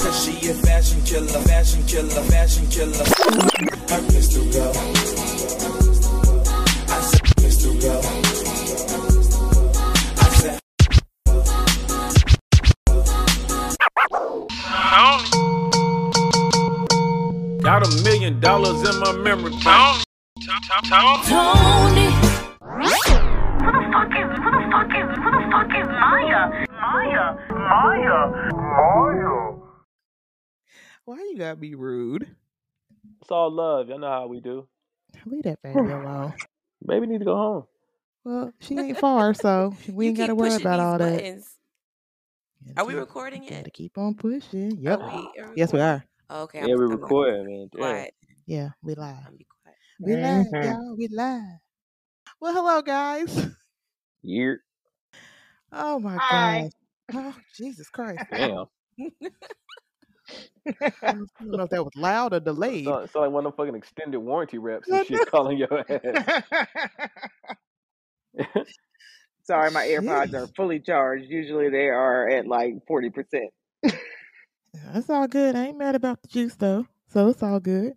[0.00, 3.04] Cause she a fashion killer, fashion killer, fashion killer.
[6.88, 7.22] I said.
[10.16, 10.58] I said
[17.62, 20.07] Got a million dollars in my memory bank.
[20.66, 22.10] Tony.
[22.10, 22.18] Who
[23.70, 26.42] the fuck is who the fuck is who the fuck is Mya?
[26.68, 27.26] Mya.
[27.50, 28.16] Mya.
[28.50, 29.58] Mya.
[31.04, 32.26] Why you gotta be rude?
[33.20, 33.88] It's all love.
[33.88, 34.66] Y'all know how we do.
[35.26, 36.34] Leave that baby alone.
[36.84, 37.64] Baby need to go home.
[38.24, 41.16] Well, she ain't far, so we ain't gotta worry about these all that.
[41.18, 41.54] buttons.
[42.76, 44.76] Are we Keep- recording Gotta keep on pushing.
[44.78, 45.00] Yep.
[45.00, 46.04] Are we, are we Yes, we are.
[46.30, 46.58] Oh, okay.
[46.66, 47.68] Yeah, I'm, we I'm not recording, man.
[47.76, 48.06] Damn.
[48.46, 49.14] Yeah, we live.
[50.00, 50.16] I'm be quiet.
[50.16, 50.56] We live, Mm-hmm.
[50.56, 50.64] Mhm.
[50.64, 50.96] y'all.
[50.96, 51.60] We live.
[52.40, 53.46] Well, hello, guys.
[54.22, 54.62] Year.
[55.72, 56.62] Oh my Hi.
[56.62, 56.72] gosh.
[57.14, 58.24] Oh, Jesus Christ.
[58.30, 58.66] Damn.
[60.70, 62.84] I don't know if that was loud or delayed.
[62.84, 65.78] Sound, sound like one of them fucking extended warranty reps No, and shit calling your
[65.90, 66.42] ass.
[69.44, 71.24] Sorry, my AirPods are fully charged.
[71.30, 73.12] Usually they are at like 40%.
[74.92, 75.56] That's all good.
[75.56, 76.86] I ain't mad about the juice though.
[77.08, 77.94] So it's all good.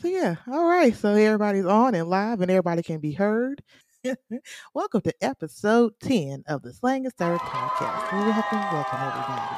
[0.00, 0.96] So yeah, all right.
[0.96, 3.62] So everybody's on and live and everybody can be heard.
[4.74, 8.10] welcome to episode 10 of the Slang is Third podcast.
[8.10, 9.56] Welcome, welcome everybody.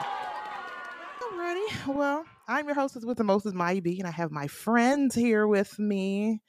[1.22, 1.94] Alrighty.
[1.94, 5.46] Well, I'm your hostess with the mostest, Mya B, and I have my friends here
[5.46, 6.40] with me.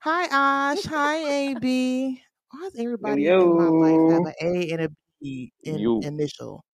[0.00, 0.82] Hi Ash.
[0.86, 2.22] Hi AB.
[2.50, 4.88] Why does everybody in my life have an A and a
[5.20, 6.00] B in you.
[6.00, 6.64] initial?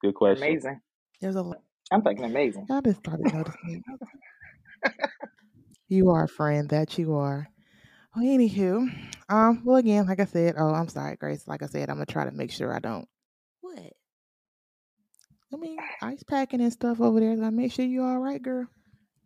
[0.00, 0.46] Good question.
[0.46, 0.80] Amazing.
[1.20, 1.60] There's a lot.
[1.92, 2.68] I'm fucking amazing.
[2.70, 3.84] I just started noticing.
[5.88, 7.48] You are a friend that you are.
[8.14, 8.88] Well, anywho,
[9.30, 11.48] um, well, again, like I said, oh, I'm sorry, Grace.
[11.48, 13.08] Like I said, I'm gonna try to make sure I don't.
[13.62, 13.92] What?
[15.52, 17.32] I mean, ice packing and stuff over there.
[17.42, 18.66] I make sure you are all right, girl.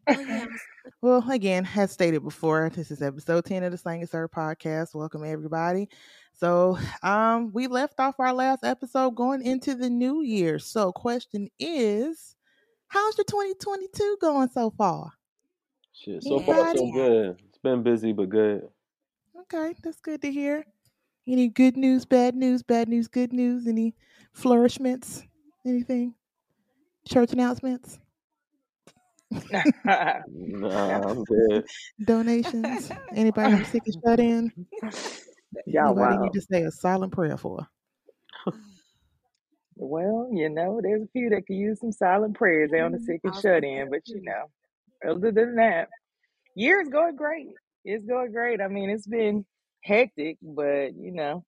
[0.09, 0.47] Oh yeah.
[1.01, 4.95] Well, again, as stated before, this is episode 10 of the Slang is Sir podcast.
[4.95, 5.89] Welcome everybody.
[6.33, 10.59] So, um, we left off our last episode going into the new year.
[10.59, 12.37] So, question is,
[12.89, 15.13] how's your 2022 going so far?
[16.03, 17.37] Shit, so far so good.
[17.49, 18.69] It's been busy but good.
[19.43, 20.65] Okay, that's good to hear.
[21.29, 23.69] Any good news, bad news, bad news, good news?
[23.69, 23.95] Any
[24.33, 25.23] flourishments?
[25.65, 26.15] Anything?
[27.07, 28.01] Church announcements?
[29.87, 31.65] Nah, I'm good.
[32.05, 32.91] Donations?
[33.15, 34.53] Anybody who's sick and shut in?
[35.67, 36.23] Y'all Anybody wow.
[36.25, 37.67] need to say a silent prayer for?
[39.77, 42.71] Well, you know, there's a few that could use some silent prayers.
[42.73, 44.51] They on the sick and shut in, but you know,
[45.09, 45.89] other than that,
[46.55, 47.49] year is going great.
[47.85, 48.61] It's going great.
[48.61, 49.45] I mean, it's been
[49.83, 51.45] hectic, but you know,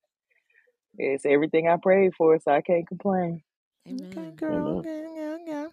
[0.98, 3.42] it's everything I prayed for, so I can't complain.
[3.87, 4.37] Okay, Amen.
[4.37, 4.69] girl.
[4.69, 4.78] Amen.
[4.78, 5.66] Okay, yeah, yeah.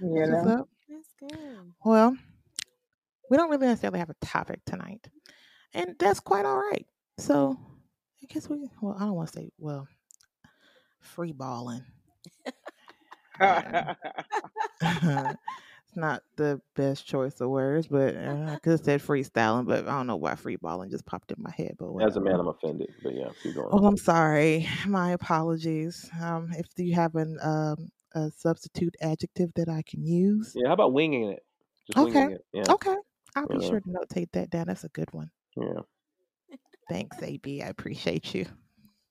[0.00, 0.66] You know.
[0.88, 1.72] That's good.
[1.84, 2.16] Well,
[3.30, 5.06] we don't really necessarily have a topic tonight,
[5.72, 6.86] and that's quite all right.
[7.18, 7.56] So,
[8.22, 8.68] I guess we.
[8.80, 9.88] Well, I don't want to say well,
[11.00, 11.84] free balling.
[13.40, 13.94] Yeah.
[14.82, 15.36] Um,
[15.94, 19.86] it's not the best choice of words, but uh, I could have said freestyling, but
[19.86, 21.76] I don't know why free balling just popped in my head.
[21.78, 22.40] But As a man.
[22.40, 22.92] I'm offended.
[23.02, 23.68] But yeah, keep going.
[23.70, 24.66] Oh, I'm sorry.
[24.88, 26.10] My apologies.
[26.20, 30.74] Um, if you have an um a substitute adjective that I can use, Yeah, how
[30.74, 31.44] about winging it?
[31.86, 32.44] Just okay, winging it.
[32.52, 32.72] Yeah.
[32.72, 32.96] okay,
[33.36, 33.68] I'll be Yeah.
[33.68, 34.66] sure to notate that down.
[34.66, 35.30] That's a good one.
[35.56, 35.80] Yeah.
[36.88, 37.62] Thanks, AB.
[37.62, 38.46] I appreciate you.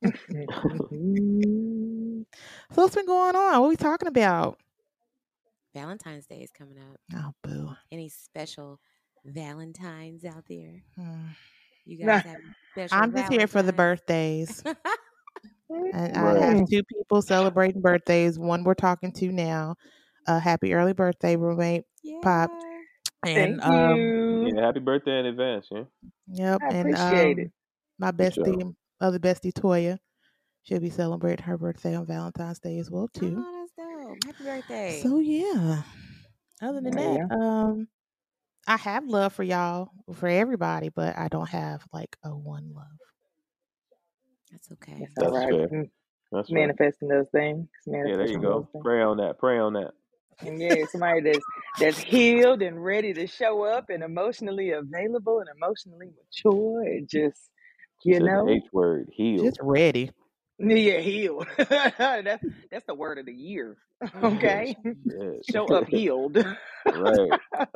[2.71, 3.59] So what's been going on?
[3.59, 4.59] What are we talking about?
[5.73, 6.99] Valentine's Day is coming up.
[7.15, 7.69] Oh, boo.
[7.91, 8.79] Any special
[9.25, 10.83] Valentines out there?
[10.95, 11.27] Hmm.
[11.85, 12.37] You guys have
[12.71, 14.63] special I'm just here for the birthdays.
[15.69, 18.37] And I have two people celebrating birthdays.
[18.37, 19.75] One we're talking to now.
[20.27, 21.83] Uh, happy early birthday, roommate
[22.21, 22.51] Pop.
[23.25, 24.51] And Thank um, you.
[24.53, 25.83] Yeah, happy birthday in advance, yeah.
[26.27, 27.51] yep, I and appreciate um, it.
[27.97, 29.97] my bestie, other bestie Toya,
[30.63, 33.37] she'll be celebrating her birthday on Valentine's Day as well too.
[33.39, 33.62] Oh,
[34.13, 34.25] that's.
[34.25, 35.01] Happy birthday.
[35.01, 35.83] So yeah.
[36.61, 37.87] Other than Oh, that, um,
[38.67, 42.85] I have love for y'all, for everybody, but I don't have like a one love.
[44.51, 45.07] that's okay.
[45.17, 45.49] That's That's right.
[45.49, 45.69] fair.
[45.71, 45.89] Mm,
[46.31, 46.61] That's right.
[46.61, 47.67] Manifesting those things.
[48.03, 48.69] Yeah, there you go.
[48.81, 49.39] Pray on that.
[49.39, 49.91] Pray on that.
[50.41, 51.45] And yeah, somebody that's
[51.79, 57.39] that's healed and ready to show up and emotionally available and emotionally mature and just
[58.05, 59.45] you said know H word, healed.
[59.45, 60.11] Just ready.
[60.59, 61.47] Yeah, healed.
[61.57, 63.77] that's that's the word of the year.
[64.21, 65.45] Okay, Shit.
[65.49, 67.39] show up healed, right.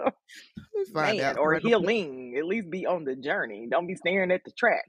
[0.76, 1.38] Let's find man, out.
[1.38, 2.36] or healing.
[2.38, 3.66] At least be on the journey.
[3.72, 4.84] Don't be staring at the track.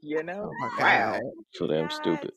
[0.00, 0.50] You know.
[0.50, 1.18] Oh wow.
[1.52, 2.32] So damn stupid.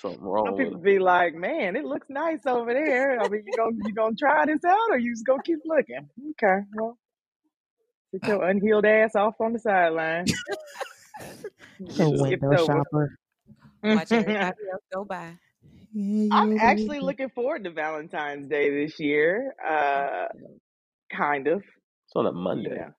[0.00, 0.84] Something wrong Some with people it.
[0.84, 4.44] be like, "Man, it looks nice over there." I mean, you gonna you gonna try
[4.46, 6.08] this out, or you just gonna keep looking?
[6.32, 6.98] Okay, well,
[8.10, 10.26] sit your unhealed ass off on the sideline.
[11.78, 13.18] The Get skipped window shopper.
[13.84, 15.38] Watch everybody else go by.
[15.96, 19.54] I'm actually looking forward to Valentine's Day this year.
[19.64, 20.26] Uh,
[21.12, 21.58] kind of.
[21.58, 22.70] It's on a Monday.
[22.70, 22.92] know.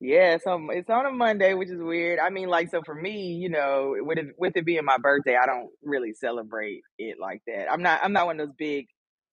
[0.00, 2.18] Yeah, so it's on a Monday, which is weird.
[2.18, 5.36] I mean, like, so for me, you know, with it with it being my birthday,
[5.40, 7.70] I don't really celebrate it like that.
[7.70, 8.86] I'm not I'm not one of those big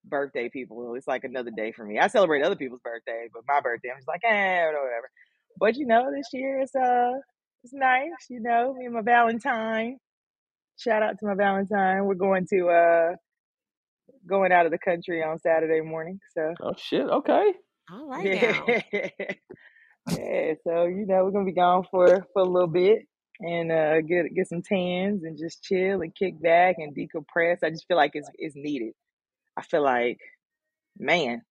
[0.05, 0.93] birthday people.
[0.95, 1.97] It's like another day for me.
[1.97, 5.09] I celebrate other people's birthday, but my birthday, I'm just like, eh, whatever.
[5.59, 7.13] But you know, this year it's uh
[7.63, 9.97] it's nice, you know, me and my Valentine.
[10.77, 12.05] Shout out to my Valentine.
[12.05, 13.15] We're going to uh
[14.27, 16.19] going out of the country on Saturday morning.
[16.35, 17.07] So Oh shit.
[17.07, 17.53] Okay.
[17.91, 18.61] All right yeah.
[20.11, 22.99] yeah, so you know we're gonna be gone for for a little bit
[23.41, 27.57] and uh get get some tans and just chill and kick back and decompress.
[27.63, 28.93] I just feel like it's it's needed.
[29.57, 30.19] I feel like
[30.97, 31.41] man,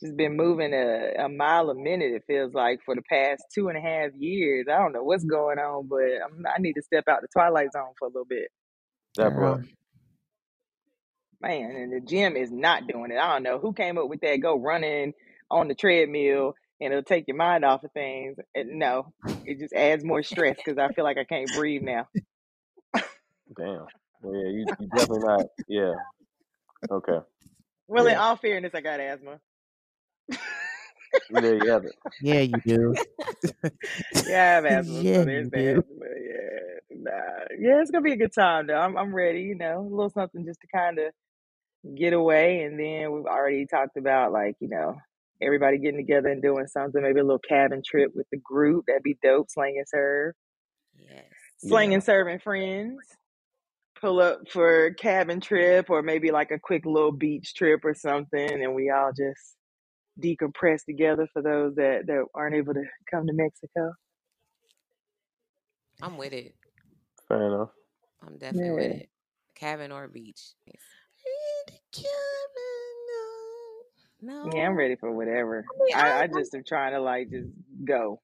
[0.00, 2.12] just been moving a, a mile a minute.
[2.12, 4.66] It feels like for the past two and a half years.
[4.72, 7.72] I don't know what's going on, but I'm, I need to step out the twilight
[7.72, 8.48] zone for a little bit,
[9.16, 9.60] That bro.
[11.40, 11.72] man.
[11.76, 13.18] And the gym is not doing it.
[13.18, 14.40] I don't know who came up with that.
[14.42, 15.14] Go running
[15.50, 18.38] on the treadmill and it'll take your mind off of things.
[18.54, 19.12] And no,
[19.44, 22.08] it just adds more stress because I feel like I can't breathe now.
[23.56, 23.86] Damn.
[24.22, 25.46] Well, yeah, you, you definitely not.
[25.68, 25.94] Yeah.
[26.90, 27.18] Okay.
[27.88, 28.18] Well, in Yeah.
[28.18, 29.40] all fairness, I got asthma.
[31.30, 31.94] There you have it.
[32.22, 32.94] Yeah, you do.
[34.28, 35.74] Yeah, I have asthma, Yeah, so there's you that.
[35.74, 35.84] do.
[36.00, 37.10] Yeah, nah.
[37.60, 38.74] yeah, it's gonna be a good time though.
[38.78, 39.40] I'm I'm ready.
[39.42, 41.12] You know, a little something just to kind of
[41.96, 44.96] get away, and then we've already talked about like you know
[45.42, 47.02] everybody getting together and doing something.
[47.02, 48.84] Maybe a little cabin trip with the group.
[48.86, 49.50] That'd be dope.
[49.50, 50.34] Sling and serve,
[50.98, 51.24] Yes.
[51.58, 51.94] sling Yeah.
[51.96, 52.98] and serving friends.
[54.00, 58.62] Pull up for cabin trip, or maybe like a quick little beach trip or something,
[58.62, 59.56] and we all just
[60.20, 63.92] decompress together for those that that aren't able to come to Mexico.
[66.02, 66.54] I'm with it.
[67.28, 67.70] Fair enough.
[68.26, 69.08] I'm definitely with it.
[69.54, 70.40] Cabin or beach.
[74.20, 74.50] No.
[74.54, 75.64] Yeah, I'm ready for whatever.
[75.84, 77.48] mean, I, I- I just am trying to like just
[77.84, 78.20] go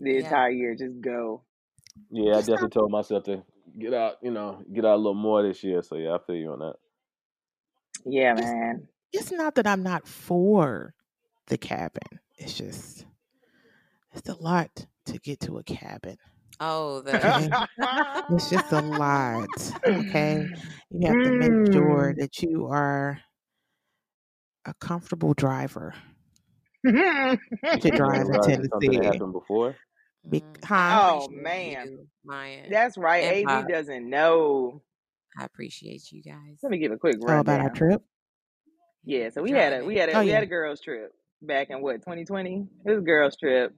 [0.00, 0.18] the Yeah.
[0.20, 0.74] entire year.
[0.74, 1.44] Just go.
[2.10, 3.42] Yeah, I It's not- definitely told myself to
[3.78, 4.16] get out.
[4.22, 5.82] You know, get out a little more this year.
[5.82, 6.76] So yeah, I feel you on that.
[8.06, 8.88] Yeah, It's- man.
[9.12, 10.94] It's not that I'm not for
[11.48, 12.20] the cabin.
[12.38, 13.04] It's just
[14.14, 16.16] it's a lot to get to a cabin.
[16.60, 17.68] Oh, the
[18.30, 19.48] It's just a lot.
[19.86, 20.46] Okay.
[20.90, 22.18] You have to make sure Mm.
[22.18, 23.18] that you are
[24.64, 25.94] a comfortable driver
[26.86, 27.40] to drive
[27.84, 29.04] in realize it's something that Tennessee.
[29.04, 29.76] happened before.
[30.28, 32.06] Be- Mm, Oh, man.
[32.24, 32.68] Mya.
[32.70, 33.24] That's right.
[33.24, 34.82] And AB doesn't know.
[35.36, 36.58] I appreciate you guys.
[36.62, 38.02] Let me give a quick Oh, about our trip.
[39.04, 40.34] Yeah, so we had a we had a Oh, we yeah.
[40.34, 41.12] had a girls trip
[41.42, 42.66] back in what 2020.
[42.86, 43.72] It was a girls trip.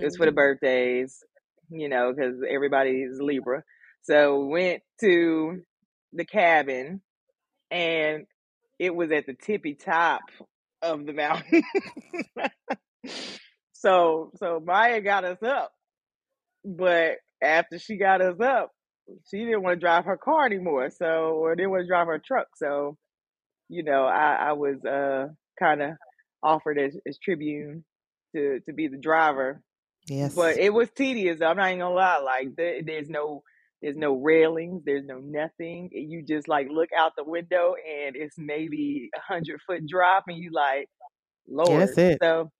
[0.00, 0.36] It was for the Mhm.
[0.36, 1.24] birthdays,
[1.70, 3.64] you know, because everybody's Libra.
[4.02, 5.62] So we went to
[6.12, 7.02] the cabin,
[7.70, 8.26] and
[8.78, 10.22] it was at the tippy top
[10.82, 11.62] of the mountain.
[13.72, 15.72] so so Mya got us up,
[16.64, 18.70] but after she got us up,
[19.30, 20.90] she didn't want to drive her car anymore.
[20.90, 21.06] So
[21.38, 22.48] or didn't want to drive her truck.
[22.56, 22.96] So
[23.68, 25.28] you know, I, I was uh
[25.58, 25.90] kind of
[26.42, 27.84] offered as, as tribune
[28.34, 29.62] to to be the driver
[30.08, 30.34] Yes.
[30.34, 31.40] but it was tedious.
[31.42, 32.18] I'm not even gonna lie.
[32.18, 33.42] Like there, there's no
[33.82, 34.82] there's no railings.
[34.84, 35.90] There's no nothing.
[35.92, 40.38] You just like look out the window and it's maybe a hundred foot drop, and
[40.38, 40.88] you like,
[41.48, 41.70] Lord.
[41.70, 42.18] yeah, that's it.
[42.22, 42.50] So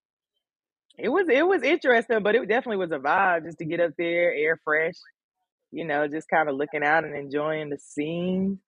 [0.98, 3.92] it was it was interesting, but it definitely was a vibe just to get up
[3.96, 4.96] there, air fresh.
[5.70, 8.58] You know, just kind of looking out and enjoying the scene.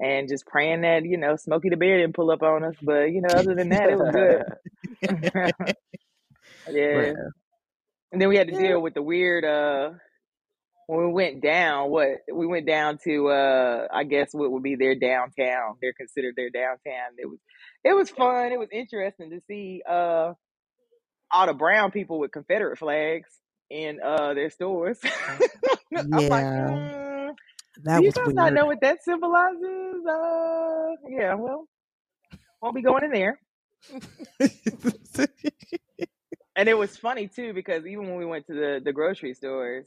[0.00, 3.12] And just praying that you know Smokey the Bear didn't pull up on us, but
[3.12, 4.42] you know other than that it was good.
[6.72, 7.14] yeah, Right.
[8.12, 8.58] and then we had to Yeah.
[8.58, 9.90] deal with the weird uh
[10.86, 14.76] when we went down, what we went down to uh I guess what would be
[14.76, 15.76] their downtown.
[15.80, 17.12] They're considered their downtown.
[17.18, 17.38] It was
[17.84, 18.52] it was fun.
[18.52, 20.32] It was interesting to see uh
[21.30, 23.28] all the brown people with Confederate flags
[23.70, 24.98] in uh their stores.
[26.12, 26.68] I'm like, Yeah.
[26.68, 27.34] mm,
[27.82, 30.06] That do you was guys not know what that symbolizes?
[30.06, 31.66] Uh yeah, well,
[32.62, 33.40] won't be going in there.
[36.56, 39.86] And it was funny too because even when we went to the, the grocery stores,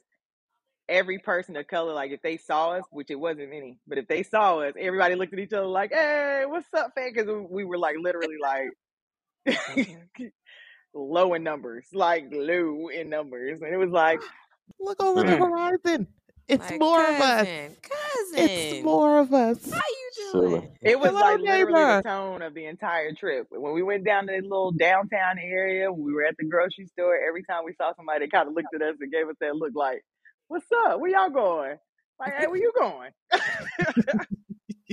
[0.89, 4.07] every person of color, like if they saw us, which it wasn't any, but if
[4.07, 7.65] they saw us, everybody looked at each other like, "Hey, what's up, fam?" Because we
[7.65, 8.69] were like literally like
[10.93, 14.21] low in numbers, like low in numbers, and it was like,
[14.79, 15.37] Look over the Mm.
[15.37, 16.07] horizon.
[16.47, 17.47] It's Like, more of us.
[17.47, 18.49] cousin, cousin.
[18.49, 19.69] It's more of us.
[19.69, 20.49] How you Silly.
[20.49, 20.77] doing?
[20.81, 23.47] it was Hello, like literally the tone of the entire trip.
[23.49, 27.15] When we went down to the little downtown area, we were at the grocery store.
[27.17, 29.55] Every time we saw somebody, they kind of looked at us and gave us that
[29.55, 30.03] look, like,
[30.47, 30.99] "What's up?
[30.99, 31.77] Where y'all going?"
[32.19, 33.11] Like, "Hey, where you going?"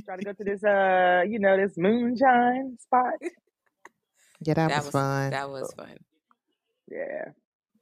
[0.04, 3.14] Trying to go to this, uh, you know, this moonshine spot.
[4.40, 5.30] Yeah, that, That was was fun.
[5.30, 5.96] that was fun.
[6.90, 7.30] Yeah.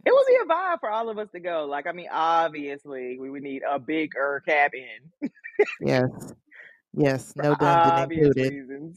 [0.05, 1.67] It would be a vibe for all of us to go.
[1.67, 5.31] Like, I mean, obviously, we would need a bigger cabin
[5.81, 6.11] yes.
[6.95, 7.33] Yes.
[7.37, 8.97] No dungeon included.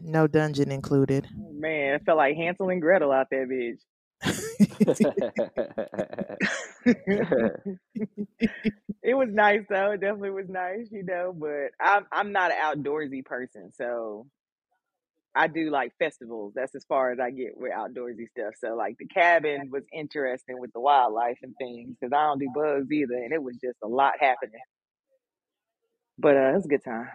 [0.00, 1.28] No dungeon included.
[1.36, 3.78] Man, it felt like Hansel and Gretel out there, bitch.
[9.02, 9.92] it was nice though.
[9.92, 11.32] It definitely was nice, you know.
[11.32, 14.26] But I'm I'm not an outdoorsy person, so
[15.38, 16.54] I do like festivals.
[16.56, 18.54] That's as far as I get with outdoorsy stuff.
[18.60, 22.50] So like the cabin was interesting with the wildlife and things because I don't do
[22.54, 24.60] bugs either, and it was just a lot happening.
[26.18, 27.08] But uh, it was a good time.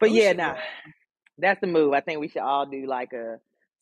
[0.00, 0.36] But Oh, yeah, shit.
[0.36, 0.56] nah,
[1.38, 1.92] that's the move.
[1.94, 3.38] I think we should all do like a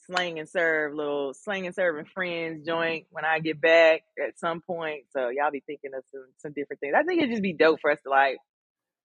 [0.07, 4.39] slang and serve little slang and serve and friends joint when I get back at
[4.39, 5.05] some point.
[5.13, 6.95] So y'all be thinking of some some different things.
[6.97, 8.39] I think it'd just be dope for us to like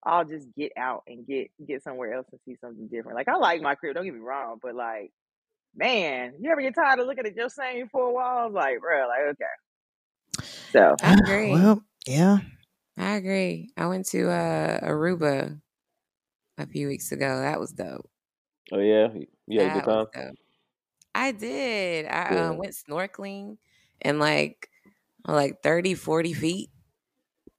[0.03, 3.15] all just get out and get get somewhere else and see something different.
[3.17, 5.11] Like I like my crib, don't get me wrong, but like,
[5.75, 8.53] man, you ever get tired of looking at your same four walls?
[8.53, 10.43] Like, bro, like okay.
[10.71, 11.51] So I agree.
[11.51, 12.39] well, yeah.
[12.97, 13.69] I agree.
[13.77, 15.59] I went to uh, Aruba
[16.57, 17.39] a few weeks ago.
[17.41, 18.09] That was dope.
[18.71, 19.07] oh yeah,
[19.47, 20.33] you had a that good time.
[21.13, 22.05] I did.
[22.05, 22.49] I Yeah.
[22.49, 23.57] uh, went snorkeling
[24.01, 24.69] and like
[25.27, 26.69] like 30, 40 feet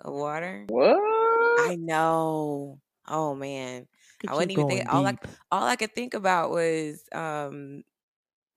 [0.00, 0.64] of water.
[0.68, 1.11] what?
[1.56, 2.80] I know.
[3.06, 3.88] Oh man.
[4.26, 5.14] I wasn't even thinking all I
[5.50, 7.82] all I could think about was um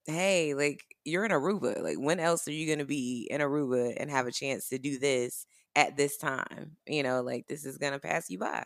[0.05, 1.81] hey, like you're in Aruba.
[1.81, 4.99] Like when else are you gonna be in Aruba and have a chance to do
[4.99, 6.77] this at this time?
[6.87, 8.65] You know, like this is gonna pass you by.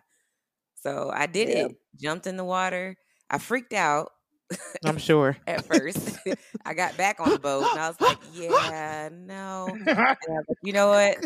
[0.75, 1.67] So I did Yeah.
[1.71, 1.77] it.
[1.99, 2.97] Jumped in the water.
[3.29, 4.11] I freaked out
[4.83, 5.37] I'm sure.
[5.47, 6.19] at first.
[6.65, 9.79] I got back on the boat and I was like, yeah, no.
[10.21, 11.17] And I was like, you know what?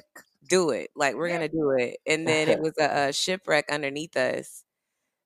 [0.53, 0.89] Do it.
[0.95, 1.97] Like we're gonna do it.
[2.05, 4.63] And then it was a, a shipwreck underneath us.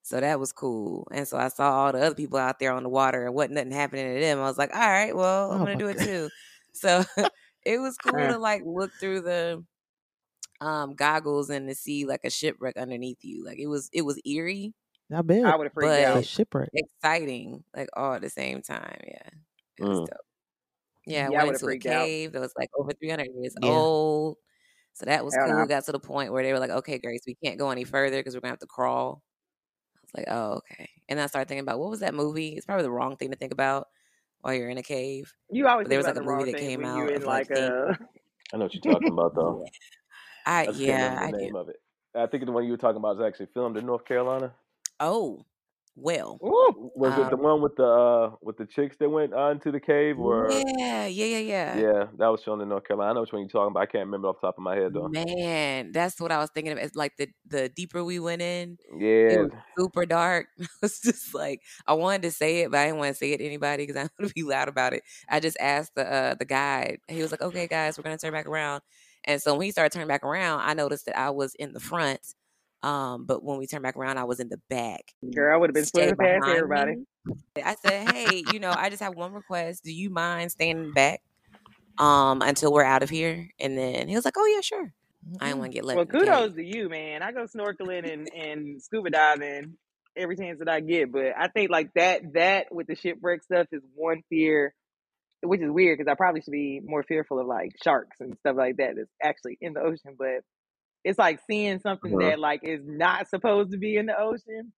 [0.04, 1.08] So that was cool.
[1.12, 3.56] And so I saw all the other people out there on the water and wasn't
[3.56, 4.40] nothing happening to them.
[4.40, 6.30] I was like, all right, well, I'm Oh gonna my do it too.
[6.74, 7.04] So
[7.66, 9.64] it was cool to like look through the
[10.62, 13.44] um goggles and to see like a shipwreck underneath you.
[13.46, 14.74] Like it was it was eerie,
[15.14, 15.46] I bet.
[15.46, 16.26] I would have freaked But- It's a out.
[16.26, 16.70] shipwreck.
[16.74, 19.00] exciting, like all at the same time.
[19.08, 19.30] Yeah.
[19.80, 20.08] It was Mm.
[20.08, 20.18] dope.
[21.06, 22.06] Yeah, I Yeah, I went would've into a freaked out.
[22.06, 23.70] cave that was like over 300 years Yeah.
[23.70, 24.38] old.
[24.98, 25.60] So that was Hell cool.
[25.60, 25.66] no.
[25.68, 28.18] Got to the point where they were like, okay, Grace, we can't go any further
[28.18, 29.22] because we're going to have to crawl.
[29.96, 30.90] I was like, oh, okay.
[31.08, 32.56] And then I started thinking about what was that movie?
[32.56, 33.90] It's probably the wrong thing to think about
[34.42, 35.32] while you're in a cave.
[35.52, 37.28] You always But there think was, like, a movie that came out you in of,
[37.28, 38.00] like, like a
[38.54, 39.66] I know what you're talking about though.
[40.48, 41.58] I I yeah, remember I the do.
[41.58, 41.76] of it.
[42.16, 44.52] I think the one you were talking about is actually filmed in North Carolina.
[45.00, 45.46] Oh,
[45.98, 46.42] well.
[46.44, 49.72] Ooh, Was it the Um, one with the uh with the chicks that went onto
[49.72, 51.84] the cave or Yeah, yeah, yeah, yeah.
[51.84, 53.12] yeah, that was shown in North Carolina.
[53.12, 53.82] I know which one you're talking about.
[53.82, 55.14] I can't remember off the top of my head though.
[55.26, 56.78] Man, that's what I was thinking of.
[56.78, 58.78] It's like the the deeper we went in,
[59.28, 59.46] it Yeah.
[59.46, 60.48] was super dark.
[60.58, 63.34] It was just like I wanted to say it, but I didn't want to say
[63.34, 65.04] it to anybody because I want to be loud about it.
[65.30, 67.00] I just asked the uh, the guide.
[67.10, 68.82] He was like, "Okay, guys, we're gonna turn back around."
[69.26, 71.80] And so when he started turning back around, I noticed that I was in the
[71.82, 72.22] front.
[72.84, 75.14] Um, but when we turned back around, I was in the back.
[75.34, 76.96] girl, I would have been Stay swimming past everybody.
[76.98, 77.04] me.
[77.64, 79.84] I said, "Hey, you know, I just have one request.
[79.84, 81.22] Do you mind standing back
[81.98, 84.94] um until we're out of here?" And then he was like, "Oh yeah, sure."
[85.42, 85.96] I didn't want to get left.
[85.98, 86.36] Well, in the cave.
[86.36, 87.22] kudos to you, man.
[87.22, 89.78] I go snorkeling and, and scuba diving
[90.16, 93.68] every chance that I get, but I think like that that with the shipwreck stuff
[93.72, 94.74] is one fear,
[95.44, 98.56] which is weird because I probably should be more fearful of like sharks and stuff
[98.58, 100.16] like that that's actually in the ocean.
[100.18, 100.44] But
[101.08, 102.20] it's like seeing something Uh-huh.
[102.20, 104.74] that like is not supposed to be in the ocean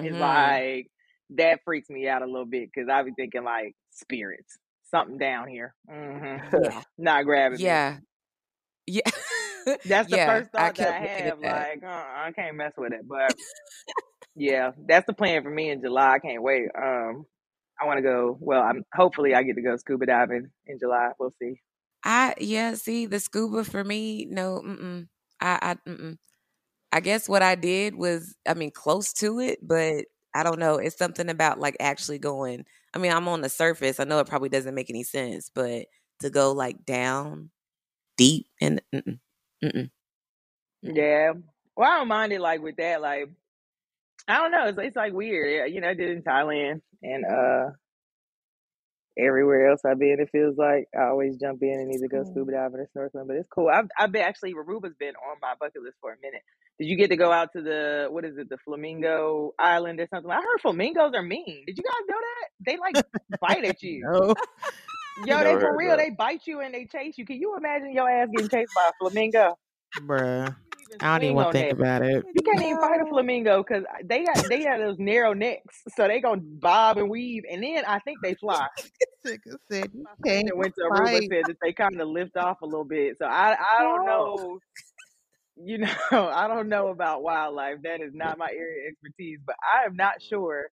[0.00, 0.18] is Mhm.
[0.18, 0.90] like
[1.30, 4.58] that freaks me out a little bit because I be thinking like spirits,
[4.90, 6.82] something down here, hmm Yeah.
[6.98, 7.82] not grabbing me.
[7.86, 8.00] Yeah.
[8.86, 9.10] Yeah.
[9.84, 11.40] That's the Yeah, first I thought that I have.
[11.40, 13.06] Like, uh, I can't mess with it.
[13.08, 13.36] But
[14.36, 16.14] yeah, that's the plan for me in July.
[16.14, 16.66] I can't wait.
[16.76, 17.26] Um,
[17.80, 18.36] I want to go.
[18.40, 21.10] Well, I'm hopefully I get to go scuba diving in July.
[21.18, 21.60] We'll see.
[22.04, 25.08] I yeah, see the scuba for me, no, mm-mm.
[25.40, 26.16] I I.
[26.90, 30.76] I guess what I did was, I mean, close to it, but I don't know.
[30.76, 32.64] It's something about like actually going.
[32.94, 34.00] I mean, I'm on the surface.
[34.00, 35.86] I know it probably doesn't make any sense, but
[36.20, 37.50] to go like down
[38.16, 39.18] deep and mm-mm,
[39.62, 39.90] mm-mm.
[40.82, 41.32] Yeah.
[41.76, 43.00] Well, I don't mind it like with that.
[43.02, 43.28] Like
[44.26, 44.66] I don't know.
[44.66, 45.72] It's, it's like weird.
[45.72, 47.70] You know, I did in Thailand and uh
[49.18, 50.18] everywhere else I've been.
[50.20, 53.26] It feels like I always jump in and either go scuba diving or snorkeling.
[53.26, 53.68] But it's cool.
[53.68, 56.42] I've I've been actually Aruba's been on my bucket list for a minute.
[56.78, 60.06] Did you get to go out to the what is it, the Flamingo Island or
[60.12, 60.30] something?
[60.30, 61.64] I heard flamingos are mean.
[61.66, 62.48] Did you guys know that?
[62.64, 64.02] They like bite at you.
[64.04, 64.34] No.
[65.26, 65.96] Yo, they for real.
[65.96, 65.98] that.
[65.98, 67.26] They bite you and they chase you.
[67.26, 69.58] Can you imagine your ass getting chased by a flamingo?
[70.00, 70.54] Bruh.
[70.90, 71.80] You can't even I don't even want to think that.
[71.80, 72.24] about it.
[72.34, 76.06] You can't even fight a flamingo because they got they got those narrow necks, so
[76.08, 78.66] they gonna bob and weave, and then I think they fly.
[79.26, 81.28] Nigga said you My friend can't that went to Aruba fight.
[81.30, 83.16] said that they kind of lift off a little bit.
[83.18, 84.58] So I I don't know,
[85.56, 87.82] you know, I don't know about wildlife.
[87.82, 90.68] That is not my area of expertise, but I am not sure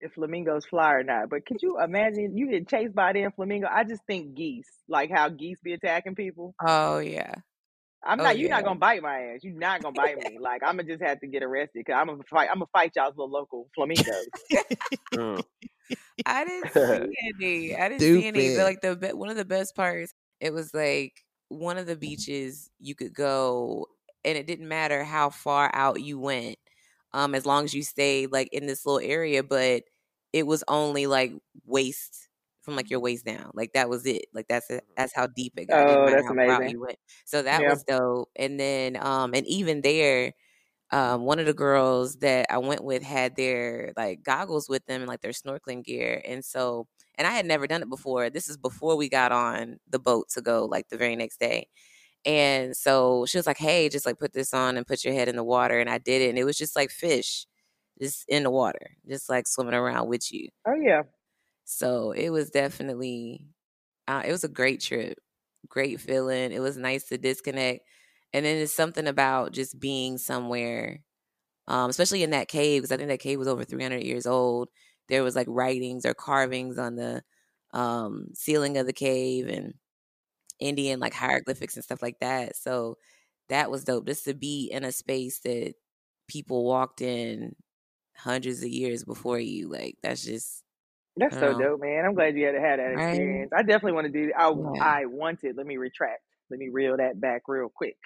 [0.00, 1.28] if flamingos fly or not.
[1.28, 3.68] But could you imagine you get chased by them flamingo?
[3.70, 6.54] I just think geese, like how geese be attacking people.
[6.64, 7.34] Oh yeah.
[8.04, 8.38] I'm Oh not.
[8.38, 8.56] You're yeah.
[8.56, 9.40] not gonna bite my ass.
[9.42, 10.38] You're not gonna bite me.
[10.40, 12.48] Like I'm gonna just have to get arrested because I'm gonna fight.
[12.50, 14.28] I'm gonna fight y'all's little local flamingos.
[15.14, 15.42] Mm.
[16.26, 17.08] I didn't see
[17.40, 17.76] any.
[17.76, 18.50] I didn't see any.
[18.56, 21.96] But like the be- one of the best parts, it was like one of the
[21.96, 23.86] beaches you could go,
[24.24, 26.58] and it didn't matter how far out you went,
[27.12, 29.42] um, as long as you stayed like in this little area.
[29.42, 29.84] But
[30.32, 31.32] it was only like
[31.66, 32.27] waist
[32.68, 33.50] from like your waist down.
[33.54, 34.26] Like that was it.
[34.34, 34.84] Like that's it.
[34.96, 35.86] That's how deep it got.
[35.86, 36.74] Oh, that's how far out amazing.
[36.78, 36.98] went.
[37.26, 37.66] So that Yeah.
[37.66, 38.30] was dope.
[38.36, 40.32] And then, um, and even there
[40.90, 45.02] um, one of the girls that I went with had their like goggles with them
[45.02, 46.22] and like their snorkeling gear.
[46.24, 48.30] And so, and I had never done it before.
[48.30, 51.68] This is before we got on the boat to go like the very next day.
[52.26, 55.28] And so she was like, Hey, just like put this on and put your head
[55.28, 55.80] in the water.
[55.80, 56.30] And I did it.
[56.30, 57.46] And it was just like fish
[58.02, 60.48] just in the water, just like swimming around with you.
[60.66, 61.02] Oh yeah.
[61.68, 63.46] So it was definitely,
[64.08, 65.18] uh, it was a great trip,
[65.68, 66.52] great feeling.
[66.52, 67.82] It was nice to disconnect.
[68.32, 71.00] And then it's something about just being somewhere,
[71.68, 74.68] um, especially in that cave, because I think that cave was over 300 years old.
[75.08, 77.22] There was like writings or carvings on the
[77.72, 79.74] um, ceiling of the cave and
[80.60, 82.56] Indian like hieroglyphics and stuff like that.
[82.56, 82.98] So
[83.48, 85.74] that was dope just to be in a space that
[86.28, 87.54] people walked in
[88.16, 89.68] hundreds of years before you.
[89.68, 90.64] Like that's just
[91.18, 92.04] That's I so dope, man.
[92.06, 93.50] I'm glad you had have that experience.
[93.54, 94.32] I definitely want to do.
[94.36, 94.84] I Yeah.
[94.84, 95.56] I wanted.
[95.56, 96.22] Let me retract.
[96.50, 97.96] Let me reel that back real quick.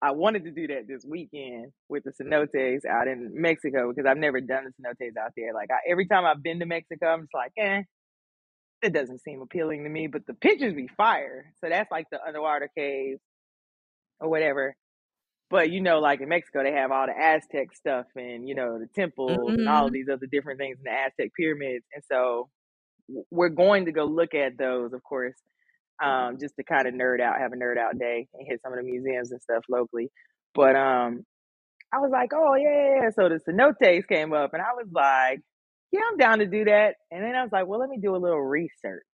[0.00, 4.16] I wanted to do that this weekend with the cenotes out in Mexico because I've
[4.16, 5.54] never done the cenotes out there.
[5.54, 7.82] Like I, every time I've been to Mexico, I'm just like, eh,
[8.82, 10.08] it doesn't seem appealing to me.
[10.08, 11.52] But the pictures be fire.
[11.60, 13.20] So that's like the underwater caves
[14.18, 14.74] or whatever.
[15.52, 18.80] But you know, like in Mexico, they have all the Aztec stuff and you know
[18.80, 19.94] the temples and all of Mhm.
[19.94, 21.86] these other different things in the Aztec pyramids.
[21.94, 22.50] And so
[23.30, 25.36] we're going to go look at those, of course,
[26.02, 28.72] um, just to kind of nerd out, have a nerd out day, and hit some
[28.72, 30.10] of the museums and stuff locally.
[30.54, 31.24] But um,
[31.92, 33.10] I was like, oh yeah.
[33.10, 35.40] So the cenotes came up, and I was like,
[35.92, 36.96] yeah, I'm down to do that.
[37.10, 39.04] And then I was like, well, let me do a little research.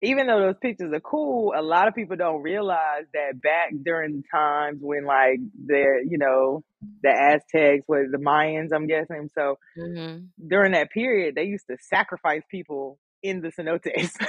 [0.00, 4.16] Even though those pictures are cool, a lot of people don't realize that back during
[4.18, 6.62] the times when like the you know
[7.02, 9.28] the Aztecs, was the Mayans, I'm guessing.
[9.34, 10.28] So Mhm.
[10.46, 14.12] during that period, they used to sacrifice people in the cenotes.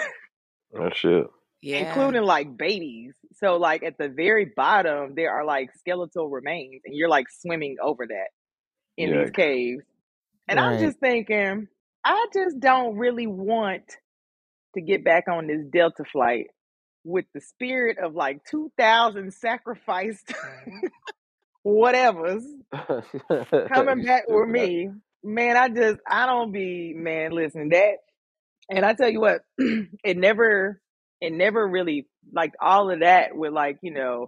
[0.76, 1.26] Oh shit.
[1.62, 1.88] Yeah.
[1.90, 3.14] including like babies.
[3.34, 7.78] So like at the very bottom there are like skeletal remains and you're like swimming
[7.82, 8.30] over that
[8.98, 9.84] in these caves.
[10.48, 11.68] And I'm just thinking,
[12.06, 13.84] I just don't really want
[14.76, 16.48] to get back on this Delta flight
[17.04, 20.88] with the spirit of like 2000 sacrificed mm-hmm.
[21.68, 22.44] whatevers
[23.74, 24.90] coming back with me.
[25.24, 27.98] Man, I just I don't be man, listen, that
[28.70, 30.82] and I tell you what, it never
[31.22, 34.28] it never really like all of that with like, you know,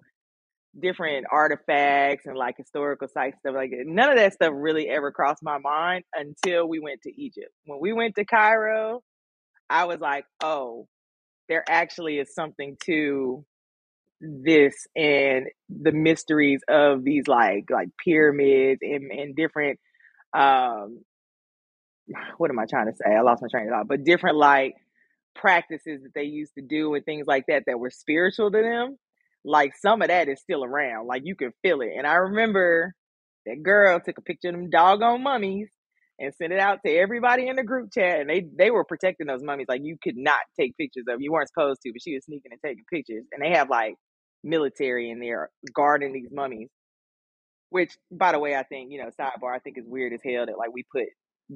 [0.80, 3.84] different artifacts and like historical sites stuff like that.
[3.86, 7.52] None of that stuff really ever crossed my mind until we went to Egypt.
[7.66, 9.02] When we went to Cairo,
[9.72, 10.88] I was like, "Oh,
[11.50, 13.46] there actually is something to
[14.22, 19.80] this and the mysteries of these like like pyramids and, and different
[20.34, 21.00] um
[22.38, 23.14] what am I trying to say?
[23.14, 24.76] I lost my train of thought, but different like
[25.36, 28.98] practices that they used to do and things like that that were spiritual to them.
[29.44, 31.08] Like some of that is still around.
[31.08, 31.92] Like you can feel it.
[31.98, 32.94] And I remember
[33.46, 35.70] that girl took a picture of them doggone mummies
[36.22, 38.22] and sent it out to everybody in the group chat.
[38.22, 39.68] And they they were protecting those mummies.
[39.70, 41.22] Like you could not take pictures of.
[41.22, 43.26] You weren't supposed to, but she was sneaking and taking pictures.
[43.34, 43.96] And they have like
[44.44, 46.70] military in there guarding these mummies.
[47.72, 49.56] Which, by the way, I think you know, sidebar.
[49.56, 51.08] I think is weird as hell that like we put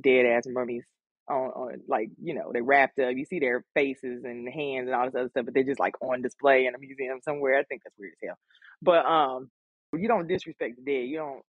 [0.01, 0.83] dead ass mummies
[1.29, 3.13] on, on like you know they wrapped up.
[3.15, 5.95] You see their faces and hands and all this other stuff, but they're just like
[6.01, 7.59] on display in a museum somewhere.
[7.59, 8.37] I think that's weird as hell.
[8.81, 9.49] But um,
[9.97, 11.09] You don't disrespect the dead.
[11.09, 11.43] You don't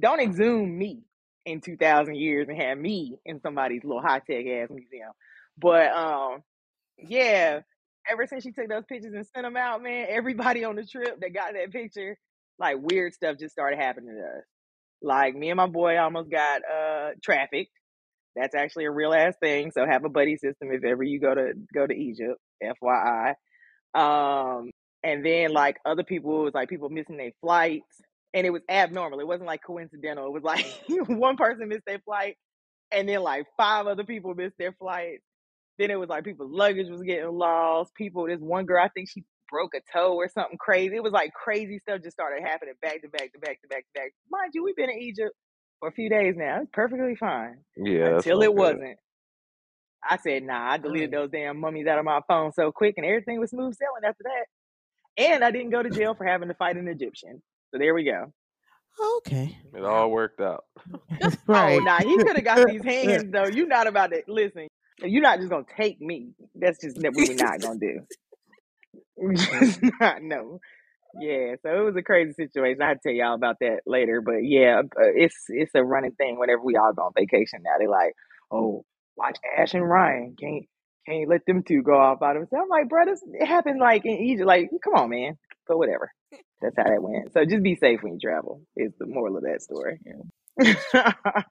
[0.00, 1.02] don't exhume me
[1.46, 5.12] in two thousand years and have me in somebody's little high tech ass museum.
[5.56, 6.42] But um,
[6.98, 7.60] yeah.
[8.08, 11.20] Ever since she took those pictures and sent them out, man, everybody on the trip
[11.20, 12.16] that got that picture,
[12.58, 14.44] like weird stuff just started happening to us.
[15.02, 17.72] Like me and my boy almost got uh trafficked.
[18.36, 19.70] That's actually a real ass thing.
[19.72, 23.34] So have a buddy system if ever you go to go to Egypt, FYI.
[23.94, 24.70] Um,
[25.02, 28.00] and then like other people it was like people missing their flights,
[28.36, 29.18] and it was abnormal.
[29.18, 30.26] It wasn't like coincidental.
[30.26, 30.66] It was like
[31.08, 32.36] one person missed their flight,
[32.92, 35.22] and then like five other people missed their flights.
[35.78, 37.94] Then it was like people's luggage was getting lost.
[37.94, 40.96] People, this one girl, I think she broke a toe or something crazy.
[40.96, 43.84] It was like crazy stuff just started happening back to back to back to back
[43.84, 44.12] to back.
[44.30, 45.32] Mind you, we've been in Egypt
[45.80, 46.60] for a few days now.
[46.60, 48.56] It's perfectly fine Yeah, until it good.
[48.56, 48.98] wasn't.
[50.08, 51.14] I said, nah, I deleted mm.
[51.14, 54.24] those damn mummies out of my phone so quick and everything was smooth sailing after
[54.24, 55.24] that.
[55.32, 57.42] And I didn't go to jail for having to fight an Egyptian.
[57.70, 58.32] So there we go.
[59.18, 59.56] Okay.
[59.74, 60.64] It all worked out.
[61.48, 61.82] Oh, right.
[61.82, 63.46] nah, he could have got these hands though.
[63.46, 64.66] You're not about to listen.
[64.98, 66.30] You're not just gonna take me.
[66.54, 68.00] That's just what we're not gonna do.
[69.16, 70.58] We just not no.
[71.20, 72.82] Yeah, so it was a crazy situation.
[72.82, 76.38] I will tell y'all about that later, but yeah, uh, it's it's a running thing
[76.38, 77.72] whenever we all go on vacation now.
[77.78, 78.12] they're like,
[78.50, 78.84] oh,
[79.16, 80.36] watch Ash and Ryan.
[80.38, 80.64] Can't
[81.08, 82.64] can't let them two go off by themselves.
[82.64, 84.46] I'm like, bro, this it happened like in Egypt.
[84.46, 85.38] Like, come on, man.
[85.68, 86.12] But whatever.
[86.60, 87.32] That's how that went.
[87.32, 88.62] So just be safe when you travel.
[88.76, 90.00] Is the moral of that story.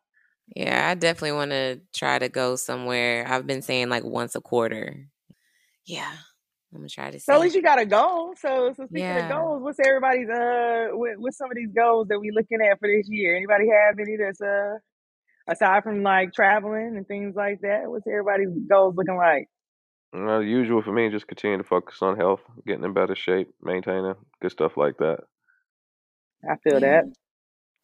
[0.55, 3.25] Yeah, I definitely want to try to go somewhere.
[3.27, 5.07] I've been saying like once a quarter.
[5.85, 6.11] Yeah,
[6.73, 8.35] I'm gonna try to so at least you got a goal.
[8.37, 12.19] So so speaking of goals, what's everybody's uh what, what's some of these goals that
[12.19, 13.35] we looking at for this year?
[13.35, 14.77] Anybody have any that's uh
[15.47, 17.83] aside from like traveling and things like that?
[17.85, 19.47] What's everybody's goals looking like?
[20.15, 24.15] Uh, usual for me, just continue to focus on health, getting in better shape, maintaining
[24.41, 25.19] good stuff like that.
[26.49, 27.12] I feel that.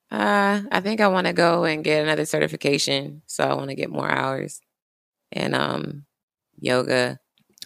[0.10, 3.76] Uh, I think I want to go and get another certification, so I want to
[3.76, 4.62] get more hours
[5.32, 6.06] and um
[6.60, 7.20] yoga.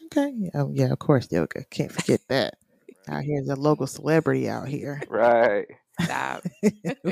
[0.05, 0.31] Okay.
[0.35, 1.65] Yeah, um, yeah, of course, yoga.
[1.65, 2.55] Can't forget that.
[3.07, 4.99] Out here's a local celebrity out here.
[5.07, 5.67] Right.
[6.01, 6.43] Stop.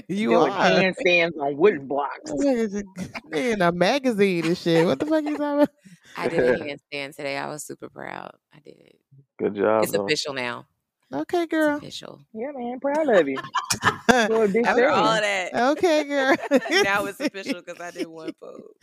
[0.09, 0.69] you Doing are.
[0.71, 2.31] handstands on wooden blocks.
[3.33, 4.85] in a magazine and shit.
[4.85, 5.69] What the fuck you talking about?
[6.17, 7.37] I did a handstand today.
[7.37, 8.35] I was super proud.
[8.53, 8.99] I did it.
[9.39, 10.05] Good job, It's though.
[10.05, 10.67] official now.
[11.13, 11.77] Okay, It's girl.
[11.77, 12.21] official.
[12.33, 13.37] Yeah, man, proud of you.
[14.27, 16.35] Doing big After all of that, Okay, girl.
[16.83, 18.73] now it's official because I did one pose.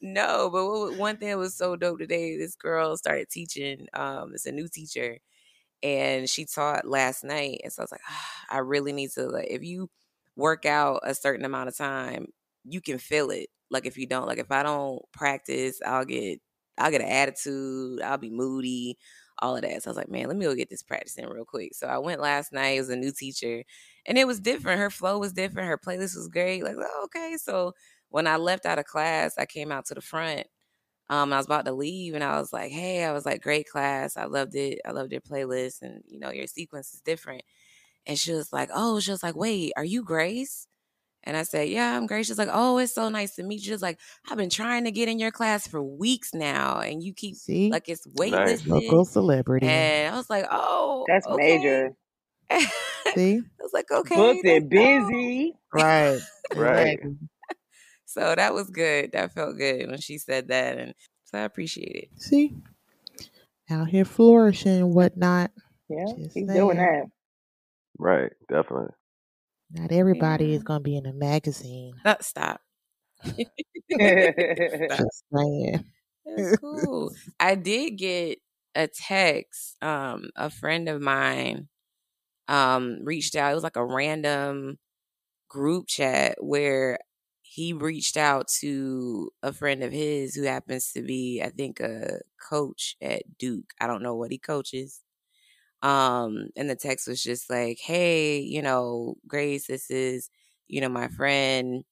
[0.00, 3.86] no, but what, one thing that was so dope today, this girl started teaching.
[3.92, 5.18] Um, it's a new teacher,
[5.84, 9.28] and she taught last night, and so I was like, ah, I really need to.
[9.28, 9.90] Like, if you
[10.36, 12.28] work out a certain amount of time,
[12.64, 13.48] you can feel it.
[13.70, 16.40] Like if you don't, like if I don't practice, I'll get,
[16.78, 18.02] I'll get an attitude.
[18.02, 18.98] I'll be moody.
[19.40, 19.82] All of that.
[19.82, 21.74] So I was like, man, let me go get this practice in real quick.
[21.74, 22.76] So I went last night.
[22.76, 23.64] It was a new teacher,
[24.06, 24.80] and it was different.
[24.80, 25.68] Her flow was different.
[25.68, 26.62] Her playlist was great.
[26.64, 27.36] Like, oh, okay.
[27.36, 27.74] So
[28.10, 30.46] when I left out of class, I came out to the front.
[31.10, 33.68] Um, I was about to leave, and I was like, "Hey, I was like, great
[33.68, 34.16] class.
[34.16, 34.80] I loved it.
[34.86, 37.42] I loved your playlist, and you know, your sequence is different."
[38.06, 40.66] And she was like, "Oh," she was like, "Wait, are you Grace?"
[41.24, 43.72] And I said, "Yeah, I'm Grace." She's like, "Oh, it's so nice to meet you."
[43.74, 47.14] She's like, "I've been trying to get in your class for weeks now, and you
[47.14, 47.70] keep See?
[47.70, 48.66] like it's Nice.
[48.66, 49.66] Local celebrity.
[49.66, 51.90] And I was like, "Oh, That's okay." major.
[52.50, 53.40] See?
[53.40, 55.54] I was like, "Okay." Booked and busy.
[55.72, 56.20] Right.
[56.54, 57.00] Right.
[58.16, 58.30] Exactly.
[58.30, 59.12] So that was good.
[59.12, 62.22] That felt good when she said that, and so I appreciate it.
[62.22, 62.54] See?
[63.70, 65.50] Out here flourishing and whatnot.
[65.88, 67.04] Yeah, Just he's doing that.
[67.98, 68.32] Right.
[68.48, 68.94] Definitely.
[69.70, 70.56] Not everybody Yeah.
[70.56, 71.94] is going to be in a magazine.
[72.04, 72.60] Uh, stop.
[73.24, 73.46] that.
[74.90, 74.98] Stop.
[74.98, 75.84] Just saying.
[76.26, 77.10] That's cool.
[77.40, 78.38] I did get
[78.74, 79.76] a text.
[79.82, 81.68] Um, a friend of mine
[82.48, 83.52] um reached out.
[83.52, 84.78] It was like a random
[85.48, 86.98] group chat where
[87.54, 92.20] he reached out to a friend of his who happens to be, I think, a
[92.50, 93.72] coach at Duke.
[93.80, 95.02] I don't know what he coaches.
[95.82, 100.30] Um, and the text was just like, "Hey, you know, Grace, this is,
[100.68, 101.84] you know, my friend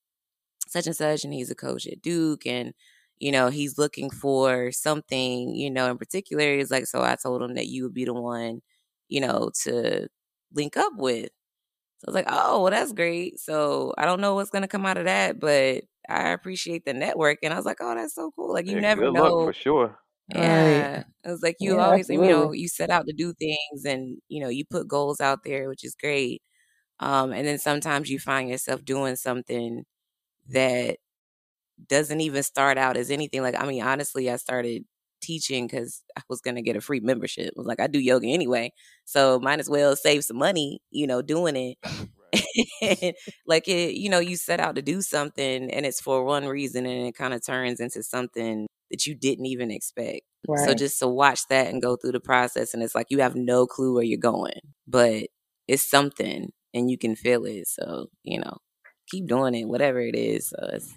[0.69, 2.75] such and such, and he's a coach at Duke, and
[3.19, 6.57] you know, he's looking for something, you know, in particular.
[6.57, 8.63] He's like, so I told him that you would be the one,
[9.09, 10.09] you know, to
[10.55, 11.31] link up with.
[12.03, 13.39] So I was like, oh, well, that's great.
[13.41, 17.39] So I don't know what's gonna come out of that, but I appreciate the network.
[17.43, 18.53] And I was like, oh, that's so cool.
[18.53, 19.15] Like you Yeah, never good know.
[19.15, 19.99] luck for sure.
[20.35, 20.89] Right.
[20.89, 21.05] Yeah.
[21.25, 24.19] It was like you Yeah, always, you know, you set out to do things and,
[24.29, 26.43] you know, you put goals out there, which is great.
[27.01, 29.85] Um, and then sometimes you find yourself doing something
[30.51, 30.99] that
[31.89, 33.43] doesn't even start out as anything.
[33.43, 34.85] Like, I mean, honestly, I started
[35.23, 37.55] teaching because I was gonna get a free membership.
[37.57, 38.73] I was like, I do yoga anyway,
[39.05, 41.79] so might as well save some money, you know, doing it.
[43.47, 46.87] like it, you know, you set out to do something and it's for one reason
[46.87, 50.23] and it kind of turns into something that you didn't even expect.
[50.67, 53.35] So just to watch that and go through the process and it's like you have
[53.35, 55.29] no clue where you're going, but
[55.69, 57.69] it's something and you can feel it.
[57.69, 58.59] So, you know,
[59.09, 60.49] keep doing it, whatever it is.
[60.49, 60.95] So it's,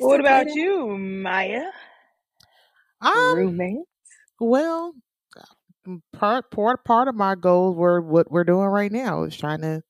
[0.00, 1.70] What about you, Mya?
[3.06, 3.84] Um, Roommate?
[4.40, 4.92] well,
[6.12, 9.82] part part part of my goals were what we're doing right now is trying to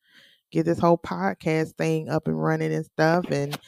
[0.50, 3.24] get this whole podcast thing up and running and stuff.
[3.30, 3.58] And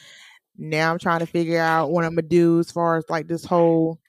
[0.57, 3.45] now I'm trying to figure out what I'm gonna do as far as like this
[3.45, 3.99] whole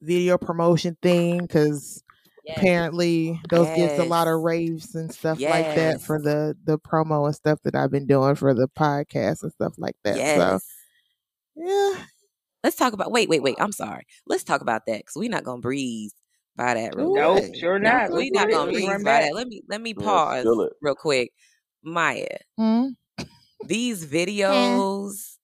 [0.00, 2.02] video promotion thing because
[2.44, 2.58] Yes.
[2.60, 7.26] apparently those gets a lot of raves and stuff like that for the the promo
[7.26, 10.16] and stuff that I've been doing for the podcast and stuff like that.
[10.38, 10.58] So
[11.56, 12.04] yeah,
[12.68, 13.56] Let's talk about wait, wait, wait.
[13.58, 14.04] I'm sorry.
[14.26, 16.12] Let's talk about that because we're not gonna breeze
[16.54, 17.56] by that real Ooh, Nope, quick.
[17.56, 18.12] sure No, not.
[18.12, 19.34] we Let's not gonna Let's breeze by that.
[19.34, 20.74] Let me let me pause spill it.
[20.82, 21.32] real quick.
[21.82, 22.26] Mya,
[22.58, 22.88] Hmm?
[23.66, 25.36] these videos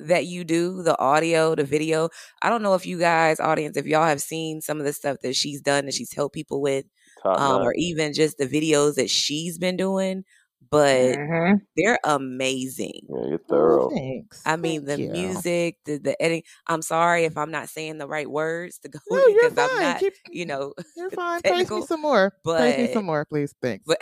[0.00, 2.10] that you do, the audio, the video.
[2.42, 5.16] I don't know if you guys, audience, if y'all have seen some of the stuff
[5.22, 6.84] that she's done that she's helped people with,
[7.24, 10.24] um, or even just the videos that she's been doing,
[10.70, 13.08] but hmm they're amazing.
[13.08, 14.42] Yeah, you're Oh, thanks.
[14.44, 15.08] I mean, the you.
[15.10, 16.44] music, the the editing.
[16.66, 19.40] I'm sorry if I'm not saying the right words to go No, with it you're
[19.40, 19.78] because I'm fine.
[19.78, 21.42] not, Keep, you know, you're fine.
[21.42, 21.82] Praise me technical.
[21.82, 22.32] some more.
[22.56, 23.54] Praise me some more, please.
[23.62, 23.86] Thanks.
[23.86, 23.98] but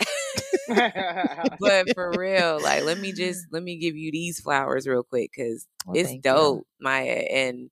[1.59, 5.31] but for real, like let me just let me give you these flowers real quick
[5.35, 6.61] because Well, it's thank you.
[6.61, 7.25] dope, Mya.
[7.31, 7.69] And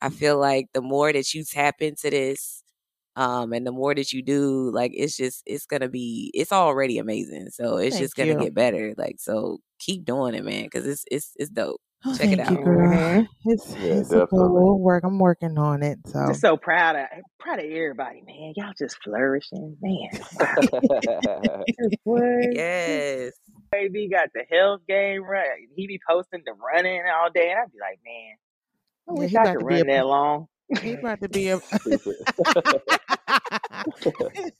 [0.00, 2.61] I feel like the more that you tap into this,
[3.16, 6.98] um, and the more that you do, like it's just it's gonna be it's already
[6.98, 7.50] amazing.
[7.50, 8.38] So it's Thank just gonna you.
[8.38, 8.94] get better.
[8.96, 11.80] Like so, keep doing it, man, because it's it's it's dope.
[12.04, 12.64] Oh, Check it thank you, out.
[12.64, 12.98] girl.
[12.98, 13.28] Mhm.
[13.44, 14.28] It's Yeah, it's a definitely.
[14.30, 15.04] cool work.
[15.04, 15.98] I'm working on it.
[16.06, 17.06] So Just so proud of
[17.38, 18.52] proud of everybody, man.
[18.56, 20.08] Y'all just flourishing, man.
[22.04, 22.48] Wow.
[22.52, 23.32] Yes.
[23.70, 25.66] Baby got the health game right.
[25.76, 28.36] He be posting the running all day, and I'd be like, man,
[29.08, 30.46] I wish he I could to run that long.
[30.80, 32.16] He about to be a Stupid.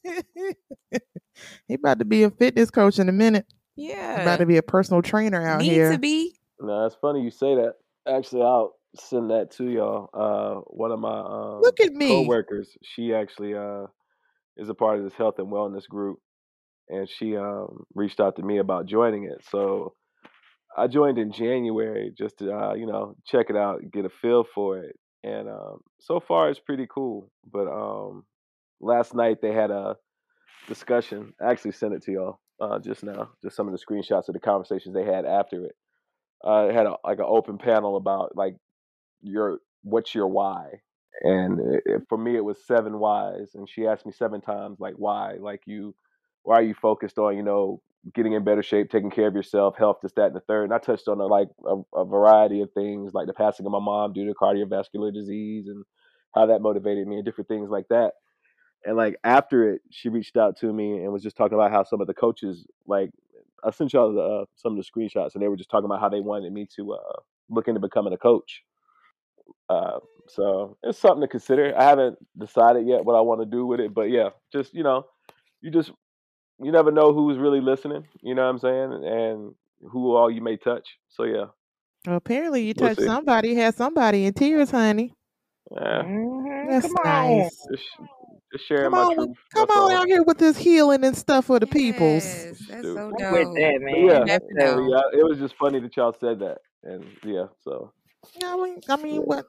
[1.68, 3.46] he about to be a fitness coach in a minute.
[3.76, 5.90] Yeah, He about to be a personal trainer out here.
[5.90, 6.36] Need to be.
[6.60, 7.74] no, it's funny you say that.
[8.06, 10.10] Actually, I'll send that to y'all.
[10.12, 12.08] Uh, one of my um, Look at me.
[12.08, 13.86] coworkers, she actually uh,
[14.56, 16.18] is a part of this health and wellness group,
[16.88, 19.42] and she um, reached out to me about joining it.
[19.50, 19.94] So
[20.76, 24.44] I joined in January just to uh, you know check it out, get a feel
[24.54, 27.30] for it, and um, so far it's pretty cool.
[27.50, 28.24] But um,
[28.80, 29.96] last night they had a
[30.68, 31.34] discussion.
[31.40, 34.34] I actually sent it to y'all uh, just now, just some of the screenshots of
[34.34, 35.76] the conversations they had after it.
[36.44, 38.56] Uh, it had a, like an open panel about like
[39.22, 40.80] your what's your why,
[41.22, 44.94] and it, for me it was seven whys, and she asked me seven times like
[44.96, 45.94] why, like you,
[46.42, 47.80] why are you focused on you know
[48.14, 50.64] getting in better shape, taking care of yourself, health, this, that, and the third.
[50.64, 53.72] And I touched on uh, like a, a variety of things, like the passing of
[53.72, 55.84] my mom due to cardiovascular disease and
[56.34, 58.12] how that motivated me and different things like that.
[58.84, 61.84] And like after it, she reached out to me and was just talking about how
[61.84, 63.10] some of the coaches, like
[63.62, 66.00] I sent y'all the, uh, some of the screenshots, and they were just talking about
[66.00, 68.62] how they wanted me to uh, look into becoming a coach.
[69.68, 71.72] Uh, so it's something to consider.
[71.76, 74.82] I haven't decided yet what I want to do with it, but yeah, just you
[74.82, 75.06] know,
[75.60, 75.92] you just
[76.60, 78.06] you never know who's really listening.
[78.20, 79.54] You know what I'm saying, and
[79.90, 80.88] who all you may touch.
[81.08, 81.46] So yeah,
[82.06, 83.06] Well, apparently you we'll touched see.
[83.06, 85.14] somebody, had somebody in tears, honey.
[85.70, 87.38] Yeah, hmm That's Come on.
[87.38, 87.66] nice.
[87.70, 87.84] just
[88.52, 89.36] just sharing Come on, truth.
[89.54, 89.90] come That's on all.
[89.90, 92.24] out here with this healing and stuff for the peoples.
[92.68, 92.96] That's Dude.
[92.96, 93.56] so I'm with dope.
[93.56, 94.06] that, man.
[94.06, 94.90] yeah, That's never dope.
[94.90, 97.92] yeah, it was just funny that y'all said that, and yeah, so
[98.44, 99.20] I mean, I mean, yeah.
[99.20, 99.46] what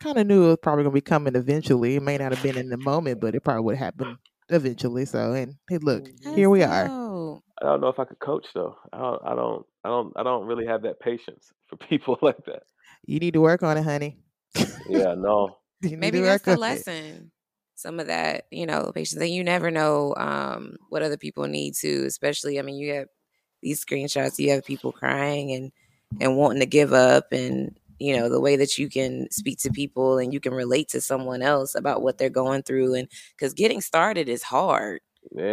[0.00, 1.96] kind of knew it was probably gonna be coming eventually.
[1.96, 4.18] It may not have been in the moment, but it probably would happen
[4.50, 5.04] eventually.
[5.04, 6.34] So, and hey, look, Mhm.
[6.34, 6.88] here we are.
[6.88, 7.42] dope.
[7.62, 8.76] I don't know if I could coach though.
[8.92, 12.44] I don't, I don't, I don't, I don't really have that patience for people like
[12.46, 12.62] that.
[13.06, 14.18] You need to work on it, honey.
[14.88, 15.56] Yeah, no.
[15.82, 16.60] You need Maybe to that's work the on it.
[16.60, 17.32] lesson.
[17.74, 19.20] Some of that, you know, patience.
[19.22, 23.06] And you never know um, what other people need to, especially, I mean, you have
[23.62, 25.72] these screenshots, you have people crying and,
[26.20, 27.32] and wanting to give up.
[27.32, 30.88] And, you know, the way that you can speak to people and you can relate
[30.90, 32.94] to someone else about what they're going through.
[32.94, 35.00] And because getting started is hard,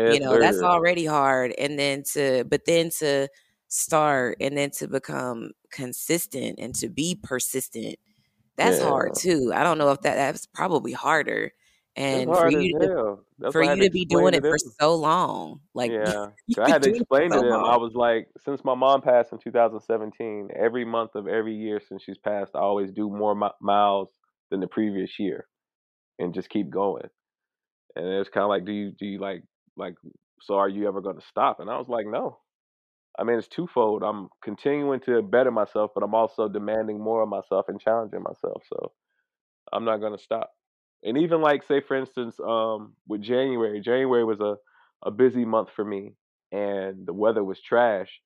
[0.05, 1.53] you know, that's already hard.
[1.57, 3.27] And then to, but then to
[3.69, 7.97] start and then to become consistent and to be persistent
[8.57, 9.51] that's Yeah, hard too.
[9.55, 11.51] I don't know if that that's probably harder.
[11.97, 15.61] And for you to for you to to be doing to it for so long,
[15.73, 16.27] like yeah,
[16.59, 17.65] I had to explain for to so them.
[17.65, 22.03] I was like, since my mom passed in 2017, every month of every year since
[22.03, 24.09] she's passed, I always do more mi- miles
[24.51, 25.47] than the previous year.
[26.19, 27.09] and just keep going.
[27.95, 29.43] And it's kind of like, do you do you like
[29.75, 29.95] like
[30.41, 31.59] so are you ever going to stop?
[31.59, 32.39] And I was like, no.
[33.19, 34.03] I mean, it's twofold.
[34.03, 38.63] I'm continuing to better myself, but I'm also demanding more of myself and challenging myself.
[38.71, 38.91] So
[39.73, 40.51] I'm not going to stop.
[41.03, 44.55] And even like, say, for instance, um, with January, January was a,
[45.03, 46.13] a busy month for me
[46.51, 48.19] and the weather was trash.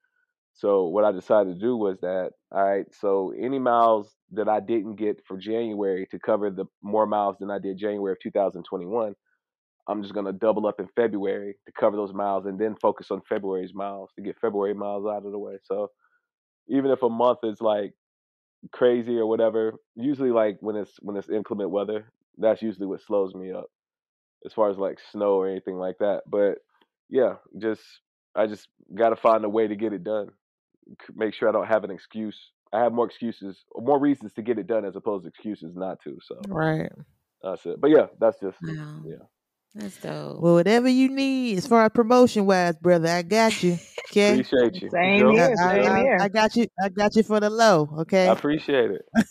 [0.53, 4.59] So what I decided to do was that, all right, so any miles that I
[4.59, 9.15] didn't get for January to cover the more miles than I did January of 2021,
[9.87, 13.21] I'm just gonna double up in February to cover those miles and then focus on
[13.27, 15.57] February's miles to get February miles out of the way.
[15.63, 15.89] So
[16.67, 17.93] even if a month is like
[18.71, 23.33] crazy or whatever, usually like when it's when it's inclement weather, that's usually what slows
[23.35, 23.65] me up
[24.45, 26.21] as far as like snow or anything like that.
[26.27, 26.59] But
[27.09, 27.81] yeah, just
[28.35, 30.29] I just got to find a way to get it done.
[31.15, 32.39] Make sure I don't have an excuse.
[32.73, 35.99] I have more excuses, more reasons to get it done as opposed to excuses not
[36.03, 36.17] to.
[36.21, 36.91] So Right.
[37.43, 37.79] that's it.
[37.79, 39.03] But yeah, that's just Wow.
[39.03, 39.25] yeah.
[39.73, 40.41] That's dope.
[40.41, 43.77] Well, whatever you need as far as promotion wise, brother, I got you.
[44.11, 44.41] Okay.
[44.41, 44.89] Appreciate you.
[44.89, 45.29] Same Joe.
[45.29, 46.17] I, here, I, same I, here.
[46.19, 46.67] I got you.
[46.83, 47.89] I got you for the low.
[47.99, 48.27] Okay.
[48.27, 49.03] I appreciate it.
[49.15, 49.21] I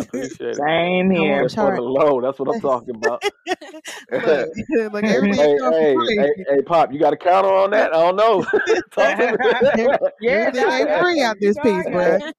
[0.00, 0.56] Appreciate it.
[0.56, 1.32] Same I here.
[1.32, 2.20] want It's for the low.
[2.20, 3.24] That's what I'm talking about.
[4.12, 4.48] Look,
[4.92, 7.94] look, hey, hey, hey, hey, Pop, you got a counter on that?
[7.94, 8.42] I don't know.
[8.92, 9.36] Talk to
[9.76, 9.88] me.
[10.20, 12.32] yeah, Everything nah, ain't free out this piece, I bruh.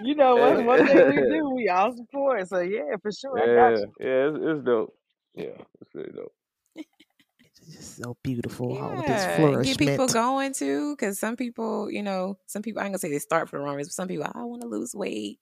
[0.00, 0.64] you know what?
[0.64, 2.48] one thing we do, we all support.
[2.48, 3.92] So yeah, for sure, I got yeah, you.
[4.00, 4.94] yeah, it's, it's dope.
[5.34, 6.32] Yeah, it's really dope.
[6.76, 10.94] It's just so beautiful, all of this Yeah, and get people going too.
[10.96, 13.76] Because some people, you know, some people I'm gonna say they start for the wrong
[13.76, 13.88] reason.
[13.88, 15.38] But some people, I want to lose weight,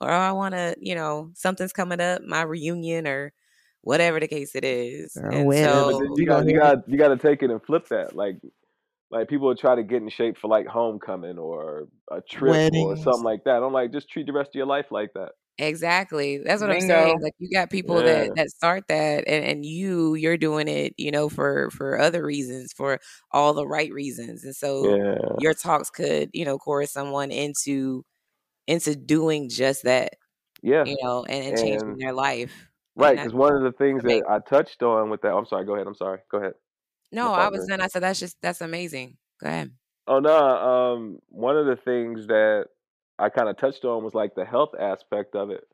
[0.00, 3.32] or I want to, you know, something's coming up, my reunion, or
[3.82, 5.14] whatever the case it is.
[5.14, 5.68] Girl, And wedding.
[5.68, 8.16] So, You you got you got you got to take it and flip that.
[8.16, 8.36] Like
[9.12, 12.96] like people will try to get in shape for like homecoming or a trip or
[12.96, 13.62] something like that.
[13.62, 15.32] I'm like, just treat the rest of your life like that.
[15.58, 17.14] exactly, that's what I'm saying.
[17.14, 17.22] Bingo.
[17.22, 20.94] Like you got people Yeah, that that start that, and and you you're doing it,
[20.98, 22.98] you know, for for other reasons, for
[23.32, 28.04] all the right reasons, and so yeah, your talks could, you know, chorus someone into
[28.68, 30.14] into doing just that,
[30.62, 30.86] yeah.
[30.86, 32.68] you know, and, and changing And their life.
[32.96, 34.24] right, because one of the things that.
[34.28, 35.34] I touched on with that.
[35.34, 35.64] I'm sorry.
[35.66, 35.86] Go ahead.
[35.86, 36.20] I'm sorry.
[36.30, 36.54] Go ahead.
[37.12, 37.80] No I was done.
[37.80, 39.18] I said that's just that's amazing.
[39.40, 39.70] Go ahead.
[40.06, 42.66] Oh no, um, one of the things that
[43.18, 45.64] I kind of touched on was like the health aspect of it,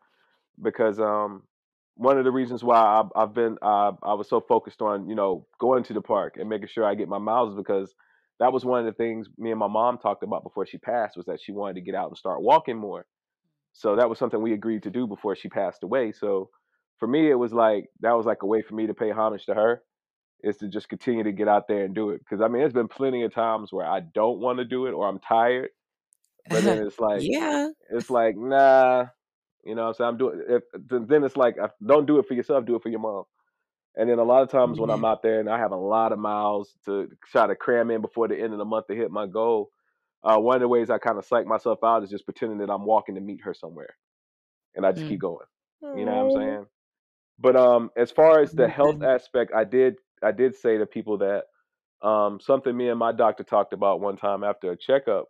[0.61, 1.45] because um,
[1.95, 5.15] one of the reasons why I've, I've been uh, I was so focused on you
[5.15, 7.95] know going to the park and making sure I get my miles is because
[8.39, 11.17] that was one of the things me and my mom talked about before she passed
[11.17, 13.07] was that she wanted to get out and start walking more.
[13.73, 16.13] So that was something we agreed to do before she passed away.
[16.13, 16.51] So
[16.99, 19.47] for me, it was like that was like a way for me to pay homage
[19.47, 19.83] to her
[20.43, 22.21] is to just continue to get out there and do it.
[22.21, 24.93] Because I mean, there's been plenty of times where I don't want to do it
[24.93, 25.71] or I'm tired,
[26.51, 27.69] but then it's like yeah.
[27.91, 29.07] it's like nah,
[29.65, 29.83] you know.
[29.83, 30.43] what I'm saying I'm doing.
[30.49, 30.63] If,
[31.09, 33.25] then it's like uh, don't do it for yourself, do it for your mom.
[33.97, 35.05] And then a lot of times when I'm Mhm.
[35.05, 38.29] out there and I have a lot of miles to try to cram in before
[38.29, 39.71] the end of the month to hit my goal,
[40.23, 42.71] uh, one of the ways I kind of psych myself out is just pretending that
[42.71, 43.97] I'm walking to meet her somewhere,
[44.77, 45.09] and I just Mm.
[45.09, 45.47] keep going.
[45.93, 46.67] You know what I'm saying?
[47.39, 51.19] But um, as far as the health aspect, I did I did say to people
[51.19, 51.45] that
[52.07, 55.27] um, something me and my doctor talked about one time after a checkup,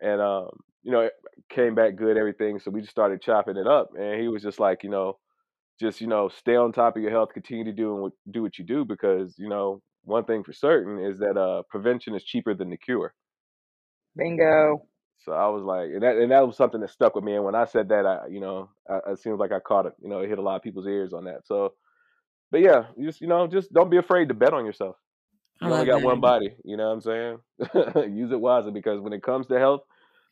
[0.00, 0.48] and um,
[0.82, 1.12] you know, it
[1.50, 2.58] came back good, everything.
[2.58, 5.18] So we just started chopping it up, and he was just like, you know,
[5.78, 8.58] just you know, stay on top of your health, continue to do what do what
[8.58, 12.54] you do, because you know, one thing for certain is that uh, prevention is cheaper
[12.54, 13.14] than the cure.
[14.16, 14.86] Bingo.
[15.24, 17.34] So I was like, and that and that was something that stuck with me.
[17.34, 19.92] And when I said that, I you know, I, it seems like I caught it.
[20.02, 21.46] You know, it hit a lot of people's ears on that.
[21.46, 21.74] So,
[22.50, 24.96] but yeah, just you know, just don't be afraid to bet on yourself.
[25.62, 26.54] I You only love got one body.
[26.64, 27.38] You know what I'm saying?
[28.16, 29.82] Use it wisely because when it comes to health,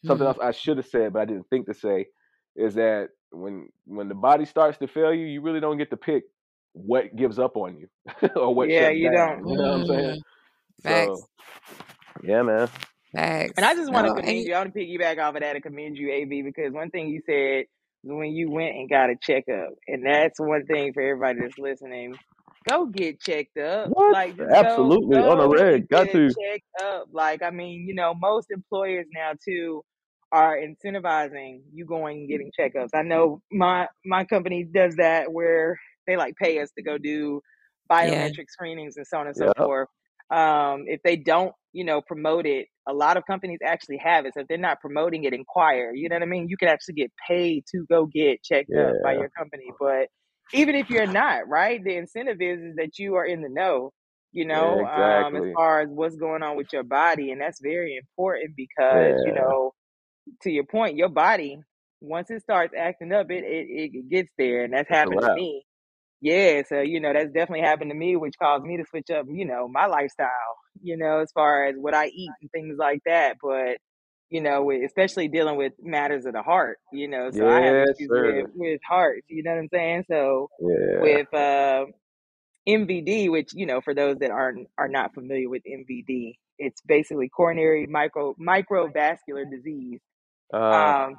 [0.04, 0.30] something Mhm.
[0.30, 2.06] else I should have said but I didn't think to say
[2.56, 5.96] is that when when the body starts to fail you, you really don't get to
[5.96, 6.24] pick
[6.72, 7.88] what gives up on you
[8.36, 9.38] or what Yeah, you down.
[9.38, 9.48] don't.
[9.48, 10.16] You know what I'm saying?
[10.16, 10.22] Mm.
[10.82, 11.20] Facts.
[11.20, 11.28] So
[12.22, 12.68] yeah, man.
[13.12, 13.54] Facts.
[13.56, 14.54] And I just want to No, and commend you- you.
[14.54, 17.20] I want to piggyback off of that and commend you, AB, because one thing you
[17.26, 21.40] said was when you went and got a checkup, and that's one thing for everybody
[21.40, 22.14] that's listening.
[22.68, 23.92] Go get checked up.
[23.92, 24.12] What?
[24.12, 25.22] Like just Absolutely.
[25.22, 25.88] go On the go reg.
[25.88, 26.28] Got to.
[26.28, 27.08] check up.
[27.12, 29.84] Like I mean, you know, most employers now too
[30.32, 32.90] are incentivizing you going and getting checkups.
[32.94, 37.40] I know my my company does that where they like pay us to go do
[38.02, 38.28] yeah.
[38.28, 39.56] biometric screenings and so on and so Yep.
[39.56, 39.88] forth.
[40.30, 44.34] Um, if they don't, you know, promote it, a lot of companies actually have it.
[44.34, 45.92] So if they're not promoting it, inquire.
[45.94, 46.48] You know what I mean?
[46.48, 49.22] You can actually get paid to go get checked up by Yeah.
[49.22, 49.72] your company.
[49.78, 50.08] But
[50.54, 53.92] even if you're not, right, the incentive is, is that you are in the know,
[54.32, 57.30] you Yeah, know, um, as far as what's going on with your body.
[57.32, 59.72] And that's very important because, you know,
[60.42, 61.58] to your point, your body,
[62.00, 64.64] once it starts acting up, it, it, it gets there.
[64.64, 65.64] And that's a happened to me
[66.20, 69.26] yeah, so you know that's definitely happened to me, which caused me to switch up,
[69.30, 70.28] you know, my lifestyle,
[70.82, 73.38] you know, as far as what I eat and things like that.
[73.42, 73.78] But
[74.30, 78.08] you know, especially dealing with matters of the heart, you know, so I have issues
[78.08, 78.24] sir.
[78.24, 79.24] with with heart.
[79.28, 80.04] You know what I'm saying?
[80.10, 81.00] So Yeah.
[81.00, 81.86] with uh,
[82.68, 87.28] MVD, which you know, for those that aren't are not familiar with MVD, it's basically
[87.28, 90.00] coronary micro microvascular disease.
[90.52, 91.16] Uh, Um,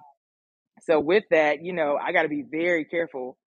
[0.81, 3.37] so with that, you know, I got to be very careful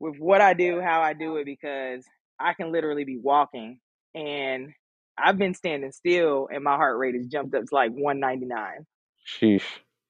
[0.00, 2.04] with what I do, how I do it, because
[2.38, 3.80] I can literally be walking
[4.14, 4.72] and
[5.18, 8.86] I've been standing still and my heart rate has jumped up to like 199.
[9.26, 9.62] sheesh.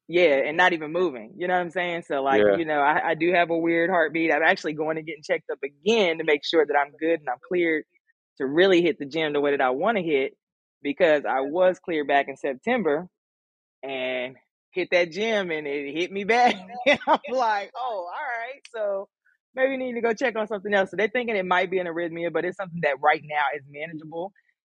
[0.06, 1.32] Yeah, and not even moving.
[1.38, 2.02] You know what I'm saying?
[2.06, 2.56] So like, Yeah.
[2.58, 4.30] you know, I, I do have a weird heartbeat.
[4.32, 7.28] I'm actually going and getting checked up again to make sure that I'm good and
[7.28, 7.84] I'm cleared
[8.38, 10.36] to really hit the gym the way that I want to hit
[10.82, 13.08] because I was cleared back in September
[13.82, 14.36] and
[14.72, 16.54] hit that gym and it hit me back.
[16.86, 18.60] And I'm like, oh, all right.
[18.74, 19.08] So
[19.54, 20.90] maybe we need to go check on something else.
[20.90, 23.62] So they're thinking it might be an arrhythmia, but it's something that right now is
[23.70, 24.32] manageable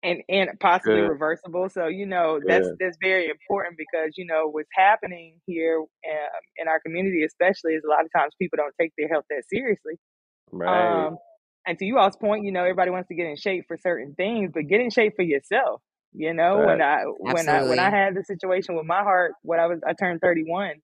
[0.05, 1.09] and and possibly Good.
[1.09, 1.69] reversible.
[1.71, 2.77] So you know that's Good.
[2.79, 7.83] that's very important because you know what's happening here um, in our community, especially, is
[7.85, 9.95] a lot of times people don't take their health that seriously.
[10.53, 11.07] Right.
[11.07, 11.17] Um,
[11.67, 14.15] and to you all's point, you know, everybody wants to get in shape for certain
[14.15, 15.81] things, but get in shape for yourself.
[16.13, 16.81] You know, when Right.
[16.81, 19.95] I when I when I had the situation with my heart, when I was I
[19.95, 20.75] turned 31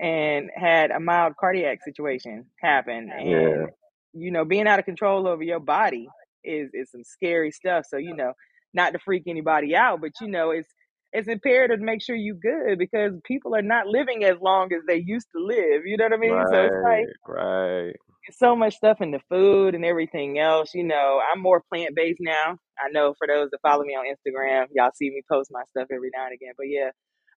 [0.00, 3.36] and had a mild cardiac situation happen, Yeah.
[3.38, 3.68] and
[4.14, 6.08] you know, being out of control over your body
[6.46, 7.86] is is some scary stuff.
[7.88, 8.32] So you know,
[8.74, 10.68] not to freak anybody out, but you know, it's
[11.12, 14.82] it's imperative to make sure you good because people are not living as long as
[14.86, 15.86] they used to live.
[15.86, 16.46] You know what I mean?
[16.46, 17.86] So it's like Right.
[17.86, 17.96] Right.
[18.32, 20.74] so much stuff in the food and everything else.
[20.74, 22.58] You know, I'm more plant based now.
[22.78, 25.88] I know for those that follow me on Instagram, y'all see me post my stuff
[25.92, 26.54] every now and again.
[26.56, 26.90] But yeah,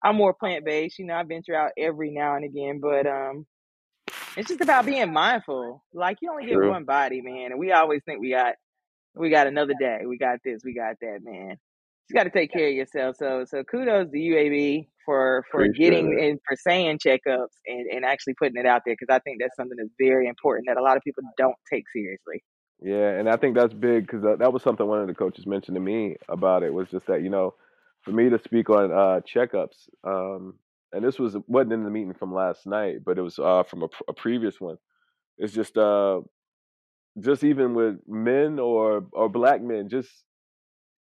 [0.04, 1.00] I'm more plant based.
[1.00, 3.46] You know, I venture out every now and again, but um,
[4.38, 5.84] it's just about being mindful.
[5.94, 8.56] Like you only get one body, man, and we always think we got
[9.20, 10.00] we got another day.
[10.08, 10.62] We got this.
[10.64, 11.58] We got that, man.
[12.10, 13.18] You got to take care of yourself.
[13.18, 16.26] So so kudos to you, AB, for for Appreciate getting it.
[16.30, 19.56] and for saying checkups and and actually putting it out there because I think that's
[19.56, 22.44] something that's very important that a lot of people don't take seriously.
[22.82, 25.46] Yeah, and I think that's big because uh, that was something one of the coaches
[25.46, 27.56] mentioned to me about it was just that you know,
[28.02, 30.56] for me to speak on uh, checkups, um,
[30.94, 33.84] and this was wasn't in the meeting from last night, but it was uh, from
[33.84, 34.78] a, a previous one.
[35.38, 36.22] It's just uh,
[37.20, 40.10] just even with men or or black men, just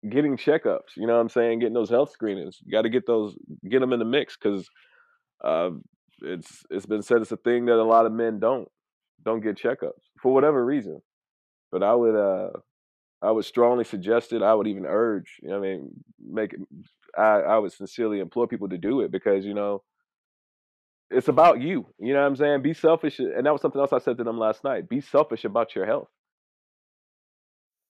[0.09, 0.95] getting checkups.
[0.95, 1.59] You know what I'm saying?
[1.59, 2.59] Getting those health screenings.
[2.63, 3.35] You got to get those,
[3.69, 4.69] get them in the mix because
[5.43, 5.71] uh,
[6.21, 8.67] it's it's been said it's a thing that a lot of men don't
[9.23, 11.01] don't get checkups for whatever reason.
[11.71, 12.49] But I would uh
[13.21, 14.43] I would strongly suggest it.
[14.43, 15.37] I would even urge.
[15.41, 15.89] You know, I mean,
[16.19, 16.59] make it.
[17.17, 19.81] I I would sincerely implore people to do it because you know
[21.09, 21.87] it's about you.
[21.99, 22.61] You know what I'm saying?
[22.61, 24.89] Be selfish, and that was something else I said to them last night.
[24.89, 26.09] Be selfish about your health.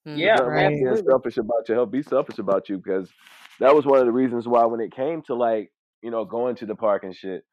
[0.07, 1.91] Mm, Yeah, There's nothing wrong being selfish about your health.
[1.91, 3.09] Be selfish about you because
[3.59, 6.55] that was one of the reasons why when it came to like you know going
[6.57, 7.43] to the park and shit,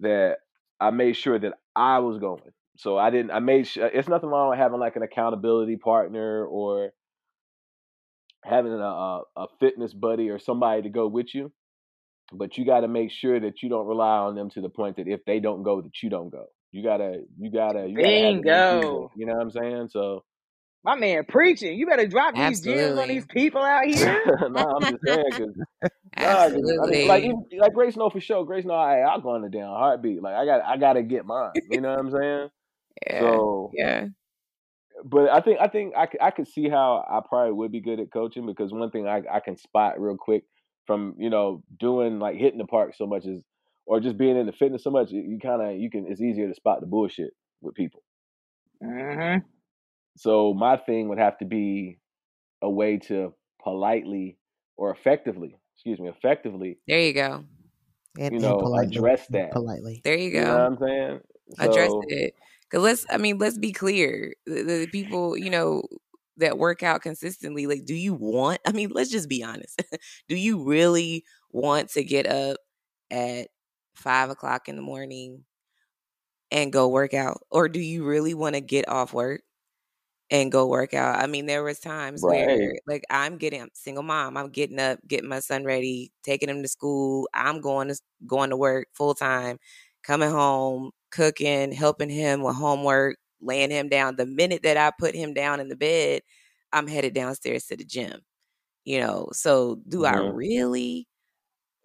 [0.00, 0.38] that
[0.80, 2.52] I made sure that I was going.
[2.76, 3.32] So I didn't.
[3.32, 3.86] I made sure.
[3.86, 6.92] It's nothing wrong with having like an accountability partner or
[8.44, 11.52] having a a, a fitness buddy or somebody to go with you.
[12.32, 14.96] But you got to make sure that you don't rely on them to the point
[14.96, 16.46] that if they don't go, that you don't go.
[16.72, 18.80] You gotta, you gotta, you gotta have it in season.
[18.80, 19.10] Bingo.
[19.16, 19.88] You know what I'm saying?
[19.90, 20.24] So
[20.84, 21.78] My man preaching.
[21.78, 24.20] You better drop these gems on these people out here.
[24.50, 25.54] no, I'm just saying because
[26.20, 26.52] Nah, 'cause,
[26.82, 27.08] I mean, Absolutely.
[27.08, 28.44] like even, like Grace know for sure.
[28.44, 30.22] Grace know I I'll go on the damn heartbeat.
[30.22, 31.52] Like I got I gotta get mine.
[31.70, 32.50] You know what I'm saying?
[33.06, 33.20] Yeah.
[33.20, 34.06] So, Yeah.
[35.04, 37.80] but I think I think I could, I could see how I probably would be
[37.80, 40.44] good at coaching because one thing I I can spot real quick
[40.88, 43.44] from you know doing like hitting the park so much is
[43.86, 46.20] or just being in the fitness so much you, you kind of you can it's
[46.20, 47.30] easier to spot the bullshit
[47.60, 48.02] with people.
[48.82, 49.46] Mm-hmm.
[50.16, 51.98] So my thing would have to be
[52.62, 54.38] a way to politely
[54.76, 57.44] or effectively, excuse me, effectively, There you go.
[58.18, 58.96] And, you and know, politely.
[58.96, 59.52] address that.
[59.52, 60.00] Politely.
[60.04, 60.52] There you You know go.
[60.54, 61.20] what I'm saying?
[61.58, 62.34] Address So it.
[62.70, 64.34] Cause let's I mean, let's be clear.
[64.46, 65.82] The, the people, you know,
[66.38, 69.82] that work out consistently, like, do you want I mean, let's just be honest.
[70.28, 72.58] do you really want to get up
[73.10, 73.48] at
[73.94, 75.44] five o'clock in the morning
[76.50, 77.42] and go work out?
[77.50, 79.42] Or do you really want to get off work
[80.30, 81.18] and go work out?
[81.22, 84.80] I mean, there was times right, where like I'm getting I'm single mom, I'm getting
[84.80, 88.88] up, getting my son ready, taking him to school, I'm going to going to work
[88.94, 89.58] full time,
[90.04, 94.16] coming home, cooking, helping him with homework, laying him down.
[94.16, 96.22] The minute that I put him down in the bed,
[96.72, 98.20] I'm headed downstairs to the gym.
[98.84, 101.07] You know, so do I hmm really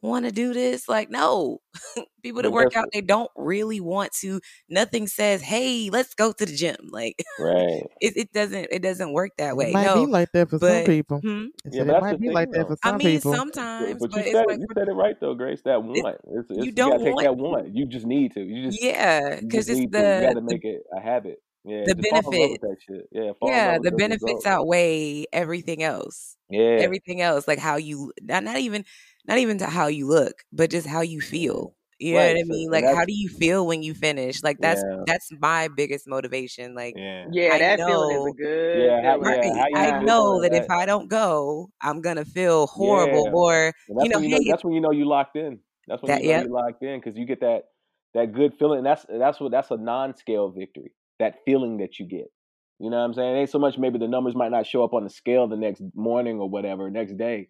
[0.03, 0.89] want to do this.
[0.89, 1.59] Like, no,
[2.23, 4.41] people that work out, they don't really want to.
[4.69, 7.87] Nothing says, "Hey, let's go to the gym." Like, right.
[8.01, 8.67] it, it doesn't.
[8.71, 9.69] It doesn't work that It way.
[9.69, 11.23] might No, be like that for some people.
[11.23, 12.89] hmm, I Yeah, said it might be thing like that for though.
[12.89, 13.21] I mean, people.
[13.21, 15.61] Sometimes, but but you said like You said it right though, Grace.
[15.63, 16.17] That it, want.
[16.25, 17.19] It's, it's you you don't gotta take want.
[17.19, 17.75] that want.
[17.75, 18.41] You just need to.
[18.41, 20.03] You just Yeah, because it's the to.
[20.05, 21.39] You gotta the make it a habit.
[21.65, 23.07] Yeah, the just fall in love with benefit.
[23.11, 24.45] Yeah, Yeah, the the benefits result.
[24.45, 26.37] outweigh everything else.
[26.49, 28.85] Yeah, Everything else, like how you not not even
[29.25, 31.75] not even to how you look, but just how you feel.
[31.99, 32.69] You know what I mean?
[32.69, 34.43] Like how do you feel when you finish?
[34.43, 36.75] Like that's yeah, that's my biggest motivation.
[36.75, 39.55] Like yeah, Yeah, I that feeling is a know good yeah, how, feeling.
[39.55, 39.61] yeah.
[39.61, 39.73] right.
[39.73, 40.69] How you I know that if.
[40.69, 44.37] I don't go, I'm gonna feel horrible Yeah, or you know, you know.
[44.37, 45.59] hey, That's when you know you locked in.
[45.87, 46.45] That's when that you know yep.
[46.47, 47.63] you locked in because you get that
[48.15, 48.79] that good feeling.
[48.79, 50.91] And that's that's what that's a non-scale victory.
[51.19, 52.27] That feeling that you get.
[52.79, 53.35] You know what I'm saying?
[53.35, 55.55] It ain't so much maybe the numbers might not show up on the scale the
[55.55, 57.47] next morning or whatever, next day,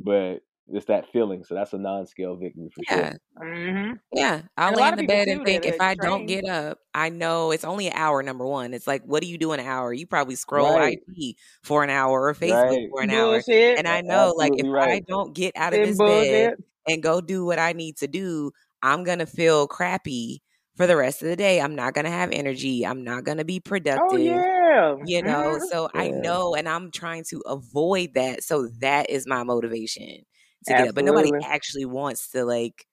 [0.00, 0.04] mm-hmm.
[0.04, 1.44] but it's that feeling.
[1.44, 3.10] So that's a non-scale victory for sure.
[3.10, 3.16] Yeah.
[3.36, 6.78] hmm Yeah, I'll And lay in the bed and think if I don't get up,
[6.94, 8.22] I know it's only an hour.
[8.22, 9.92] Number one, it's like, what do you do in an hour?
[9.92, 10.98] You probably scroll Right.
[10.98, 12.90] IG for an hour or Facebook Right.
[12.90, 13.42] for an hour.
[13.74, 16.50] And I know, like, if Absolutely I don't get out of Them this bed
[16.86, 18.52] and go do what I need to do,
[18.82, 20.42] I'm gonna feel crappy
[20.76, 21.60] for the rest of the day.
[21.60, 22.84] I'm not gonna have energy.
[22.86, 24.02] I'm not gonna be productive.
[24.02, 24.44] Oh productive.
[24.44, 24.96] yeah.
[25.04, 28.44] You know, hmm so I know, and I'm trying to avoid that.
[28.44, 30.24] So that is my motivation
[30.66, 30.94] to get up.
[30.94, 32.84] But nobody actually wants to like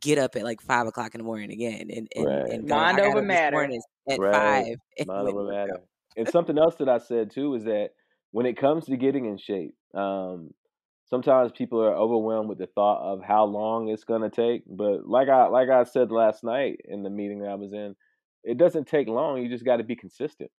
[0.00, 2.50] get up at like five o'clock in the morning again and and, Right.
[2.52, 2.74] and go.
[2.74, 3.68] I Mind got over up this matter.
[4.10, 4.32] at Right.
[4.32, 5.80] five and Mind over and worked matter.
[6.16, 7.90] And something else that I said too is that
[8.32, 10.52] when it comes to getting in shape, um,
[11.06, 14.62] sometimes people are overwhelmed with the thought of how long it's gonna take.
[14.66, 17.94] But like I like I said last night in the meeting that I was in,
[18.44, 19.42] it doesn't take long.
[19.42, 20.50] You just got to be consistent.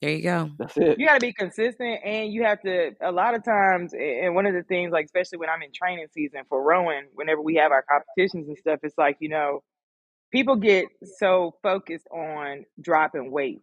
[0.00, 0.50] There you go.
[0.58, 0.98] That's it.
[0.98, 2.92] You got to be consistent, and you have to.
[3.02, 6.06] A lot of times, and one of the things, like especially when I'm in training
[6.12, 9.62] season for rowing, whenever we have our competitions and stuff, it's like you know,
[10.32, 10.86] people get
[11.18, 13.62] so focused on dropping weight.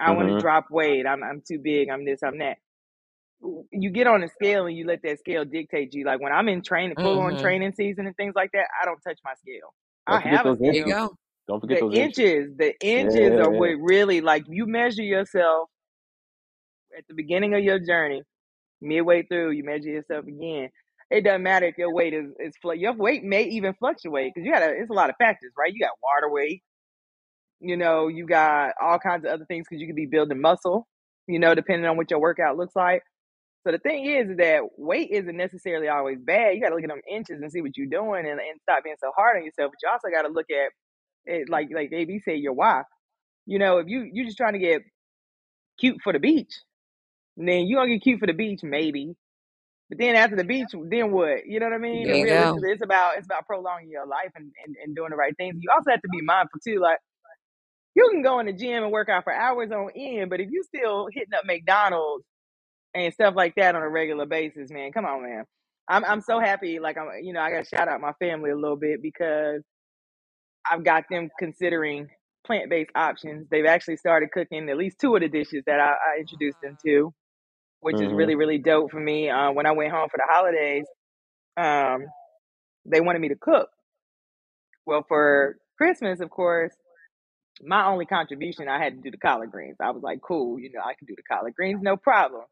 [0.00, 1.06] I want to drop weight.
[1.06, 1.90] I'm I'm too big.
[1.90, 2.22] I'm this.
[2.22, 2.58] I'm that.
[3.72, 6.04] You get on the scale and you let that scale dictate you.
[6.04, 8.86] Like when I'm in training, full on hmm training season and things like that, I
[8.86, 9.74] don't touch my scale.
[10.06, 10.92] I Don't have a those There you scale.
[10.92, 11.16] go.
[11.48, 12.26] Don't forget The those inches.
[12.26, 15.68] inches, the inches yeah, are what really like you measure yourself
[16.96, 18.22] at the beginning of your journey,
[18.80, 20.70] midway through, you measure yourself again.
[21.10, 24.46] It doesn't matter if your weight is is fl- your weight may even fluctuate because
[24.46, 25.72] you got it's a lot of factors, right?
[25.72, 26.62] You got water weight,
[27.60, 30.86] you know, you got all kinds of other things because you could be building muscle,
[31.26, 33.02] you know, depending on what your workout looks like.
[33.66, 36.54] So the thing is that weight isn't necessarily always bad.
[36.54, 38.84] You got to look at them inches and see what you're doing and, and stop
[38.84, 39.72] being so hard on yourself.
[39.72, 40.72] But you also got to look at
[41.28, 42.82] it like like AB said, your why.
[43.46, 44.82] You know, if you you're just trying to get
[45.80, 46.52] cute for the beach,
[47.36, 49.14] then you gonna get cute for the beach, maybe.
[49.88, 51.46] But then after the beach, then what?
[51.46, 52.06] You know what I mean?
[52.06, 52.64] There And you go.
[52.64, 55.56] it's about it's about prolonging your life and, and, and doing the right things.
[55.60, 56.80] You also have to be mindful too.
[56.80, 56.98] Like
[57.94, 60.48] you can go in the gym and work out for hours on end, but if
[60.50, 62.24] you still hitting up McDonald's
[62.94, 65.44] and stuff like that on a regular basis, man, come on, man.
[65.88, 66.80] I'm I'm so happy.
[66.80, 69.62] Like I'm, you know, I got to shout out my family a little bit because
[70.70, 72.08] I've got them considering
[72.46, 73.48] plant based options.
[73.50, 76.76] They've actually started cooking at least two of the dishes that I, I introduced them
[76.86, 77.12] to,
[77.80, 79.30] which is hmm really really dope for me.
[79.30, 80.86] Uh, when I went home for the holidays,
[81.56, 82.06] um,
[82.84, 83.70] they wanted me to cook.
[84.86, 86.72] Well, for Christmas, of course,
[87.62, 89.76] my only contribution I had to do the collard greens.
[89.80, 92.42] I was like, cool, you know, I can do the collard greens, no problem.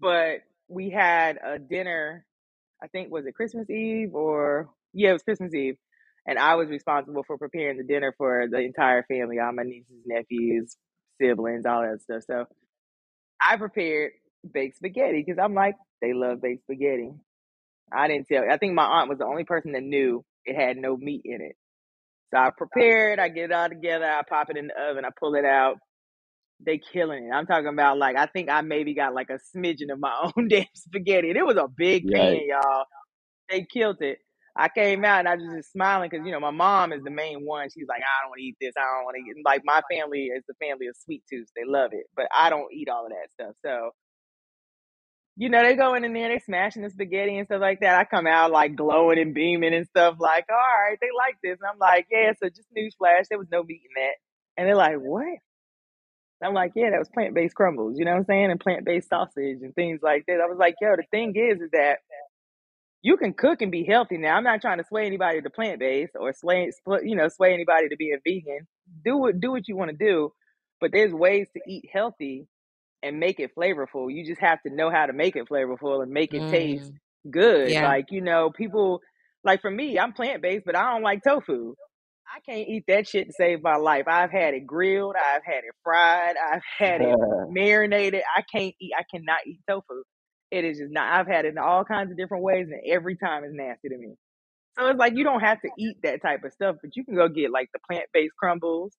[0.00, 2.24] But we had a dinner.
[2.82, 5.76] I think was it Christmas Eve or yeah, it was Christmas Eve,
[6.26, 10.02] and I was responsible for preparing the dinner for the entire family, all my nieces,
[10.06, 10.76] nephews,
[11.20, 12.22] siblings, all that stuff.
[12.26, 12.44] So
[13.44, 14.12] I prepared
[14.52, 17.12] baked spaghetti because I'm like, they love baked spaghetti.
[17.92, 18.44] I didn't tell.
[18.50, 21.40] I think my aunt was the only person that knew it had no meat in
[21.40, 21.56] it.
[22.32, 22.52] So I oh.
[22.56, 23.18] prepared.
[23.18, 24.04] I get it all together.
[24.04, 25.04] I pop it in the oven.
[25.04, 25.76] I pull it out.
[26.64, 27.34] They killing it.
[27.34, 30.48] I'm talking about like I think I maybe got like a smidgen of my own
[30.48, 31.30] damn spaghetti.
[31.30, 32.46] And it was a big pan, Right.
[32.46, 32.84] y'all.
[33.48, 34.18] They killed it.
[34.60, 37.10] I came out and I was just smiling because you know my mom is the
[37.10, 37.70] main one.
[37.70, 38.74] She's like, I don't want to eat this.
[38.76, 39.42] I don't want to eat.
[39.42, 41.50] Like my family is the family of sweet tooths.
[41.56, 43.56] They love it, but I don't eat all of that stuff.
[43.64, 43.92] So
[45.36, 47.98] you know they go in there, they smashing the spaghetti and stuff like that.
[47.98, 50.16] I come out like glowing and beaming and stuff.
[50.18, 51.58] Like, all right, they like this.
[51.62, 52.32] And I'm like, yeah.
[52.38, 54.16] So just newsflash, there was no meat in that.
[54.58, 55.38] And they're like, what?
[56.42, 58.50] I'm like, yeah, that was plant based crumbles, you know what I'm saying?
[58.50, 60.40] And plant based sausage and things like that.
[60.42, 61.98] I was like, yo, the thing is, is that
[63.02, 64.18] you can cook and be healthy.
[64.18, 66.70] Now, I'm not trying to sway anybody to plant based or sway,
[67.02, 68.66] you know, sway anybody to being vegan.
[69.04, 70.32] Do what, do what you want to do,
[70.80, 72.46] but there's ways to eat healthy
[73.02, 74.12] and make it flavorful.
[74.12, 77.30] You just have to know how to make it flavorful and make it taste Mm.
[77.32, 77.70] good.
[77.70, 77.86] Yeah.
[77.88, 79.00] Like, you know, people
[79.44, 81.74] like for me, I'm plant based, but I don't like tofu.
[82.32, 84.04] I can't eat that shit to save my life.
[84.06, 87.16] I've had it grilled, I've had it fried, I've had it
[87.48, 88.22] marinated.
[88.36, 90.02] I can't eat I cannot eat tofu.
[90.50, 93.16] It is just not I've had it in all kinds of different ways and every
[93.16, 94.14] time it's nasty to me.
[94.78, 97.14] So it's like you don't have to eat that type of stuff, but you can
[97.16, 98.92] go get like the plant based crumbles,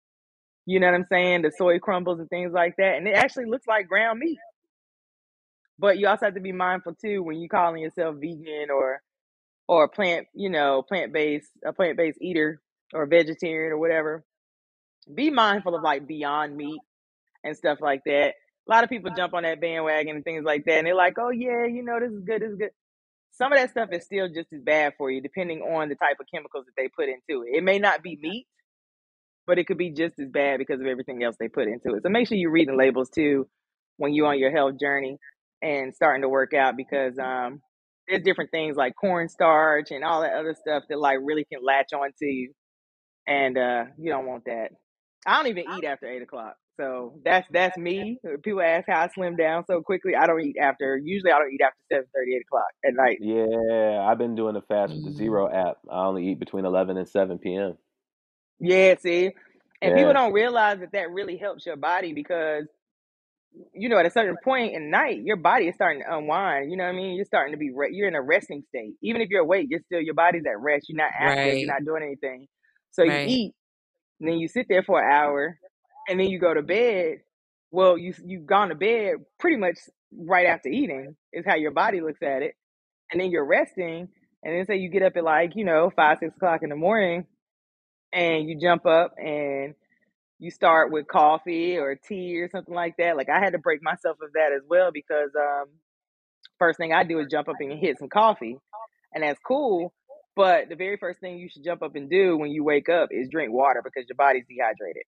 [0.65, 1.43] you know what I'm saying?
[1.43, 2.95] The soy crumbles and things like that.
[2.97, 4.39] And it actually looks like ground meat.
[5.79, 9.01] But you also have to be mindful too when you calling yourself vegan or
[9.67, 12.61] or plant, you know, plant based a plant based eater
[12.93, 14.23] or vegetarian or whatever.
[15.13, 16.81] Be mindful of like beyond meat
[17.43, 18.35] and stuff like that.
[18.67, 21.15] A lot of people jump on that bandwagon and things like that, and they're like,
[21.19, 22.71] "Oh yeah, you know, this is good, this is good."
[23.31, 26.17] Some of that stuff is still just as bad for you, depending on the type
[26.19, 27.57] of chemicals that they put into it.
[27.57, 28.47] It may not be meat,
[29.47, 32.03] but it could be just as bad because of everything else they put into it.
[32.03, 33.47] So make sure you're reading labels too
[33.97, 35.17] when you're on your health journey
[35.61, 37.61] and starting to work out because um,
[38.07, 41.93] there's different things like cornstarch and all that other stuff that like really can latch
[41.93, 42.53] on to you,
[43.27, 44.69] and uh, you don't want that.
[45.25, 46.55] I don't even eat after eight o'clock.
[46.81, 48.19] So that's that's me.
[48.43, 50.15] People ask how I slim down so quickly.
[50.15, 50.97] I don't eat after.
[50.97, 53.19] Usually, I don't eat after seven thirty, eight o'clock at night.
[53.21, 55.15] Yeah, I've been doing the fast with the Mhm.
[55.17, 55.77] Zero app.
[55.91, 57.77] I only eat between 11 and 7 p.m.
[58.59, 59.31] Yeah, see,
[59.81, 62.65] and people don't realize that that really helps your body because
[63.73, 66.71] you know at a certain point in night, your body is starting to unwind.
[66.71, 67.15] You know what I mean?
[67.15, 68.95] You're starting to be re- you're in a resting state.
[69.03, 70.89] Even if you're awake, you're still your body's at rest.
[70.89, 71.45] You're not active.
[71.45, 71.57] Right.
[71.59, 72.47] You're not doing anything.
[72.91, 73.53] So you eat,
[74.19, 75.57] and then you sit there for an hour,
[76.09, 77.19] and then you go to bed.
[77.71, 79.77] Well, you you've gone to bed pretty much
[80.13, 82.55] right after eating is how your body looks at it,
[83.11, 84.09] and then you're resting,
[84.43, 86.75] and then say you get up at like you know five six o'clock in the
[86.75, 87.25] morning,
[88.13, 89.75] and you jump up and
[90.39, 93.15] you start with coffee or tea or something like that.
[93.15, 95.67] Like I had to break myself of that as well because um,
[96.59, 98.57] first thing I do is jump up and hit some coffee,
[99.13, 99.93] and that's cool.
[100.35, 103.09] But the very first thing you should jump up and do when you wake up
[103.11, 105.03] is drink water because your body's dehydrated.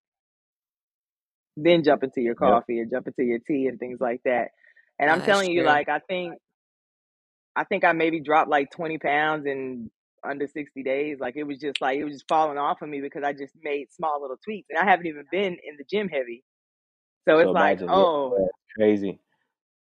[1.56, 2.60] Then jump into your Yep.
[2.60, 4.50] coffee and jump into your tea and things like that.
[5.00, 5.64] And I'm that's telling you, true.
[5.64, 6.36] like I think
[7.56, 9.92] I think I maybe dropped like 20 pounds in
[10.24, 11.20] under 60 days.
[11.20, 13.54] Like it was just like it was just falling off of me because I just
[13.62, 16.44] made small little tweaks, and I haven't even been in the gym heavy.
[17.28, 19.20] So So it's like, oh, yeah, crazy.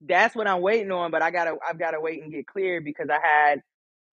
[0.02, 3.08] that's what I'm waiting on, but I gotta I've gotta wait and get cleared because
[3.10, 3.62] I had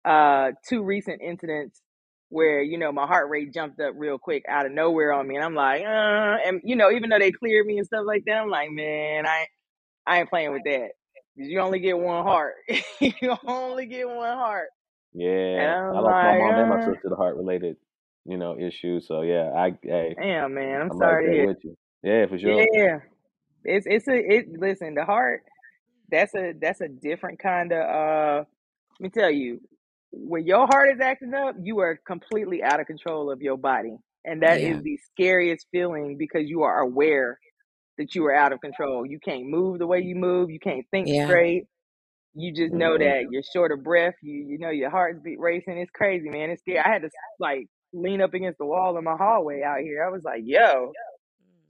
[0.05, 1.80] uh two recent incidents
[2.33, 5.37] where you know my heart rate jumped up real quick out of nowhere on me,
[5.37, 8.24] and I'm like, uh, and you know even though they cleared me and stuff like
[8.26, 9.47] that, I'm like, man, I
[10.07, 10.91] I ain't playing with that.
[11.37, 12.55] You only get one heart.
[13.01, 14.68] you only get one heart,
[15.14, 17.76] Yeah, I lost my like, mom and my uh, sister to heart related,
[18.24, 19.07] you know, issues.
[19.09, 21.76] So yeah, I hey, damn man, I'm I'm sorry to with you.
[22.03, 22.68] Yeah, for sure.
[22.72, 22.99] Yeah,
[23.64, 24.47] it's it's a it.
[24.59, 25.45] Listen, the heart.
[26.11, 27.80] That's a that's a different kind of.
[27.80, 28.45] uh
[29.01, 29.61] Let me tell you,
[30.13, 33.97] when your heart is acting up, you are completely out of control of your body,
[34.25, 34.63] and that Yeah.
[34.63, 37.39] is the scariest feeling because you are aware
[37.99, 39.07] that you are out of control.
[39.07, 40.51] You can't move the way you move.
[40.51, 41.15] You can't think Yeah.
[41.15, 41.67] straight.
[42.35, 42.99] You just know Mhm.
[42.99, 44.15] that you're short of breath.
[44.23, 45.79] You you know your heart's beat racing.
[45.79, 46.51] It's crazy, man.
[46.51, 46.81] It's scary.
[46.81, 47.11] I had to
[47.41, 50.05] like lean up against the wall in my hallway out here.
[50.07, 50.93] I was like, yo.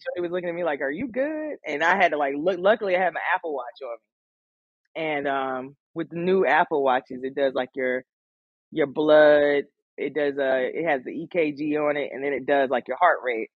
[0.01, 2.59] Shorty was looking at me like, "Are you good?" And I had to like look.
[2.61, 3.99] Luckily, I had my Apple Watch on
[4.97, 8.05] me, and um, with the new Apple Watches, it does like your
[8.73, 9.65] your blood.
[9.99, 12.99] It does uh, it has the EKG on it, and then it does like your
[12.99, 13.51] heart rate.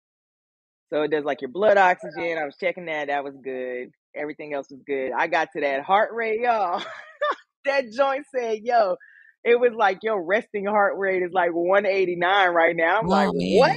[0.93, 2.37] So it does like your blood oxygen.
[2.37, 3.07] I was checking that.
[3.07, 3.91] That was good.
[4.15, 5.11] Everything else was good.
[5.11, 6.83] I got to that heart rate, y'all.
[7.65, 8.97] that joint said, "Yo."
[9.43, 12.97] It was like your resting heart rate is like 189 right now.
[12.99, 13.73] I'm like, Oh what?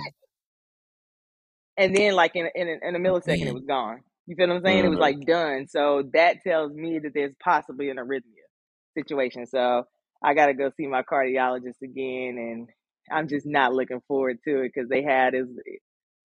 [1.77, 4.01] and then like in in a, in a millisecond it was gone.
[4.27, 4.85] You feel what I'm saying?
[4.85, 5.01] It was Mhm.
[5.01, 5.69] like done.
[5.69, 8.47] So that tells me that there's possibly an arrhythmia
[8.97, 9.47] situation.
[9.47, 9.85] So
[10.23, 12.69] I got to go see my cardiologist again, and
[13.11, 15.49] I'm just not looking forward to it because they had is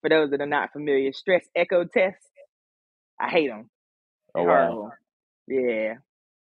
[0.02, 2.26] for those that are not familiar, stress echo tests.
[3.20, 3.70] I hate them.
[4.34, 4.76] Oh wow.
[4.76, 4.92] horrible.
[5.48, 5.94] Yeah,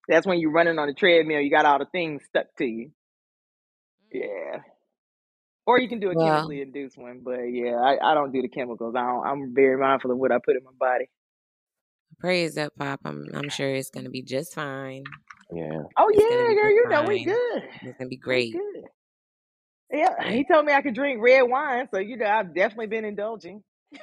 [0.08, 1.40] that's when you're running on the treadmill.
[1.40, 2.90] You got all the things stuck to you.
[4.14, 4.22] Mm.
[4.22, 4.58] Yeah.
[5.66, 8.42] Or you can do a Well, chemically induced one, but yeah, I, I don't do
[8.42, 8.94] the chemicals.
[8.96, 11.08] I don't, I'm very mindful of what I put in my body.
[12.18, 13.00] Praise up, Pop.
[13.04, 15.16] I'm I'm sure it's gonna be just fine.
[15.52, 15.82] Yeah.
[15.98, 17.62] Oh It's yeah, girl, just you know we good.
[17.82, 18.62] It's gonna be great.
[18.72, 18.84] good.
[19.92, 20.32] Yeah, Yeah.
[20.32, 23.62] he told me I could drink red wine, so you know I've definitely been indulging.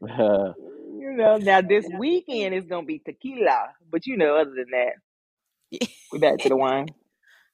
[0.98, 4.94] You know, now this weekend is gonna be tequila, but you know, other than that,
[6.12, 6.94] we're back to the wine.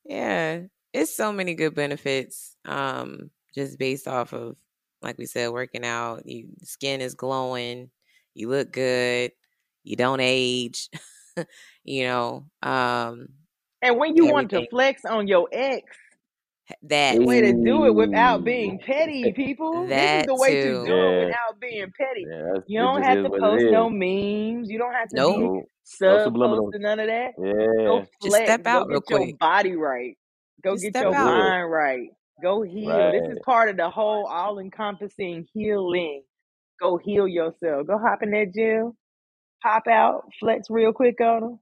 [0.06, 0.60] yeah.
[0.92, 2.56] It's so many good benefits.
[2.66, 4.56] Um, just based off of
[5.02, 6.26] like we said, working out.
[6.26, 7.90] You skin is glowing,
[8.34, 9.32] you look good,
[9.84, 10.88] you don't age.
[11.84, 13.28] you know, um,
[13.80, 15.84] And when you want to flex on your ex,
[16.84, 19.86] that way to do it without being petty, people.
[19.86, 20.86] This is the way to too.
[20.86, 22.26] do it without being petty.
[22.28, 22.54] yeah.
[22.66, 24.70] You don't have to post no memes.
[24.70, 25.34] You don't have to Nope.
[25.36, 25.66] be No, no
[26.24, 26.58] sub subliminals.
[26.66, 27.32] posting none of that.
[27.36, 28.44] Go Yeah, Just flex.
[28.44, 29.38] step Go out real get your quick.
[29.38, 30.16] body right.
[30.62, 31.26] Go Just get step your out.
[31.38, 32.08] mind right.
[32.42, 33.12] Go heal.
[33.12, 36.22] This is part of the whole all encompassing healing.
[36.82, 37.88] Go heal yourself.
[37.88, 38.94] Go hop in that gym,
[39.62, 41.60] pop out, flex real quick on them.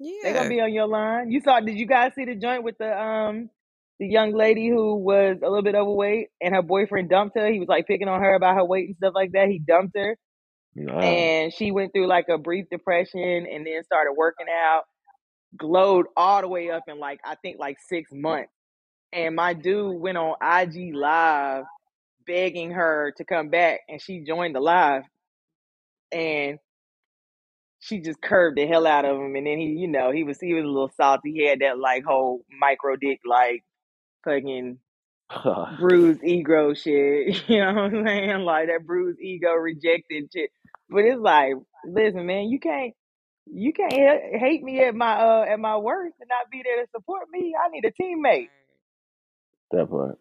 [0.00, 0.12] Yeah.
[0.24, 1.30] They're gonna be on your line.
[1.30, 1.60] You saw?
[1.60, 3.50] Did you guys see the joint with the um
[4.00, 7.50] the young lady who was a little bit overweight and her boyfriend dumped her?
[7.52, 9.48] He was like picking on her about her weight and stuff like that.
[9.48, 10.16] He dumped her,
[11.00, 14.84] and she went through like a brief depression and then started working out.
[15.58, 18.52] Glowed all the way up in like I think like six months.
[19.12, 21.64] And my dude went on IG live
[22.26, 25.04] begging her to come back, and she joined the live,
[26.12, 26.58] and
[27.80, 29.34] she just curved the hell out of him.
[29.36, 31.32] And then he, you know, he was he was a little salty.
[31.32, 33.64] He had that like whole micro dick like
[34.24, 34.78] fucking
[35.78, 37.42] bruised ego shit.
[37.48, 38.40] You know what I'm saying?
[38.40, 40.50] Like that bruised ego rejected shit.
[40.90, 41.54] But it's like,
[41.86, 42.94] listen, man, you can't
[43.46, 46.84] you can't ha- hate me at my uh at my worst and not be there
[46.84, 47.54] to support me.
[47.60, 48.50] I need a teammate.
[49.72, 50.18] that part.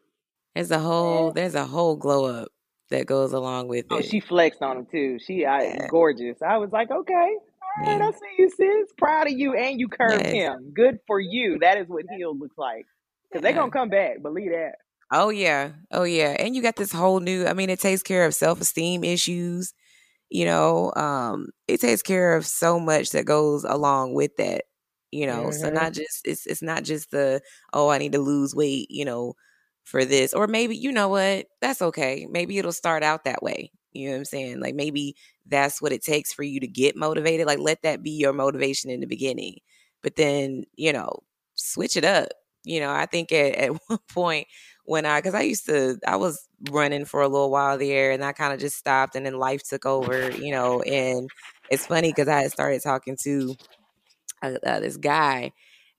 [0.56, 2.50] There's a whole there's a whole glow up
[2.90, 4.02] that goes along with Oh, it.
[4.02, 5.20] she flexed on him too.
[5.20, 5.90] She I Yeah.
[5.90, 6.42] gorgeous.
[6.42, 8.02] I was like, okay, all right, Yeah.
[8.02, 8.94] I see you, sis.
[8.98, 10.32] Proud of you, and you curved Yes.
[10.32, 10.72] him.
[10.74, 11.60] Good for you.
[11.60, 12.86] That is what healed looks like.
[13.34, 13.54] Cause they Yeah.
[13.54, 14.22] gonna come back.
[14.22, 14.76] Believe that.
[15.12, 15.74] Oh yeah.
[15.92, 16.36] Oh yeah.
[16.40, 19.74] And you got this whole new I mean it takes care of self-esteem issues,
[20.30, 20.94] you know.
[20.96, 24.66] Um it takes care of so much that goes along with that,
[25.12, 25.52] you know.
[25.52, 27.42] So hmm not just it's it's not just the
[27.74, 29.36] oh I need to lose weight, you know,
[29.92, 31.48] for this or maybe you know what?
[31.62, 32.28] That's okay.
[32.30, 33.72] Maybe it'll start out that way.
[33.94, 34.60] You know what I'm saying?
[34.62, 35.16] Like maybe
[35.46, 37.46] that's what it takes for you to get motivated.
[37.48, 39.58] Like let that be your motivation in the beginning.
[40.02, 41.20] But then, you know,
[41.56, 42.30] switch it up.
[42.64, 44.48] You know, I think at, at one point
[44.86, 48.24] when I, because I used to, I was running for a little while there and
[48.24, 50.82] I kind of just stopped and then life took over, you know.
[50.82, 51.30] And
[51.70, 53.56] it's funny because I had started talking to
[54.42, 55.52] uh, uh, this guy.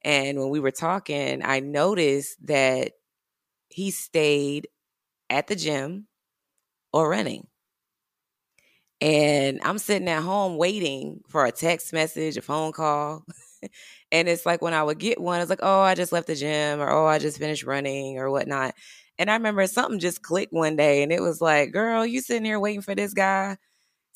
[0.04, 2.92] And when we were talking, I noticed that
[3.72, 4.68] he stayed
[5.30, 6.06] at the gym
[6.92, 7.48] or running.
[9.00, 13.24] And I'm sitting at home waiting for a text message, a phone call.
[14.12, 16.36] and it's like when I would get one, it's like, oh, I just left the
[16.36, 18.74] gym or oh, I just finished running or whatnot.
[19.18, 22.44] And I remember something just clicked one day and it was like, girl, you sitting
[22.44, 23.56] here waiting for this guy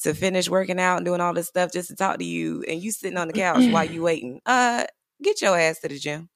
[0.01, 2.83] to finish working out and doing all this stuff just to talk to you and
[2.83, 4.41] you sitting on the couch while you waiting.
[4.47, 4.85] Uh
[5.23, 6.29] get your ass to the gym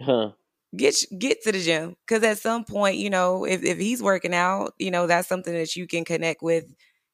[0.00, 0.32] Huh.
[0.76, 4.34] Get get to the gym because at some point you know if, if he's working
[4.34, 6.64] out you know that's something that you can connect with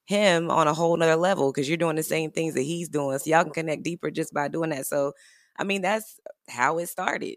[0.07, 3.19] him on a whole nother level because you're doing the same things that he's doing
[3.19, 5.13] so y'all can connect deeper just by doing that so
[5.59, 7.37] i mean that's how it started.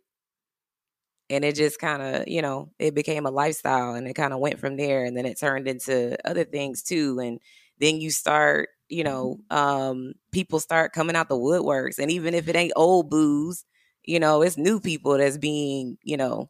[1.30, 4.40] And it just kind of you know it became a lifestyle and it kind of
[4.40, 7.40] went from there and then it turned into other things too and
[7.80, 12.48] then you start you know um people start coming out the woodworks and even if
[12.50, 13.64] it ain't old boos
[14.06, 16.50] you know it's new people that's being you know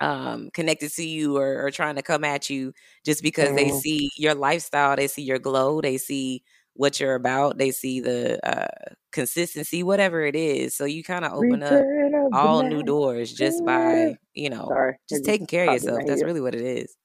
[0.00, 2.72] um connected to you or, or trying to come at you
[3.04, 3.80] just because they Mhm.
[3.82, 6.42] see your lifestyle they see your glow they see
[6.74, 11.32] what you're about they see the uh consistency whatever it is so you kind of
[11.32, 15.46] open up Return of all new doors just by you know Sorry, just just taking
[15.46, 16.26] care of yourself my that's head.
[16.26, 16.96] really what it is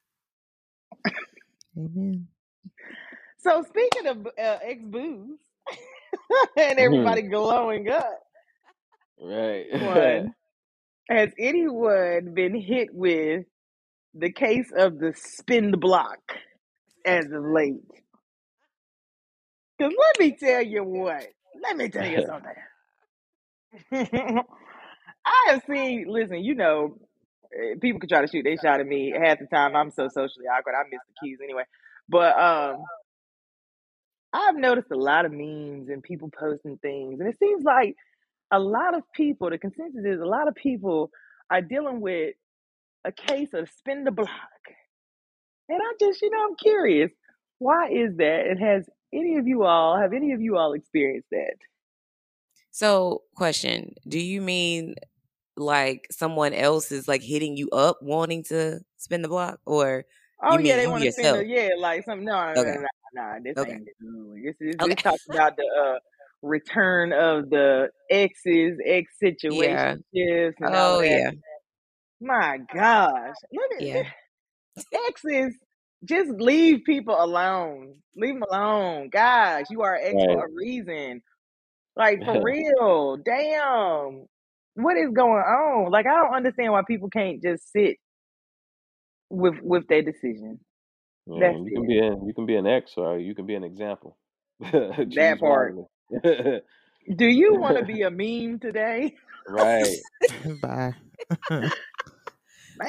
[1.78, 2.28] Amen.
[3.40, 5.38] So speaking of uh, ex boos
[6.58, 6.80] and Mhm.
[6.80, 8.27] everybody glowing up,
[9.20, 9.66] Right.
[9.72, 10.34] one
[11.10, 13.46] has anyone been hit with
[14.14, 16.20] the case of the spin the block
[17.06, 17.82] as of late?
[19.78, 21.26] Because let me tell you what.
[21.62, 22.54] Let me tell you something.
[25.26, 26.06] I have seen.
[26.08, 26.98] Listen, you know,
[27.54, 28.44] eh, people can try to shoot.
[28.44, 29.76] They shot at me half the time.
[29.76, 30.76] I'm so socially awkward.
[30.76, 31.64] I miss the keys anyway.
[32.10, 32.78] But um,
[34.34, 37.96] I've noticed a lot of memes and people posting things, and it seems like
[38.52, 39.50] a lot of people.
[39.50, 41.12] The consensus is a lot of people
[41.50, 42.36] are dealing with
[43.06, 44.30] a case of spin the block.
[45.70, 47.12] And I just, you know, I'm curious,
[47.60, 48.48] why is that?
[48.48, 51.56] And has any of you all have any of you all experienced that?
[52.72, 54.96] so question do you mean
[55.56, 60.06] like someone else is like hitting you up wanting to spin the block or
[60.44, 62.76] Oh you yeah, they want to spin a yeah, like some no, no, no, okay
[62.76, 64.44] no, no, no, this okay ain't good.
[64.44, 66.00] This is okay talks about the uh
[66.42, 71.32] return of the exes, ex yeah and all oh yeah
[72.22, 74.04] My gosh, look at yeah
[75.08, 75.56] exes.
[76.06, 77.96] Just leave people alone.
[78.16, 79.66] Leave them alone, guys.
[79.72, 81.22] You are ex for a reason.
[81.96, 83.18] Like for real.
[83.18, 84.26] Damn.
[84.76, 85.92] What is going on?
[85.92, 87.98] Like I don't understand why people can't just sit
[89.30, 90.60] with with their decision.
[91.26, 91.88] Yeah, That's you can it.
[91.88, 94.18] be an you can be an X or you can be an example.
[94.72, 95.76] That part.
[95.76, 95.88] wisely.
[96.12, 99.16] Do you want to be a meme today?
[99.48, 99.96] right.
[100.62, 100.94] Bye.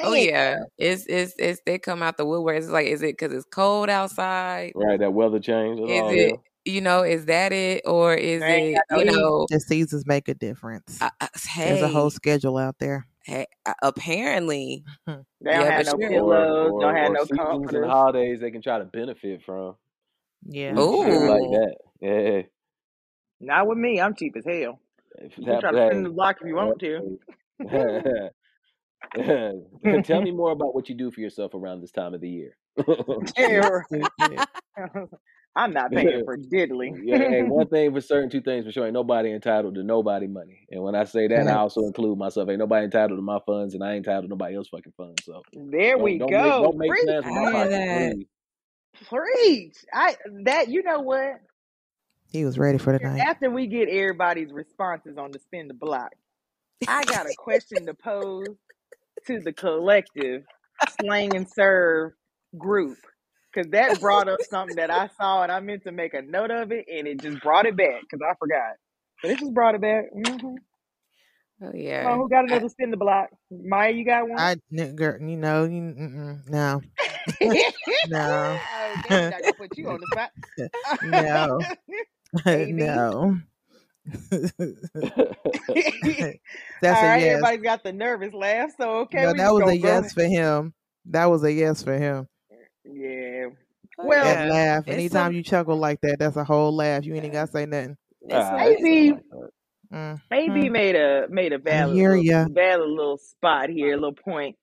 [0.03, 2.57] Oh yeah, it's it's it's they come out the woodwork.
[2.57, 4.73] It's like, is it because it's cold outside?
[4.75, 4.99] Right.
[4.99, 5.79] That weather change.
[5.79, 6.35] Is all it yeah.
[6.71, 7.01] you know?
[7.01, 9.47] Is that it, or is They ain't it got you know?
[9.49, 11.01] The seasons make a difference.
[11.01, 13.07] Uh, uh, There's a whole schedule out there.
[13.23, 16.09] hey, uh, apparently, They don't yeah, have no sure.
[16.09, 19.75] Pillows, or don't have no seasons and holidays they can try to benefit from.
[20.45, 20.75] Yeah.
[20.75, 21.75] Shit like that.
[22.01, 22.41] Yeah.
[23.39, 24.01] Not with me.
[24.01, 24.79] I'm cheap as hell.
[25.17, 27.19] If You can try to spin the block if you want to.
[30.03, 32.57] Tell me more about what you do for yourself around this time of the year.
[33.37, 33.85] Yeah, right.
[33.87, 34.47] Stupid.
[35.55, 36.91] I'm not paying for diddly.
[37.03, 38.85] yeah, hey, one thing for certain, two things for sure.
[38.85, 40.67] Ain't nobody entitled to nobody money.
[40.71, 42.49] And when I say that, I also include myself.
[42.49, 45.25] Ain't nobody entitled to my funds, and I ain't entitled to nobody else's fucking funds.
[45.25, 46.61] So there don't we don't make go.
[46.61, 48.15] don't make Preach, plans with I my hear that.
[48.15, 48.27] please.
[49.07, 49.75] preach.
[49.93, 51.41] I that you know what?
[52.31, 53.21] He was ready for the night.
[53.21, 56.13] After we get everybody's responses on the spin the block,
[56.87, 58.55] I got a question to pose
[59.27, 60.43] to the collective
[60.99, 62.11] slang and serve
[62.57, 62.97] group
[63.53, 66.51] because that brought up something that I saw and I meant to make a note
[66.51, 68.73] of it and it just brought it back because I forgot.
[69.21, 70.05] But it just brought it back.
[70.13, 70.55] hmm
[71.61, 73.29] Oh Come on, yeah, who got I, another spin the block?
[73.51, 74.39] Mya, you got one?
[74.39, 75.81] I, n- girl, you know, you,
[76.47, 76.81] no,
[78.07, 80.31] no, oh, damn, not put you on the spot.
[81.03, 81.65] no, AB.
[82.45, 83.11] No.
[83.11, 83.37] All
[86.81, 87.23] That's a yes.
[87.23, 90.73] everybody's got the nervous laugh, so okay, No, that was a go yes for him.
[91.05, 92.27] That was a yes for him.
[92.85, 93.47] Yeah.
[93.97, 94.87] Well, That laugh.
[94.87, 97.05] Anytime some you chuckle like that, that's a whole laugh.
[97.05, 97.97] You ain't even gotta say nothing.
[98.21, 99.49] Maybe, ah, some it's AB not like that.
[99.91, 102.45] Mm, AB made a made a valid hear little ya.
[102.49, 104.55] valid little spot here, a little point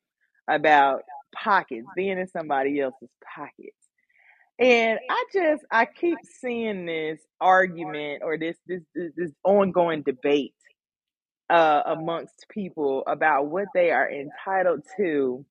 [0.49, 1.03] about
[1.35, 3.77] pockets, being in somebody else's pockets.
[4.59, 10.55] And I just I keep seeing this argument or this this this, this ongoing debate
[11.51, 15.45] uh amongst people about what they are entitled to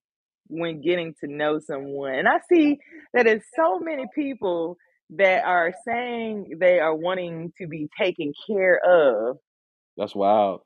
[0.48, 2.14] when getting to know someone.
[2.14, 2.78] And I see
[3.14, 4.76] that it's so many people
[5.10, 9.38] that are saying they are wanting to be taken care of
[9.96, 10.62] That's wild.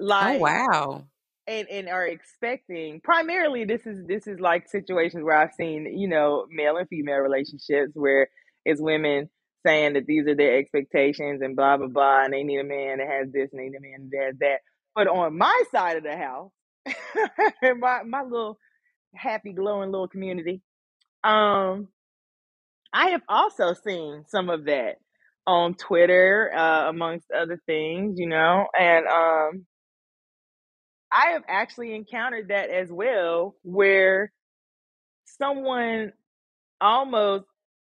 [0.00, 1.04] oh like wow,
[1.46, 6.08] and and are expecting primarily this is this is like situations where I've seen you
[6.08, 8.28] know male and female relationships where
[8.64, 9.28] it's women
[9.66, 12.98] saying that these are their expectations and blah blah blah and they need a man
[12.98, 14.58] that has this and they need a man that has that.
[14.94, 16.52] But on my side of the house
[17.78, 18.58] my my little
[19.14, 20.62] happy glowing little community
[21.24, 21.88] um
[22.92, 24.96] I have also seen some of that
[25.46, 29.66] on Twitter uh amongst other things you know and um
[31.12, 34.32] I have actually encountered that as well, where
[35.24, 36.12] someone
[36.80, 37.44] almost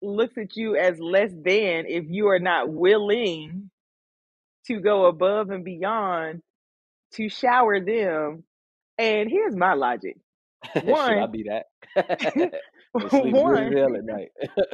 [0.01, 3.69] looks at you as less than if you are not willing
[4.67, 6.41] to go above and beyond
[7.13, 8.43] to shower them.
[8.97, 10.17] And here's my logic.
[10.73, 11.65] Should I One, be that?
[12.95, 14.29] and sleep good one, at night.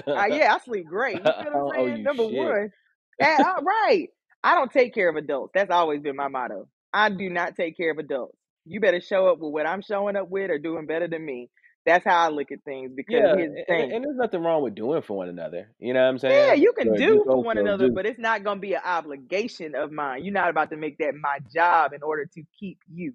[0.08, 1.18] uh, yeah, I sleep great.
[1.18, 2.04] You feel what I'm saying?
[2.04, 2.38] Number shit.
[2.38, 2.72] one,
[3.20, 4.10] and, all right.
[4.44, 5.52] I don't take care of adults.
[5.54, 6.68] That's always been my motto.
[6.96, 8.38] I do not take care of adults.
[8.66, 11.50] You better show up with what I'm showing up with or doing better than me.
[11.86, 13.94] That's how I look at things because Yeah, here's the and, thing.
[13.94, 15.74] and there's nothing wrong with doing for one another.
[15.80, 16.34] You know what I'm saying?
[16.34, 18.62] Yeah, you can So do just for one another, just but it's not going to
[18.62, 20.26] be an obligation of mine.
[20.26, 23.14] You're not about to make that my job in order to keep you.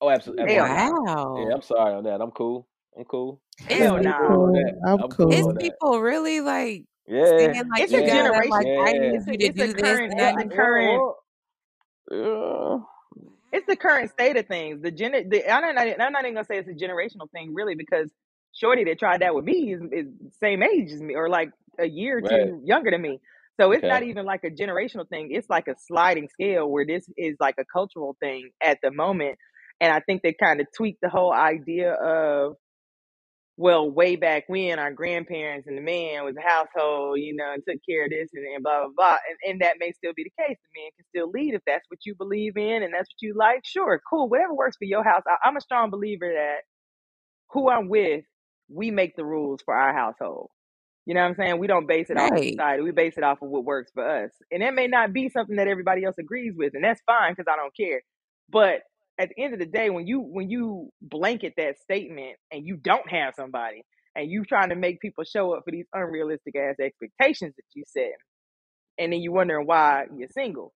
[0.00, 0.76] oh, absolutely, Hell absolutely.
[0.76, 1.02] no.
[1.06, 1.34] wow.
[1.34, 2.20] Yeah, I'm sorry on that.
[2.20, 2.68] I'm cool.
[2.98, 3.40] I'm cool.
[3.68, 4.12] Hell no.
[4.16, 4.80] cool Cool.
[4.86, 5.48] I'm I'm cool it's cool.
[5.48, 5.78] on that.
[5.78, 8.50] people really like Yeah, like It's a gotta generation.
[8.50, 8.98] like I yeah.
[8.98, 10.14] need It's you a, to it's a do this current.
[10.18, 10.50] and It's a need.
[10.50, 11.04] current.
[12.10, 12.88] Well,
[13.52, 14.82] It's the current state of things.
[14.82, 15.12] The gen.
[15.28, 15.86] The, I'm not.
[16.00, 18.10] I'm not even gonna say it's a generational thing, really, because
[18.54, 20.06] Shorty that tried that with me is, is
[20.40, 22.30] same age as me, or like a year or right.
[22.30, 23.20] two younger than me.
[23.60, 25.28] So it's not even like a generational thing.
[25.32, 29.38] It's like a sliding scale where this is like a cultural thing at the moment.
[29.82, 32.56] And I think they kind of tweaked the whole idea of
[33.60, 37.62] well, way back when our grandparents and the man was a household, you know, and
[37.68, 39.16] took care of this and, and blah blah blah.
[39.28, 40.56] And, and that may still be the case.
[40.56, 43.34] The man can still lead if that's what you believe in and that's what you
[43.36, 43.60] like.
[43.66, 45.22] Sure, cool, whatever works for your house.
[45.28, 46.60] I, I'm a strong believer that
[47.50, 48.24] who I'm with,
[48.70, 50.48] we make the rules for our household.
[51.04, 51.58] You know what I'm saying?
[51.58, 52.82] We don't base it off of society.
[52.82, 54.30] We base it off of what works for us.
[54.50, 57.52] And that may not be something that everybody else agrees with, and that's fine because
[57.52, 58.00] I don't care.
[58.48, 58.80] But
[59.20, 62.78] at the end of the day, when you when you blanket that statement and you
[62.78, 63.84] don't have somebody
[64.16, 67.84] and you're trying to make people show up for these unrealistic ass expectations that you
[67.88, 68.14] set,
[68.98, 70.72] and then you're wondering why you're single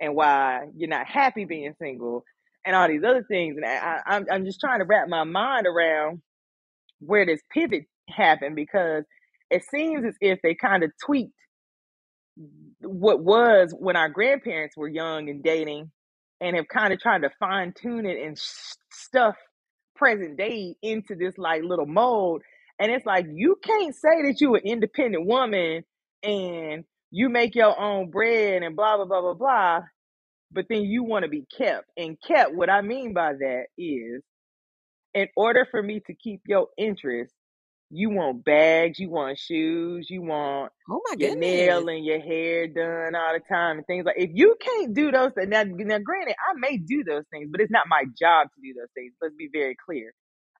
[0.00, 2.24] and why you're not happy being single
[2.66, 3.56] and all these other things.
[3.56, 6.22] And I, I'm I'm just trying to wrap my mind around
[7.00, 9.04] where this pivot happened because
[9.50, 11.32] it seems as if they kind of tweaked
[12.80, 15.90] what was when our grandparents were young and dating
[16.42, 18.38] and have kind of tried to fine tune it and
[18.92, 19.36] stuff
[19.96, 22.42] present day into this like little mold
[22.80, 25.84] and it's like you can't say that you an independent woman
[26.24, 29.80] and you make your own bread and blah blah blah blah blah
[30.52, 34.22] but then you want to be kept and kept what i mean by that is
[35.14, 37.34] in order for me to keep your interest
[37.92, 41.38] you want bags, you want shoes, you want Oh my your goodness.
[41.38, 45.12] nail and your hair done all the time and things like if you can't do
[45.12, 48.48] those things now, now granted I may do those things, but it's not my job
[48.54, 49.12] to do those things.
[49.22, 50.14] Let's be very clear.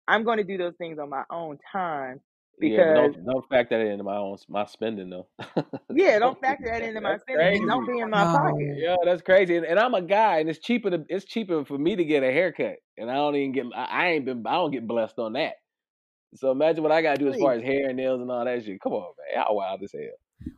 [0.08, 2.20] I'm going to do those things on my own time
[2.60, 5.28] Yeah, because don't don't factor that into my own my spending though.
[5.92, 7.66] yeah, don't factor that into my spending crazy.
[7.66, 8.76] don't be in my pocket.
[8.76, 9.56] Yeah, that's crazy.
[9.56, 12.22] And, and I'm a guy, and it's cheaper to it's cheaper for me to get
[12.22, 15.18] a haircut, and I don't even get I, I ain't been I don't get blessed
[15.18, 15.54] on that.
[16.34, 18.64] So imagine what I gotta do as far as hair and nails and all that
[18.64, 18.80] shit.
[18.80, 20.00] Come on, man, y'all wild as hell.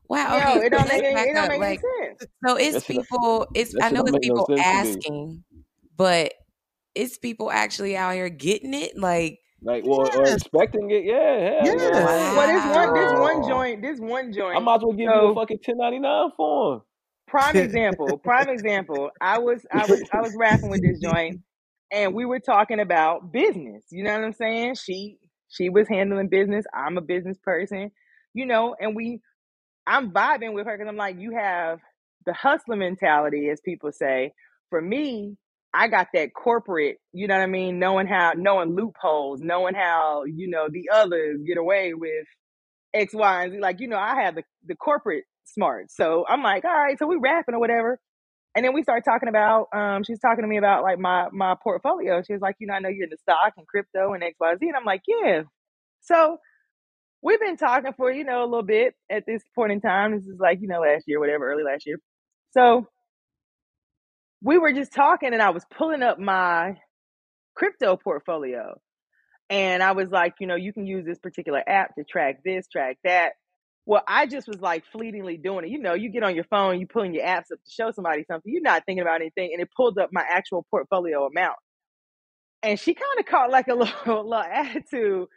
[0.08, 0.36] Wow.
[0.36, 0.66] Yo, Okay.
[0.66, 1.48] it So don't make let's any, back it don't up.
[1.48, 2.30] make Like, sense.
[2.46, 3.46] so it's That people.
[3.54, 4.64] It's I know it's make no people sense to me.
[5.00, 5.44] asking,
[5.96, 6.34] but
[6.94, 8.96] it's people actually out here getting it.
[8.96, 10.34] Like, Like, well, or Yes.
[10.36, 11.80] expecting it, yeah, hell Yes.
[11.80, 12.36] yeah.
[12.36, 14.56] Well, this one, this one joint, this one joint.
[14.56, 16.82] I might as well give you a fucking ten ninety nine form.
[17.26, 19.10] prime example, prime example.
[19.20, 21.40] I was, I was, I was rapping with this joint,
[21.90, 23.84] and we were talking about business.
[23.90, 24.74] You know what I'm saying?
[24.76, 25.18] She,
[25.48, 26.64] she was handling business.
[26.74, 27.90] I'm a business person,
[28.32, 29.20] you know, and we,
[29.86, 31.80] I'm vibing with her because I'm like, you have
[32.26, 34.32] the hustler mentality, as people say.
[34.70, 35.36] For me,
[35.74, 40.24] I got that corporate, you know what I mean, knowing how, knowing loopholes, knowing how,
[40.24, 42.26] you know, the others get away with
[42.94, 43.60] X, Y, and Z.
[43.60, 45.90] Like, you know, I have the, the corporate smart.
[45.90, 47.98] So I'm like, all right, so we rapping or whatever.
[48.54, 51.56] And then we started talking about, um, she's talking to me about like my my
[51.60, 52.22] portfolio.
[52.22, 54.36] She was like, you know, I know you're in the stock and crypto and X,
[54.38, 54.66] Y, Z.
[54.66, 55.42] And I'm like, yeah.
[56.02, 56.38] So
[57.22, 60.12] we've been talking for, you know, a little bit at this point in time.
[60.14, 61.98] This is like, you know, last year, whatever, early last year.
[62.52, 62.86] So
[64.42, 66.76] we were just talking and I was pulling up my
[67.56, 68.78] crypto portfolio.
[69.50, 72.68] And I was like, you know, you can use this particular app to track this,
[72.68, 73.32] track that.
[73.86, 75.70] Well, I just was like fleetingly doing it.
[75.70, 78.24] You know, you get on your phone, you pulling your apps up to show somebody
[78.24, 81.56] something, you're not thinking about anything, and it pulled up my actual portfolio amount.
[82.62, 85.28] And she kind of caught like a little, little attitude.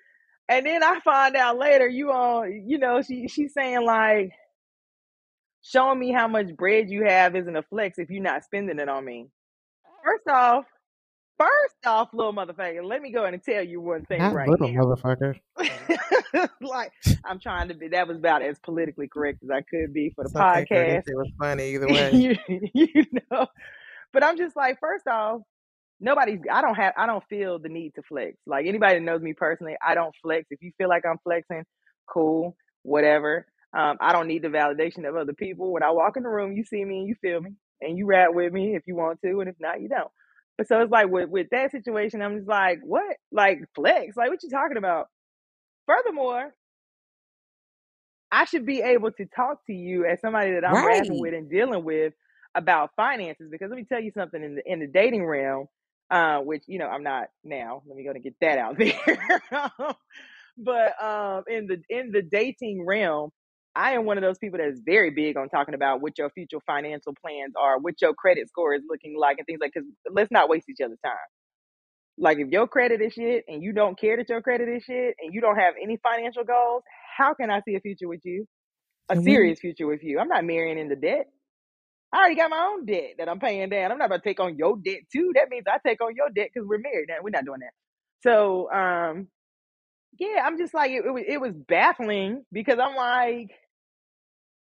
[0.50, 4.32] And then I find out later, you on, you know, she she's saying like,
[5.62, 8.90] showing me how much bread you have isn't a flex if you're not spending it
[8.90, 9.28] on me.
[10.04, 10.66] First off,
[11.38, 14.48] first off, little motherfucker, let me go in and tell you one thing Not right
[14.48, 14.82] little now.
[14.82, 15.36] motherfucker.
[16.62, 16.92] like
[17.26, 20.24] I'm trying to be that was about as politically correct as I could be for
[20.24, 20.44] the girl.
[20.44, 21.06] podcast.
[21.08, 22.12] Shit was funny either way.
[22.14, 22.36] you,
[22.74, 23.48] you know.
[24.14, 25.42] But I'm just like, first off,
[26.00, 28.38] nobody's I don't have I don't feel the need to flex.
[28.46, 30.46] Like anybody that knows me personally, I don't flex.
[30.50, 31.64] If you feel like I'm flexing,
[32.12, 33.46] cool, whatever.
[33.78, 35.72] Um, I don't need the validation of other people.
[35.74, 38.06] When I walk in the room, you see me and you feel me and you
[38.06, 40.10] rap with me if you want to, and if not, you don't.
[40.66, 43.18] So it's like with, with that situation, I'm just like, what?
[43.32, 44.16] Like flex?
[44.18, 45.08] Like what you talking about?
[45.88, 46.54] Furthermore,
[48.32, 50.84] I should be able to talk to you as somebody that I'm Right.
[50.84, 52.14] rapping with and dealing with
[52.56, 53.50] about finances.
[53.52, 55.68] Because let me tell you something in the in the dating realm,
[56.12, 57.84] uh, which you know I'm not now.
[57.88, 59.32] Let me go and get that out there.
[60.58, 63.32] but um, in the in the dating realm,
[63.78, 66.32] I am one of those people that is very big on talking about what your
[66.32, 69.72] future financial plans are, what your credit score is looking like, and things like.
[69.74, 71.16] Because let's not waste each other's time.
[72.18, 75.16] Like if your credit is shit and you don't care that your credit is shit
[75.20, 76.84] and you don't have any financial goals,
[77.18, 78.48] how can I see a future with you?
[79.10, 80.20] A serious future with you.
[80.20, 81.28] I'm not marrying into debt.
[82.14, 83.92] I already got my own debt that I'm paying down.
[83.92, 85.32] I'm not about to take on your debt too.
[85.36, 87.08] That means I take on your debt because we're married.
[87.10, 87.74] Now we're not doing that.
[88.24, 89.28] So um
[90.20, 93.52] yeah, I'm just like it, it was it was baffling because I'm like,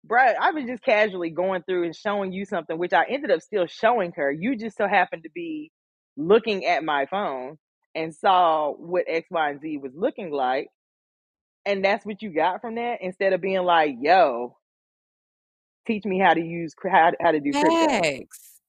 [0.06, 3.42] bruh, I was just casually going through and showing you something, which I ended up
[3.42, 4.30] still showing her.
[4.30, 5.72] You just so happened to be
[6.16, 7.58] looking at my phone
[7.94, 10.68] and saw what X, Y, and Z was looking like.
[11.66, 14.56] And that's what you got from that instead of being like, yo,
[15.86, 18.60] teach me how to use how, how to do crypto Facts.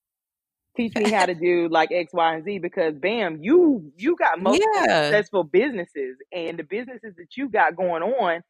[0.78, 4.40] teach me how to do like X, Y, and Z because bam, you you got
[4.40, 4.86] multiple Yeah.
[4.86, 8.42] successful businesses and the businesses that you got going on,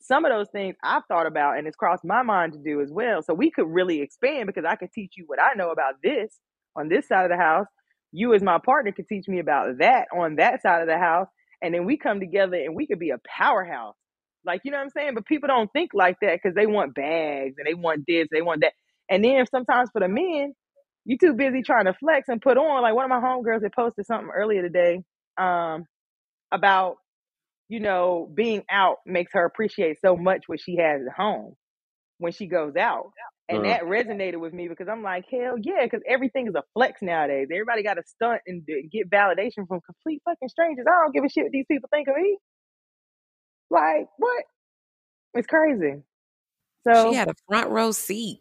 [0.00, 2.90] some of those things I've thought about and it's crossed my mind to do as
[2.90, 3.22] well.
[3.22, 6.38] So we could really expand because I could teach you what I know about this
[6.76, 7.66] on this side of the house.
[8.12, 11.28] You as my partner could teach me about that on that side of the house.
[11.62, 13.96] And then we come together and we could be a powerhouse.
[14.44, 15.14] Like, you know what I'm saying?
[15.14, 18.42] But people don't think like that because they want bags and they want this, they
[18.42, 18.74] want that.
[19.10, 20.54] And then sometimes for the men,
[21.06, 22.82] you too busy trying to flex and put on.
[22.82, 25.00] Like one of my homegirls had posted something earlier today
[25.38, 25.84] um,
[26.52, 26.96] about,
[27.68, 31.54] you know, being out makes her appreciate so much what she has at home
[32.18, 33.12] when she goes out.
[33.48, 33.66] And Mm.
[33.66, 37.48] that resonated with me because I'm like, hell yeah, because everything is a flex nowadays.
[37.52, 40.86] Everybody got to stunt and get validation from complete fucking strangers.
[40.88, 42.38] I don't give a shit what these people think of me.
[43.70, 44.44] Like, what?
[45.34, 46.02] It's crazy.
[46.86, 48.40] So she had a front row seat.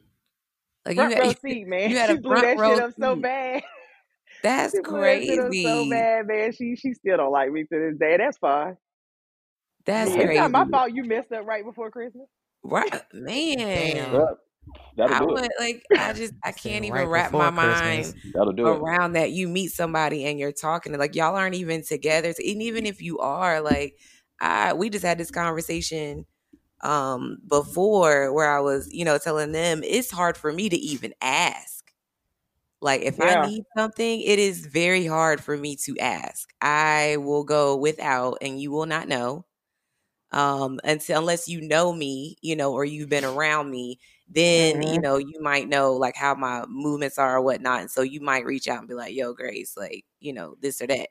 [0.86, 1.92] Like you front row seat, man.
[1.92, 3.64] you had She a blew front that row shit up so bad.
[4.44, 6.52] That's She blew that shit up so bad, man.
[6.54, 8.18] She she still don't like me to this day.
[8.18, 8.78] That's fine.
[9.86, 12.28] That's Yeah, it's not my fault you messed up right before Christmas.
[12.64, 14.28] Right, man.
[14.96, 15.52] That'll I would it.
[15.60, 17.52] like I just I can't even right wrap my Christmas.
[17.52, 18.82] mind That'll it.
[18.82, 22.86] around that you meet somebody and you're talking like y'all aren't even together and even
[22.86, 23.98] if you are like
[24.42, 26.26] I we just had this conversation
[26.82, 31.14] um before where I was you know telling them it's hard for me to even
[31.22, 31.94] ask
[32.82, 37.44] like if I need something it is very hard for me to ask I will
[37.44, 39.46] go without and you will not know
[40.34, 45.00] um until unless you know me you know or you've been around me then you
[45.00, 48.22] hmm know you might know like how my movements are or whatnot and so you
[48.22, 51.10] might reach out and be like yo grace like you know this or that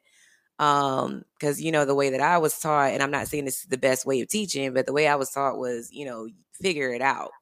[0.59, 3.63] um because you know the way that i was taught and i'm not saying this
[3.63, 6.29] is the best way of teaching but the way i was taught was you know
[6.55, 7.33] figure it out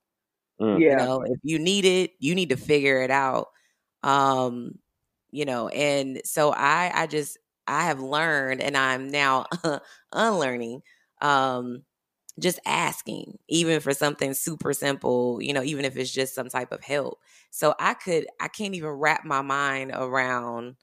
[0.61, 0.81] Mm.
[0.87, 0.97] you Yeah.
[0.97, 3.49] know if you need it you need to figure it out
[4.03, 4.79] um
[5.31, 9.47] you know and so i i just i have learned and i'm now
[10.13, 10.81] unlearning
[11.23, 11.85] um
[12.39, 16.73] just asking even for something super simple you know even if it's just some type
[16.73, 20.77] of help so i could i can't even wrap my mind around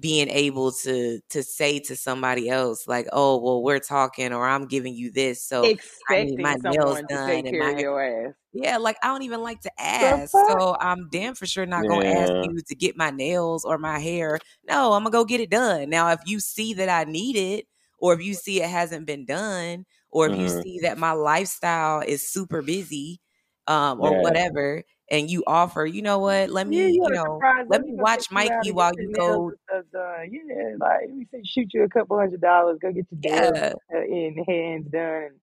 [0.00, 4.66] being able to to say to somebody else like oh well we're talking or i'm
[4.66, 5.72] giving you this so
[6.08, 8.34] i need my Expecting nails someone to done take and care of my your ass.
[8.54, 10.36] yeah, like I don't even like to ask.
[10.46, 13.98] So I'm damn for sure not gonna ask you to get my nails or my
[13.98, 14.40] hair.
[14.68, 15.88] No, I'm gonna go get it done.
[15.90, 17.66] Now, if you see that I need it,
[18.02, 21.12] or if you see it hasn't been done, or if you hmm see that my
[21.12, 23.20] lifestyle is super busy,
[23.68, 24.20] um, or Yeah.
[24.22, 27.92] whatever, and you offer, you know what, let Yeah, me, you you know, let me
[27.92, 30.32] You gonna take watch Mikey and while you go, and.
[30.32, 33.54] Yeah, like let me say, shoot you a couple hundred dollars, go get your nails
[33.54, 35.40] yeah, uh, in hands done.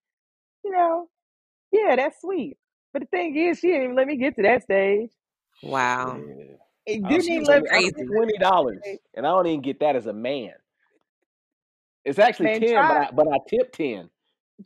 [0.64, 1.08] You know,
[1.72, 2.58] yeah, that's sweet.
[2.92, 5.10] But the thing is, she didn't even let me get to that stage.
[5.62, 6.60] wow, Shit.
[6.86, 8.06] It didn't she even let me I'll get crazy.
[8.06, 8.82] to twenty that dollars,
[9.14, 10.52] and I don't even get that as a man.
[12.04, 14.10] It's actually Man, ten, but I but I tip ten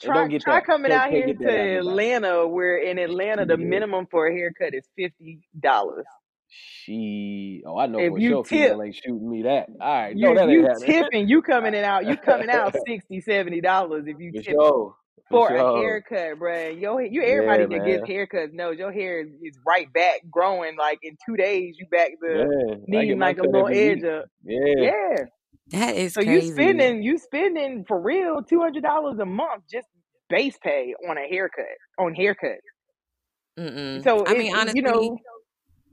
[0.01, 0.63] try don't get try that.
[0.63, 1.71] coming out here to out.
[1.79, 3.59] Atlanta, where in Atlanta the Shit.
[3.59, 6.07] minimum for a haircut is fifty dollars.
[6.49, 7.63] She.
[7.67, 8.49] Oh, I know If for you sure.
[8.49, 9.69] tip, ain't shooting me that.
[9.81, 10.95] All right, you no, that you happening.
[11.03, 14.57] tipping, you coming in out, you coming out 60 70 dollars if you for tipping
[14.59, 14.97] sure.
[15.31, 16.81] For for a haircut, bruh.
[16.81, 20.77] Your you everybody Yeah, that gets haircuts knows your hair is, is right back growing.
[20.77, 24.05] Like in two days, you back to Yeah, needing like a little edge week.
[24.05, 24.27] up.
[24.45, 24.75] Yeah.
[24.79, 25.27] Yeah.
[25.69, 26.53] That is So you crazy.
[26.53, 29.89] spending you spending for real two hundred dollars a month just
[30.29, 31.65] base pay on a haircut
[31.99, 32.59] on haircut.
[33.59, 34.03] Mm-mm.
[34.03, 35.19] So I it, mean, honestly, you know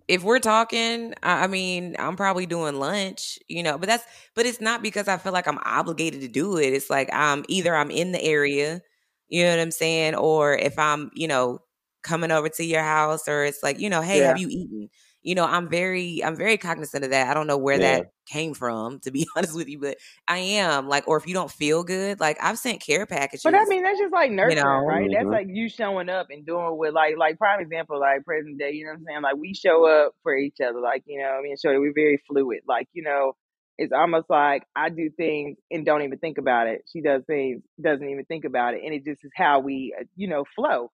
[0.07, 4.03] if we're talking, I I mean, I'm probably doing lunch, you know, but that's
[4.35, 6.73] but it's not because I feel like I'm obligated to do it.
[6.73, 8.81] It's like I'm either I'm in the area,
[9.29, 11.59] you know what I'm saying, or if I'm, you know,
[12.03, 14.27] coming over to your house or it's like, you know, hey, yeah.
[14.27, 14.89] have you eaten?
[15.23, 17.27] You know, I'm very I'm very cognizant of that.
[17.29, 18.01] I don't know where Yeah.
[18.01, 19.97] that came from to be honest with you, but
[20.27, 23.41] I am like or if you don't feel good, like I've sent care packages.
[23.43, 24.83] But I mean that's just like you nurturing, know.
[24.85, 25.09] right?
[25.11, 28.59] That's hmm like you showing up and doing what like like prime example, like present
[28.59, 29.21] day, you know what I'm saying?
[29.23, 31.93] Like we show up for each other, like, you know, I mean show that we're
[31.93, 32.59] very fluid.
[32.67, 33.33] Like, you know,
[33.79, 36.83] it's almost like I do things and don't even think about it.
[36.93, 38.81] She does things, doesn't even think about it.
[38.85, 40.91] And it just is how we, uh, you know, flow.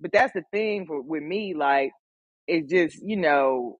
[0.00, 1.90] But that's the thing for, with me, like,
[2.48, 3.78] it just, you know,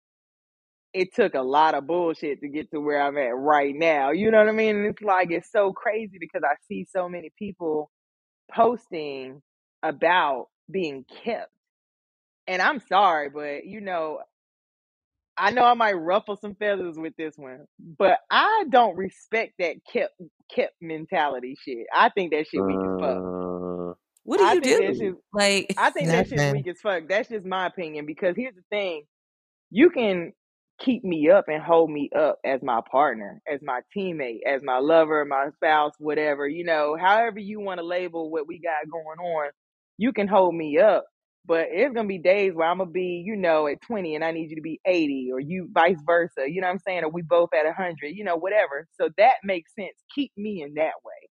[0.95, 4.13] it took a lot of bullshit to get to where I'm at right now.
[4.13, 4.77] You know what I mean?
[4.77, 7.91] And it's like it's so crazy because I see so many people
[8.53, 9.43] posting
[9.83, 11.53] about being kept.
[12.47, 14.21] And I'm sorry, but you know,
[15.39, 19.77] I know I might ruffle some feathers with this one, but I don't respect that
[19.93, 20.15] kept
[20.55, 21.87] kept mentality shit.
[21.95, 23.25] I think that shit weak as fuck.
[24.29, 25.19] What do I you think that shit do?
[25.33, 26.53] Like I think that shit's Nothing.
[26.53, 27.05] weak as fuck.
[27.09, 29.05] That's just my opinion because here's the thing.
[29.71, 30.33] You can
[30.81, 34.79] keep me up and hold me up as my partner, as my teammate, as my
[34.81, 39.19] lover, my spouse, whatever, you know, however you want to label what we got going
[39.19, 39.51] on,
[39.97, 41.07] you can hold me up.
[41.47, 44.33] But it's gonna be days where I'm gonna be, you know, at 20 and I
[44.33, 46.43] need you to be 80, or you vice versa.
[46.47, 47.05] You know what I'm saying?
[47.05, 48.87] Or we both at 100, you know, whatever.
[49.01, 49.95] So that makes sense.
[50.15, 51.29] Keep me in that way.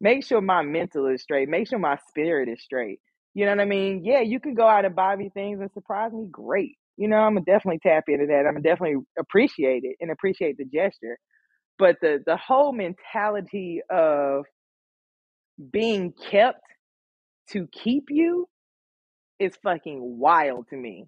[0.00, 3.00] Make sure my mental is straight, make sure my spirit is straight.
[3.34, 4.04] You know what I mean?
[4.04, 6.26] Yeah, you can go out and buy me things and surprise me.
[6.30, 6.76] Great.
[6.96, 8.44] You know, I'm gonna definitely tap into that.
[8.46, 11.18] I'm gonna definitely appreciate it and appreciate the gesture.
[11.78, 14.44] But the the whole mentality of
[15.72, 16.60] being kept
[17.50, 18.48] to keep you
[19.38, 21.06] is fucking wild to me.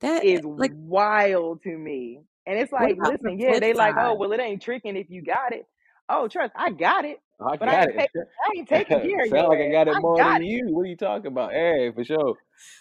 [0.00, 2.20] That Is like wild to me.
[2.46, 5.52] And it's like, listen, yeah, they like, oh, well, it ain't tricking if you got
[5.52, 5.66] it.
[6.08, 8.28] Oh, trust, I got it, I but got ain't take, it.
[8.46, 10.42] I ain't taking care of Sound your like I got it I more got than
[10.42, 10.46] it.
[10.46, 10.66] you.
[10.70, 11.52] What are you talking about?
[11.52, 12.36] Hey, for sure.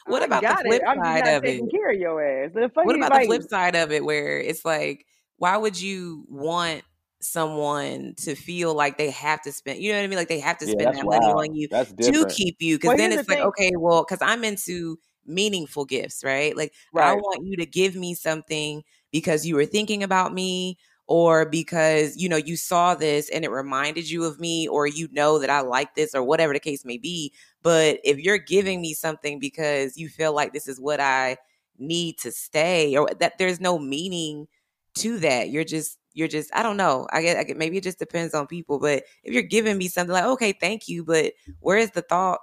[0.08, 0.88] What I about the flip it.
[0.96, 1.58] Side of it?
[1.58, 2.52] taking care of your ass.
[2.54, 5.06] The What funny, about the flip side of it where it's like,
[5.38, 6.84] why would you want
[7.22, 10.18] someone to feel like they have to spend, you know what I mean?
[10.18, 11.40] Like they have to spend that's that money wild.
[11.40, 12.80] on you to keep you.
[12.80, 16.24] Cause well, then here's the it's like, thing, okay, well, cause I'm into meaningful gifts,
[16.24, 16.56] right?
[16.56, 20.78] Like I want you to give me something because you were thinking about me
[21.08, 25.08] or because, you know, you saw this and it reminded you of me or you
[25.12, 27.34] know that I like this or whatever the case may be.
[27.64, 31.38] But if you're giving me something because you feel like this is what I
[31.80, 34.48] need to stay or that there's no meaning
[34.96, 35.50] to that.
[35.50, 37.08] You're just you're just I don't know.
[37.12, 39.88] I get, I get maybe it just depends on people, but if you're giving me
[39.88, 42.40] something like okay, thank you, but where is the thought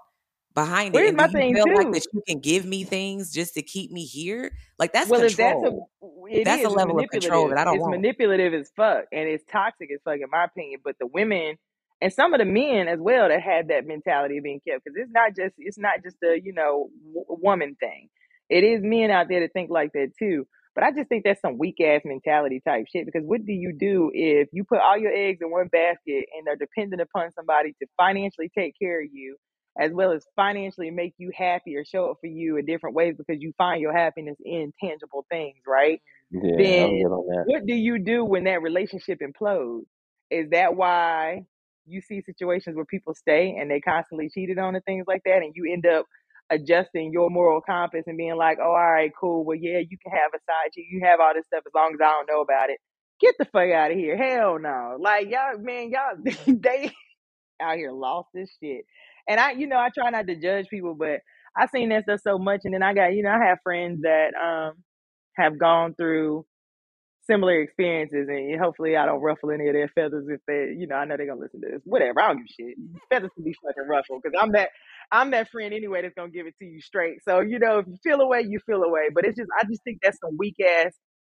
[0.54, 1.08] behind Well, it?
[1.08, 3.90] And my you thing feel like that you can give me things just to keep
[3.90, 4.52] me here?
[4.78, 5.88] Like that's Well, if that's a, control.
[6.44, 7.76] That's a level of control that I don't want.
[7.76, 8.00] It's want.
[8.02, 10.80] manipulative as fuck, and it's toxic as fuck, in my opinion.
[10.84, 11.56] But the women
[12.00, 14.96] and some of the men as well that had that mentality of being kept, because
[14.96, 18.08] it's not just it's not just a you know w- woman thing.
[18.50, 20.46] It is men out there that think like that too.
[20.74, 23.06] But I just think that's some weak ass mentality type shit.
[23.06, 26.44] Because what do you do if you put all your eggs in one basket and
[26.44, 29.36] they're dependent upon somebody to financially take care of you?
[29.78, 33.14] As well as financially make you happy or show up for you in different ways
[33.18, 36.00] because you find your happiness in tangible things, right?
[36.30, 37.46] Yeah, Then good on that.
[37.46, 39.84] what do you do when that relationship implodes?
[40.30, 41.44] Is that why
[41.86, 45.38] you see situations where people stay and they constantly cheated on and things like that,
[45.38, 46.06] and you end up
[46.50, 49.44] adjusting your moral compass and being like, oh, all right, cool.
[49.44, 51.94] Well, yeah, you can have a side chick, you have all this stuff as long
[51.94, 52.78] as I don't know about it.
[53.20, 54.16] Get the fuck out of here.
[54.16, 54.96] Hell no.
[55.00, 56.92] Like y'all, man, y'all they
[57.60, 58.84] out here lost this shit.
[59.28, 61.20] And I, you know, I try not to judge people, but
[61.56, 62.60] I've seen that stuff so much.
[62.64, 64.74] And then I got, you know, I have friends that um
[65.36, 66.46] have gone through
[67.22, 70.96] similar experiences, and hopefully I don't ruffle any of their feathers if they, you know,
[70.96, 71.80] I know they're gonna listen to this.
[71.84, 72.78] Whatever, I don't give a shit.
[73.10, 74.70] Feathers can be fucking ruffled because I'm that,
[75.10, 77.18] I'm that friend anyway that's gonna give it to you straight.
[77.24, 79.08] So you know, if you feel away, you feel away.
[79.14, 80.92] But it's just, I just think that's some weak ass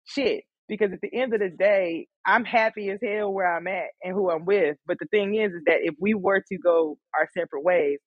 [0.05, 0.43] shit.
[0.67, 4.13] Because at the end of the day, I'm happy as hell where I'm at and
[4.13, 4.77] who I'm with.
[4.87, 7.99] But the thing is, is that if we were to go our separate ways,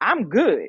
[0.00, 0.68] I'm good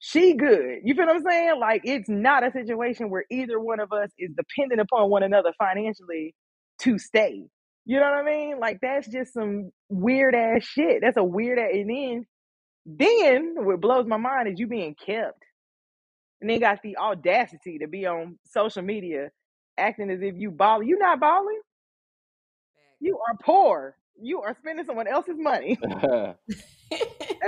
[0.00, 0.80] she good.
[0.82, 1.60] You feel what I'm saying?
[1.60, 5.52] Like it's not a situation where either one of us is dependent upon one another
[5.58, 6.34] financially
[6.80, 7.44] to stay.
[7.84, 8.58] You know what I mean?
[8.58, 11.00] Like that's just some weird ass shit.
[11.02, 11.70] That's a weird ass.
[11.74, 12.26] And then,
[12.86, 15.42] then what blows my mind is you being kept,
[16.40, 19.30] and then got the audacity to be on social media
[19.80, 20.88] acting as if you balling.
[20.88, 21.60] You not balling.
[23.00, 23.96] You are poor.
[24.20, 25.78] You are spending someone else's money.
[25.80, 26.36] that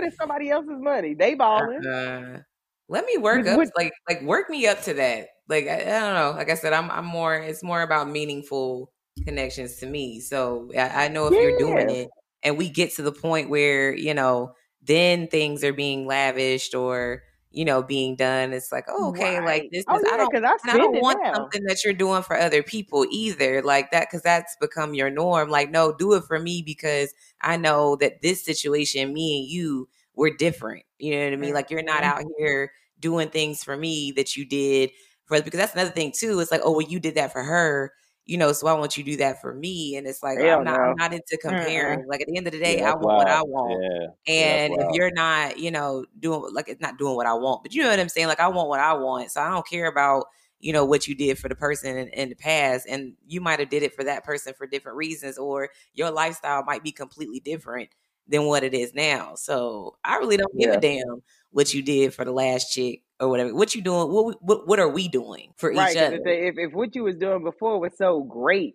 [0.05, 1.15] is somebody else's money.
[1.15, 1.85] They balling.
[1.87, 2.43] Uh,
[2.89, 5.29] let me work up like like work me up to that.
[5.49, 6.33] Like I, I don't know.
[6.37, 7.37] Like I said, I'm I'm more.
[7.37, 8.91] It's more about meaningful
[9.25, 10.21] connections to me.
[10.21, 12.09] So I, I know if you're doing it,
[12.43, 17.23] and we get to the point where you know, then things are being lavished or
[17.53, 18.53] you know being done.
[18.53, 20.05] It's like, oh, okay, like this Oh is.
[20.13, 20.35] I don't.
[20.45, 21.35] I I don't want now.
[21.35, 25.51] something that you're doing for other people either, like that, because that's become your norm.
[25.51, 29.89] Like, no, do it for me because I know that this situation, me and you,
[30.15, 30.85] we're different.
[30.99, 31.55] You know what I mean?
[31.55, 34.91] Like, you're not out here doing things for me that you did
[35.25, 36.39] for because that's another thing too.
[36.41, 37.93] It's like, oh, well, you did that for her,
[38.27, 39.97] you know, so I want you to do that for me.
[39.97, 40.87] And it's like, Hell I'm not, no.
[40.91, 42.07] I'm not into comparing.
[42.07, 43.83] Like at the end of the day, Yeah, I want what I want.
[44.27, 44.95] Yeah, yeah, And if wild.
[44.97, 47.91] you're not, you know, doing like it's not doing what I want, but you know
[47.91, 48.29] what I'm saying?
[48.29, 49.31] Like I want what I want.
[49.33, 50.27] So I don't care about,
[50.61, 52.87] you know, what you did for the person in, in the past.
[52.89, 56.63] And you might have did it for that person for different reasons, or your lifestyle
[56.65, 57.91] might be completely different
[58.29, 59.35] than what it is now.
[59.35, 60.77] So I really don't give Yeah.
[60.77, 63.55] a damn what you did for the last chick or whatever.
[63.55, 64.13] What you doing?
[64.13, 65.93] What what, what are we doing for Right.
[65.93, 66.17] each other?
[66.17, 68.75] if, if if what you was doing before was so great,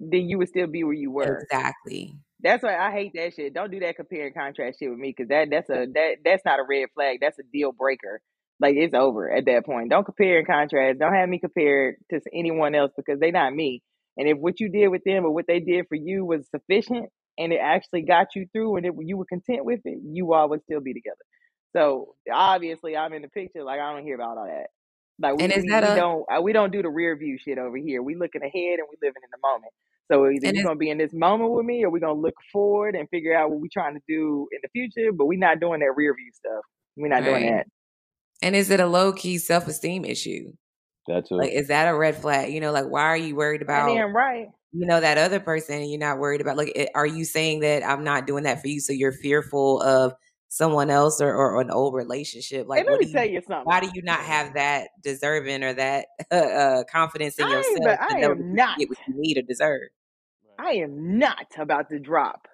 [0.00, 1.40] then you would still be where you were.
[1.42, 2.14] Exactly.
[2.40, 3.52] That's why I hate that shit.
[3.52, 6.44] Don't do that compare and contrast shit with me because that that's a that that's
[6.44, 7.18] not a red flag.
[7.20, 8.20] That's a deal breaker.
[8.60, 9.90] Like it's over at that point.
[9.90, 11.00] Don't compare and contrast.
[11.00, 13.82] Don't have me compare to anyone else because they not me.
[14.16, 17.08] And if what you did with them or what they did for you was sufficient
[17.38, 20.48] and it actually got you through and it, you were content with it, you all
[20.48, 21.16] would still be together.
[21.76, 23.62] So obviously, I'm in the picture.
[23.64, 24.68] Like I don't hear about all that.
[25.20, 27.38] Like we And is we, that we don't uh, we don't do the rear view
[27.38, 28.02] shit over here.
[28.02, 29.72] We looking ahead and we living in the moment.
[30.10, 32.18] So either And you're it's gonna be in this moment with me, or we're gonna
[32.18, 35.12] look forward and figure out what we're trying to do in the future.
[35.12, 36.64] But we're not doing that rear view stuff.
[36.96, 37.66] We're not doing that.
[38.42, 40.52] And is it a low key self esteem issue?
[41.08, 41.36] That too.
[41.36, 42.52] Like, is that a red flag?
[42.52, 44.48] You know, like why are you worried And about then right.
[44.72, 45.76] you know that other person?
[45.76, 48.68] and You're not worried about like, are you saying that I'm not doing that for
[48.68, 50.14] you, so you're fearful of
[50.48, 52.62] someone else or, or an old relationship?
[52.62, 53.32] Hey, Like, let what me do tell you?
[53.34, 53.64] you something.
[53.64, 57.98] Why do you not have that deserving or that uh, confidence in I yourself but
[58.08, 58.76] to I know am you not.
[58.76, 59.88] can get what you need or deserve?
[60.58, 62.48] I am not about to drop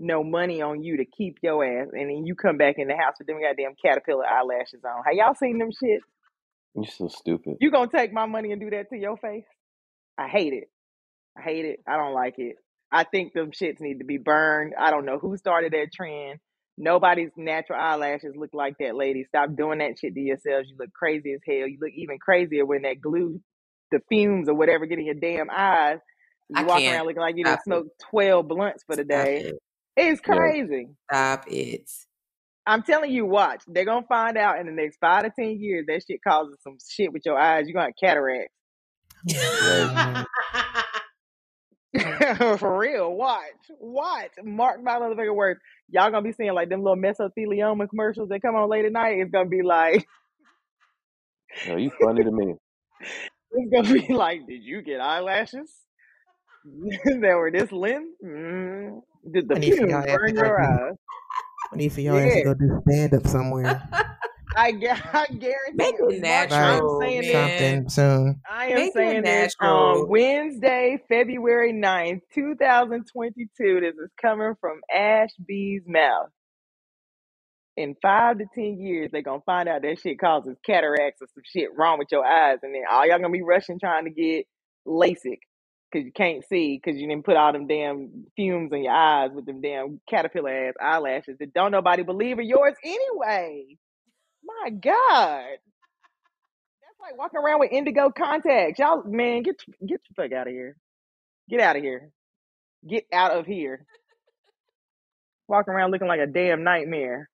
[0.00, 2.96] no money on you to keep your ass, and then you come back in the
[2.96, 5.02] house with them goddamn caterpillar eyelashes on.
[5.04, 6.00] Have y'all seen them shit?
[6.74, 7.56] You're so stupid.
[7.60, 9.44] You gonna take my money and do that to your face?
[10.18, 10.68] I hate it.
[11.38, 11.80] I hate it.
[11.86, 12.56] I don't like it.
[12.90, 14.74] I think them shits need to be burned.
[14.78, 16.38] I don't know who started that trend.
[16.76, 19.24] Nobody's natural eyelashes look like that, lady.
[19.28, 20.68] Stop doing that shit to yourselves.
[20.70, 21.68] You look crazy as hell.
[21.68, 23.40] You look even crazier when that glue,
[23.92, 25.98] the fumes or whatever, get in your damn eyes.
[26.54, 26.86] I You walk can't.
[26.86, 27.84] around looking like you done Stop it.
[27.84, 29.38] smoked twelve blunts for the Stop day.
[29.38, 29.56] it.
[29.96, 30.88] It's crazy.
[31.10, 31.90] Stop it.
[32.66, 33.62] I'm telling you, watch.
[33.66, 36.78] They're gonna find out in the next five to ten years that shit causes some
[36.90, 37.66] shit with your eyes.
[37.66, 38.54] You're gonna have cataracts.
[39.62, 40.24] Oh
[41.94, 42.18] Right.
[42.58, 43.42] For real, watch,
[43.78, 44.30] watch.
[44.42, 45.60] Mark my motherfucking words.
[45.88, 49.18] Y'all gonna be seeing like them little mesothelioma commercials that come on late at night.
[49.18, 50.06] It's gonna be like,
[51.66, 52.54] No, you funny to me.
[53.52, 55.70] it's gonna be like, did you get eyelashes
[56.64, 58.14] that were this length?
[58.24, 59.00] Mm.
[59.32, 60.78] Did the I need for fumes y'all ass to burn go your do.
[60.88, 60.94] eyes?
[61.72, 63.82] I need for y'all ass to Yeah, go do stand up somewhere.
[64.56, 66.10] I, gu- I guarantee Make you.
[66.10, 67.54] it Mark, I'm saying this.
[67.68, 67.80] man.
[67.80, 68.42] Something soon.
[68.48, 70.08] I am Make saying this on.
[70.08, 73.80] Wednesday, February 9th, 2022.
[73.80, 76.28] This is coming from Ash B's mouth.
[77.76, 81.44] In five to ten years, they're gonna find out that shit causes cataracts or some
[81.46, 84.46] shit wrong with your eyes, and then all y'all gonna be rushing trying to get
[84.88, 85.40] LASIK
[85.92, 89.32] because you can't see because you didn't put all them damn fumes in your eyes
[89.34, 93.66] with them damn caterpillar ass eyelashes that don't nobody believe are yours anyway.
[94.44, 95.44] My God.
[96.82, 98.78] That's like walking around with indigo contacts.
[98.78, 99.56] Y'all, man, get
[99.86, 100.76] get the fuck out of here.
[101.50, 102.10] Get out of here.
[102.88, 103.86] Get out of here.
[105.48, 107.28] Walking around looking like a damn nightmare.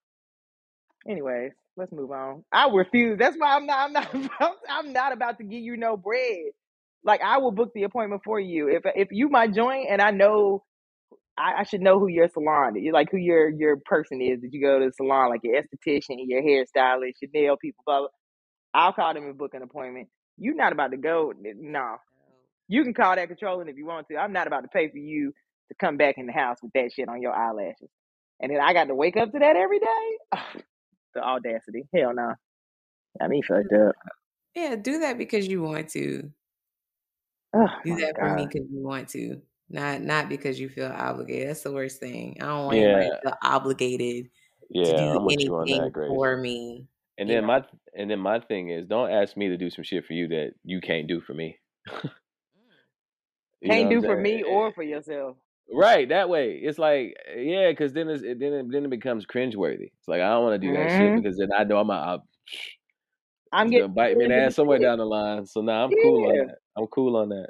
[1.09, 2.43] Anyways, let's move on.
[2.51, 3.17] I refuse.
[3.19, 3.79] That's why I'm not.
[3.79, 4.57] I'm not.
[4.69, 6.51] I'm not about to give you no bread.
[7.03, 10.11] Like I will book the appointment for you if if you my joint and I
[10.11, 10.63] know
[11.37, 14.53] I, I should know who your salon is, like who your your person is that
[14.53, 17.83] you go to the salon, like your esthetician, your hairstylist, your nail people.
[17.85, 18.07] Blah, blah.
[18.73, 20.07] I'll call them and book an appointment.
[20.37, 21.33] You're not about to go.
[21.41, 21.97] No,
[22.67, 24.17] you can call that controlling if you want to.
[24.17, 25.33] I'm not about to pay for you
[25.69, 27.89] to come back in the house with that shit on your eyelashes.
[28.39, 30.41] And then I got to wake up to that every day.
[31.13, 31.83] the audacity.
[31.93, 32.33] Hell no.
[33.19, 33.89] Got me fucked mm.
[33.89, 33.95] up.
[34.55, 36.31] Yeah, do that because you want to.
[37.53, 39.41] Oh Do that for me because you want to.
[39.71, 41.49] Not not because you feel obligated.
[41.49, 42.37] That's the worst thing.
[42.41, 44.29] I don't want anybody to feel obligated
[44.83, 46.09] to do I'm you on anything that, Grace.
[46.09, 46.87] for me.
[47.17, 47.47] And then know.
[47.47, 47.63] my
[47.95, 50.53] and then my thing is, don't ask me to do some shit for you that
[50.63, 51.57] you can't do for me.
[53.63, 55.37] Can't do for me or for yourself.
[55.71, 56.53] Right, that way.
[56.53, 59.91] It's like, yeah, because then it's, it then it, then it becomes cringeworthy.
[59.99, 61.91] It's like I don't want to do that shit hmm because then I know I'm
[61.91, 62.23] out.
[63.53, 65.45] I'm It's getting gonna bite me in the ass somewhere down the line.
[65.45, 66.55] So now I'm cool on that.
[66.75, 67.49] I'm cool on that.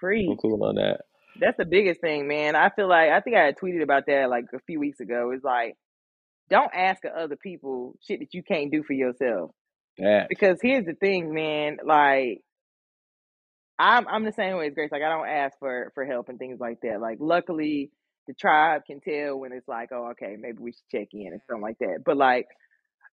[0.00, 0.28] Free.
[0.30, 1.00] I'm cool on that.
[1.40, 2.56] That's the biggest thing, man.
[2.56, 5.30] I feel like I think I had tweeted about that like a few weeks ago.
[5.32, 5.76] It's like
[6.50, 9.50] don't ask other people shit that you can't do for yourself.
[9.98, 11.78] That Because here's the thing, man.
[11.84, 12.40] Like
[13.78, 14.90] I'm I'm the same way as Grace.
[14.90, 17.00] Like I don't ask for for help and things like that.
[17.00, 17.90] Like luckily
[18.26, 21.40] the tribe can tell when it's like, oh, okay, maybe we should check in and
[21.48, 22.00] something like that.
[22.04, 22.46] But like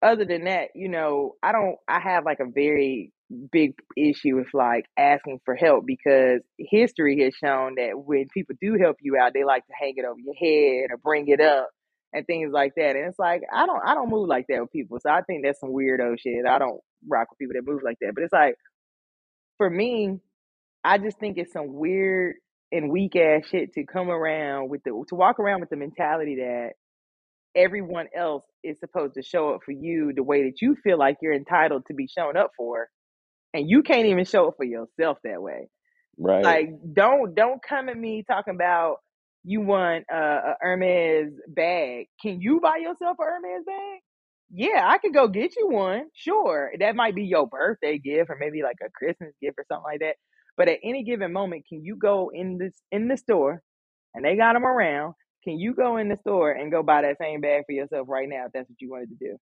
[0.02, 3.12] other than that, you know, I don't I have like a very
[3.52, 8.76] big issue with like asking for help because history has shown that when people do
[8.80, 11.68] help you out, they like to hang it over your head or bring it up
[12.12, 12.96] and things like that.
[12.96, 14.98] And it's like I don't I don't move like that with people.
[15.00, 16.46] So I think that's some weirdo shit.
[16.46, 18.12] I don't rock with people that move like that.
[18.14, 18.54] But it's like
[19.58, 20.20] for me,
[20.84, 22.36] I just think it's some weird
[22.72, 26.36] and weak ass shit to come around with the to walk around with the mentality
[26.36, 26.70] that
[27.54, 31.16] everyone else is supposed to show up for you the way that you feel like
[31.22, 32.88] you're entitled to be shown up for
[33.54, 35.68] and you can't even show it for yourself that way.
[36.20, 36.44] Right.
[36.44, 38.96] like don't don't come at me talking about
[39.44, 42.06] you want a, a hermes bag.
[42.20, 44.00] Can you buy yourself a hermes bag?
[44.50, 46.72] Yeah i could go get you one sure.
[46.78, 50.00] That might be your birthday gift or maybe like a christmas gift or something like
[50.00, 50.16] that.
[50.56, 53.62] But at any given moment can you go in this in the store
[54.14, 55.14] and they got them around?
[55.44, 58.28] Can you go in the store and go buy that same bag for yourself right
[58.28, 59.38] now if that's what you wanted to do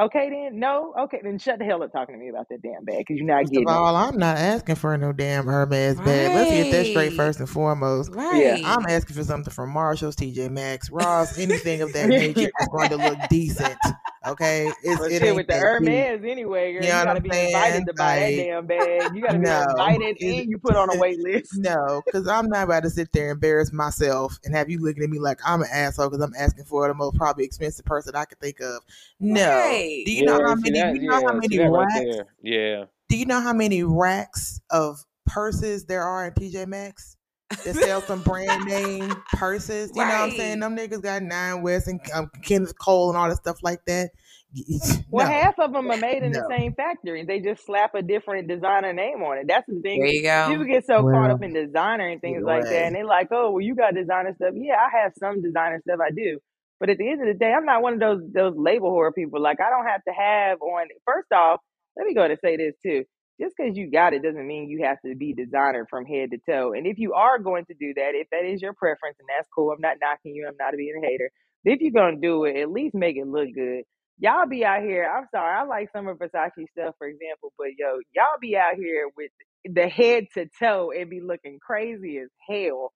[0.00, 0.94] Okay, then no.
[1.00, 3.26] Okay, then shut the hell up talking to me about that damn bag because you're
[3.26, 3.72] not First of getting it.
[3.72, 6.34] all, I'm not asking for no damn Hermes bag.
[6.34, 8.10] Let's get that straight first and foremost.
[8.10, 8.62] Right.
[8.64, 12.88] I'm asking for something from Marshalls, TJ Maxx, Ross, anything of that nature that's going
[12.88, 13.76] to look decent.
[14.24, 15.88] Okay, it's But it shit, with the that deep.
[15.88, 17.46] Hermes anyway, girl, You you know what gotta be saying?
[17.48, 19.16] invited to buy that damn bag.
[19.16, 21.52] You gotta be no, invited and you put on a wait list.
[21.58, 25.02] No, because I'm not about to sit there and embarrass myself and have you looking
[25.02, 28.14] at me like I'm an asshole because I'm asking for the most probably expensive person
[28.14, 28.82] I could think of.
[29.18, 29.44] No.
[29.48, 29.81] Right.
[30.06, 30.78] Do you know how many?
[30.80, 32.30] that- you know yeah, how many that right racks?
[32.42, 32.84] Yeah.
[33.08, 34.96] Do you know how many racks of
[35.26, 37.16] purses there are in TJ Maxx
[37.64, 39.90] that sell some brand name purses?
[39.94, 40.60] You know what I'm saying?
[40.60, 44.10] Them niggas got Nine West and um, Kenneth Cole and all that stuff like that.
[44.54, 45.32] Y- y- Well, no.
[45.32, 46.40] half of them are made in No.
[46.40, 47.24] the same factory.
[47.24, 49.46] They just slap a different designer name on it.
[49.48, 50.00] That's the thing.
[50.00, 52.94] There you People get so caught up in designer and things either like that, and
[52.96, 56.00] they're like, "Oh, well, you got designer stuff." Yeah, I have some designer stuff.
[56.04, 56.38] I do,
[56.82, 59.12] but at the end of the day, I'm not one of those those label horror
[59.12, 59.40] people.
[59.40, 60.88] Like, I don't have to have on.
[61.06, 61.60] First off,
[61.96, 63.04] let me go to say this too.
[63.40, 66.38] Just because you got it doesn't mean you have to be designer from head to
[66.50, 66.72] toe.
[66.74, 69.48] And if you are going to do that, if that is your preference, and that's
[69.54, 70.46] cool, I'm not knocking you.
[70.48, 71.30] I'm not being a hater.
[71.64, 73.84] But if you're gonna do it, at least make it look good
[74.18, 75.04] y'all be out here.
[75.04, 78.74] I'm sorry, I like some of Versace stuff, for example, but yo, y'all be out
[78.76, 79.32] here with
[79.64, 82.92] the head to toe and be looking crazy as hell.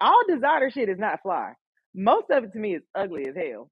[0.00, 1.52] All designer shit is not fly.
[1.94, 3.70] Most of it to me is ugly as hell.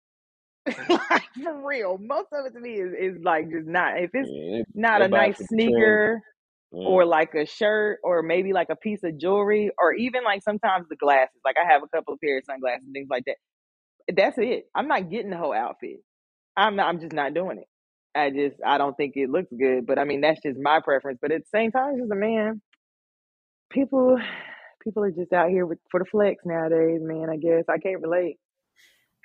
[0.89, 1.99] like for real.
[1.99, 3.99] Most of it to me is, is like just not.
[4.01, 6.01] If it's Yeah, not a nice for the trend.
[6.01, 6.23] sneaker
[6.73, 6.81] Yeah.
[6.85, 10.87] or like a shirt or maybe like a piece of jewelry or even like sometimes
[10.89, 11.41] the glasses.
[11.45, 13.37] Like I have a couple of pairs of sunglasses and things like that.
[14.15, 14.67] That's it.
[14.75, 16.01] I'm not getting the whole outfit.
[16.57, 17.69] I'm not, I'm just not doing it.
[18.19, 19.87] I just I don't think it looks good.
[19.87, 21.19] But I mean that's just my preference.
[21.23, 22.61] But at the same time, as a man,
[23.71, 24.19] people
[24.89, 27.29] people are just out here with for the flex nowadays, man.
[27.31, 28.39] I guess I can't relate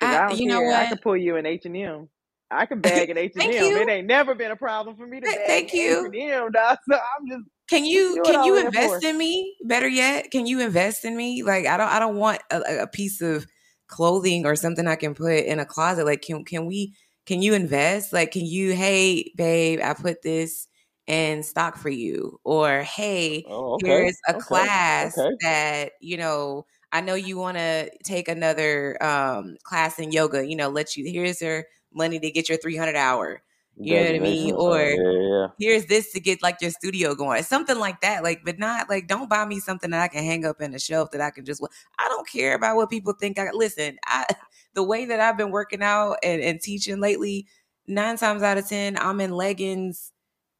[0.00, 0.76] I I, don't you know care.
[0.76, 0.88] I what?
[0.90, 2.08] could pull you in H and M.
[2.50, 3.50] I can bag in H and M.
[3.50, 6.04] It ain't never been a problem for me to bag Thank in H you.
[6.06, 6.78] and M, dog.
[6.90, 8.96] So I'm just Can you you can you of that for?
[8.96, 9.56] invest in me?
[9.64, 11.42] Better yet, can you invest in me?
[11.42, 13.46] Like I don't I don't want a, a piece of
[13.86, 16.04] clothing or something I can put in a closet.
[16.04, 16.94] Like can can we
[17.26, 18.12] can you invest?
[18.12, 20.68] Like can you hey babe, I put this
[21.06, 24.04] in stock for you or hey, Oh, okay.
[24.04, 24.44] here's a Okay.
[24.46, 25.36] class Okay.
[25.40, 30.56] that, you know, I know you want to take another um class in yoga, you
[30.56, 33.42] know, let you here's your money to get your 300 hour.
[33.82, 34.54] You know what I mean?
[34.56, 34.96] or.
[34.96, 35.48] Yeah, yeah.
[35.58, 39.06] here's this to get like your studio going something like that like but not like
[39.06, 41.44] don't buy me something that i can hang up in a shelf that i can
[41.44, 41.62] just
[41.98, 44.26] i don't care about what people think i listen i
[44.74, 47.46] the way that i've been working out and, and teaching lately
[47.86, 50.10] nine times out of ten i'm in leggings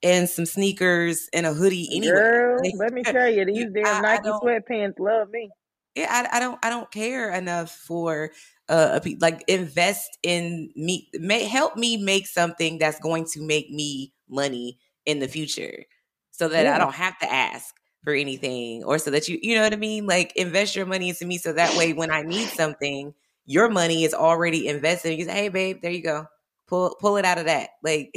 [0.04, 2.22] and some sneakers and a hoodie anyway.
[2.22, 5.52] Girl, like let me tell you, these damn I, I Nike don't sweatpants love me.
[5.96, 8.32] yeah, I, I don't I don't care enough for
[8.68, 13.40] uh a pe- like invest in me may help me make something that's going to
[13.42, 15.84] make me money in the future
[16.32, 17.74] so that I don't have to ask
[18.04, 20.06] for anything or so that you you know what I mean?
[20.06, 23.14] Like invest your money into me so that way when I need something
[23.46, 26.26] your money is already invested you say hey babe there you go.
[26.66, 27.70] Pull pull it out of that.
[27.82, 28.12] Like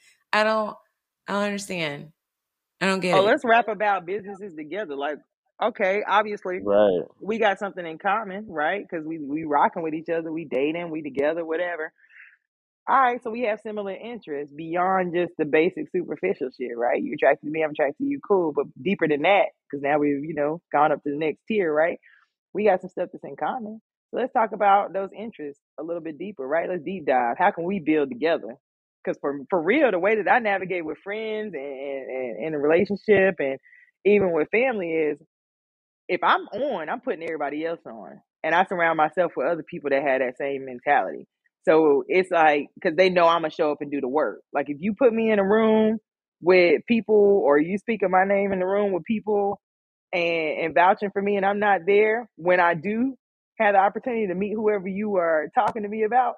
[0.32, 0.76] I don't
[1.28, 2.12] I don't understand
[2.80, 4.96] I don't get Oh, it let's rap about businesses together.
[4.96, 5.18] Like,
[5.62, 7.02] okay, obviously Right.
[7.20, 8.86] we got something in common, right?
[8.88, 11.92] Because we we rocking with each other, we dating, we together, whatever.
[12.88, 17.02] All right, so we have similar interests beyond just the basic superficial shit, right?
[17.02, 18.52] You attracted to me, I'm attracted to you, cool.
[18.54, 21.72] But deeper than that, because now we've you know gone up to the next tier,
[21.72, 21.98] right?
[22.54, 23.80] We got some stuff that's in common.
[24.10, 26.68] So let's talk about those interests a little bit deeper, right?
[26.68, 27.36] Let's deep dive.
[27.38, 28.56] How can we build together?
[29.04, 33.36] Because for for real, the way that I navigate with friends and, and, a relationship
[33.40, 33.58] and
[34.04, 35.18] even with family is
[36.08, 38.20] if I'm on, I'm putting everybody else on.
[38.44, 41.26] And I surround myself with other people that have that same mentality.
[41.68, 44.40] So it's like, because they know I'm to show up and do the work.
[44.54, 45.98] Like if you put me in a room
[46.42, 49.60] with people or you speak of my name in the room with people
[50.12, 53.16] and, and vouching for me and I'm not there, when I do
[53.58, 56.36] have the opportunity to meet whoever you are talking to me about,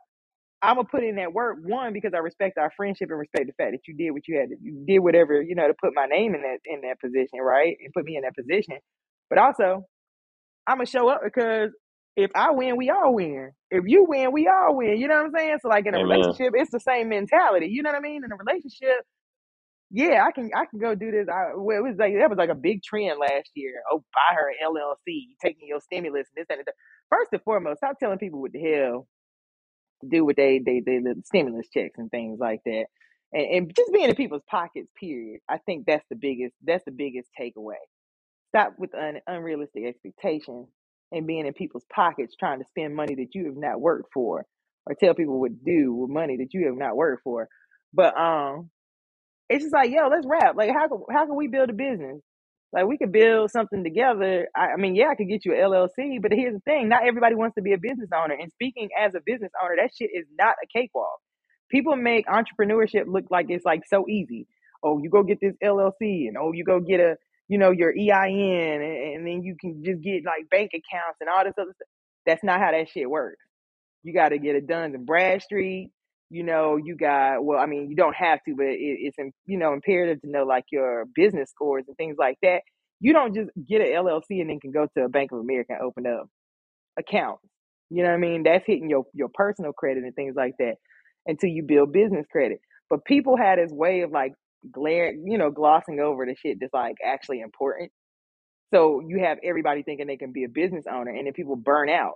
[0.63, 3.53] I'm gonna put in that work one because I respect our friendship and respect the
[3.55, 5.93] fact that you did what you had to you did whatever you know to put
[5.95, 8.79] my name in that in that position right and put me in that position.
[9.31, 9.87] But also
[10.67, 11.71] I'm gonna show up because
[12.17, 13.53] if I win we all win.
[13.71, 15.59] If you win we all win you know what I'm saying?
[15.63, 16.01] So like in a Amen.
[16.01, 18.23] relationship it's the same mentality you know what I mean?
[18.25, 19.05] In a relationship
[19.91, 21.29] yeah I can I can go do this.
[21.33, 23.83] I well, it was like that was like a big trend last year.
[23.93, 26.75] Oh buy her LLC taking your stimulus and this and that
[27.11, 29.09] first and foremost stop telling people what the hell
[30.03, 32.87] to do with they they they the stimulus checks and things like that,
[33.33, 34.91] and, and just being in people's pockets.
[35.01, 35.41] Period.
[35.51, 37.77] I think that's the biggest that's the biggest takeaway.
[38.51, 40.69] Stop with un, unrealistic expectations
[41.13, 44.47] and being in people's pockets trying to spend money that you have not worked for.
[44.87, 47.49] or tell people what to do with money that you have not worked for.
[47.95, 48.71] But um,
[49.51, 50.57] it's just like, yo, let's rap.
[50.57, 52.21] Like, how can how can we build a business?
[52.73, 54.49] Like, we could build something together.
[54.57, 57.07] I, I mean, yeah, I could get you an LLC, but here's the thing: not
[57.07, 58.35] everybody wants to be a business owner.
[58.35, 61.19] And speaking as a business owner, that shit is not a cakewalk.
[61.71, 64.47] People make entrepreneurship look like it's like so easy.
[64.83, 67.17] Oh, you go get this LLC, and oh, you go get a
[67.49, 71.29] you know your EIN, and, and then you can just get like bank accounts and
[71.29, 71.89] all this other stuff.
[72.27, 73.45] That's not how that shit works.
[74.03, 75.91] You got to get it Dun and Bradstreet.
[76.33, 77.61] You know, you got well.
[77.61, 80.65] I mean, you don't have to, but it, it's you know imperative to know like
[80.73, 82.63] your business scores and things like that.
[83.01, 85.75] You don't just get an LLC and then can go to a Bank of America
[85.75, 86.29] and open up
[86.99, 87.43] accounts.
[87.91, 88.45] You know what I mean?
[88.45, 90.77] That's hitting your your personal credit and things like that
[91.27, 92.61] until you build business credit.
[92.91, 94.33] But people had this way of like
[94.73, 97.93] glare, you know, glossing over the shit that's like actually important.
[98.73, 101.91] So you have everybody thinking they can be a business owner, and then people burn
[101.91, 102.15] out.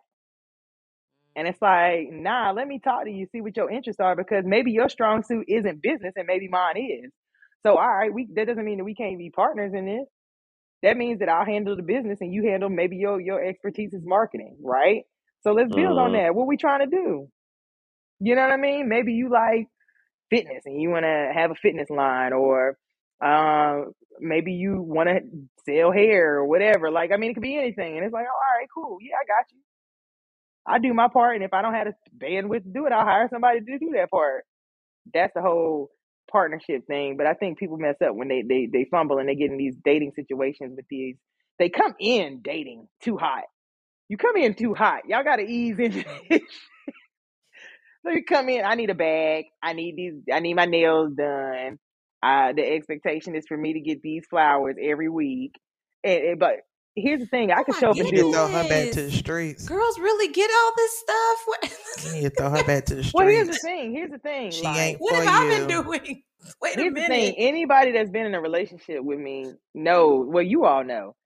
[1.37, 4.45] And it's like, nah, let me talk to you, see what your interests are, because
[4.47, 7.13] maybe your strong suit isn't business and maybe mine is.
[7.65, 10.07] So, all right, we that doesn't mean that we can't be partners in this.
[10.83, 14.03] That means that I'll handle the business and you handle maybe your your expertise is
[14.05, 15.05] marketing, right?
[15.43, 16.15] So let's build on Mm-hmm.
[16.15, 16.35] that.
[16.35, 17.29] What we trying to do?
[18.21, 18.89] You know what I mean?
[18.89, 19.69] Maybe you like
[20.31, 22.79] fitness and you want to have a fitness line, or
[23.25, 23.83] uh,
[24.21, 25.21] maybe you want to
[25.67, 26.91] sell hair or whatever.
[26.91, 27.97] Like, I mean, it could be anything.
[27.97, 28.99] And it's like, oh, all right, cool.
[29.01, 29.61] Yeah, I got you.
[30.69, 31.95] I do my part, and if I don't have the
[32.27, 34.45] bandwidth to do it, I'll hire somebody to do that part.
[35.15, 35.91] That's the whole
[36.31, 37.17] partnership thing.
[37.17, 39.59] But I think people mess up when they they they fumble and they get in
[39.59, 41.17] these dating situations with these.
[41.59, 43.45] They come in dating too hot.
[44.09, 45.03] You come in too hot.
[45.09, 46.05] Y'all got to ease into.
[48.05, 48.65] So you come in.
[48.65, 49.47] I need a bag.
[49.63, 50.15] I need these.
[50.33, 51.79] I need my nails done.
[52.23, 55.55] Uh, the expectation is for me to get these flowers every week.
[56.05, 56.55] And, and- but
[56.97, 58.31] here's the thing: I Oh can show up You and need to do.
[58.31, 59.71] throw her back to the streets.
[59.71, 61.47] Girls really get all this stuff.
[62.03, 63.93] You What, need to throw her back to the Well, here's the thing.
[63.93, 64.53] Here's the thing.
[64.53, 66.23] She Like, ain't what for have I been doing?
[66.63, 67.35] Wait a here's the thing.
[67.39, 70.27] Anybody that's been in a relationship with me knows.
[70.29, 71.17] Well, you all know.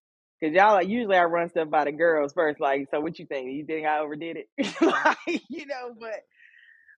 [0.42, 2.60] Cause y'all like usually I run stuff by the girls first.
[2.60, 3.50] Like, so what you think?
[3.52, 4.48] You think I overdid it?
[4.80, 6.20] like, you know, but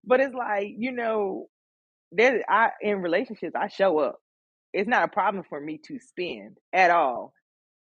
[0.04, 1.48] but it's like you know,
[2.12, 4.18] there I in relationships I show up.
[4.72, 7.34] It's not a problem for me to spend at all.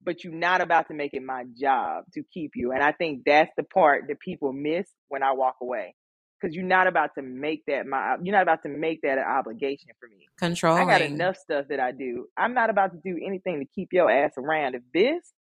[0.03, 3.23] But you're not about to make it my job to keep you, and I think
[3.27, 5.95] that's the part that people miss when I walk away.
[6.41, 9.25] Because you're not about to make that my you're not about to make that an
[9.25, 10.29] obligation for me.
[10.39, 10.77] Control.
[10.77, 12.27] I got enough stuff that I do.
[12.37, 14.77] I'm not about to do anything to keep your ass around.
[14.77, 15.33] If this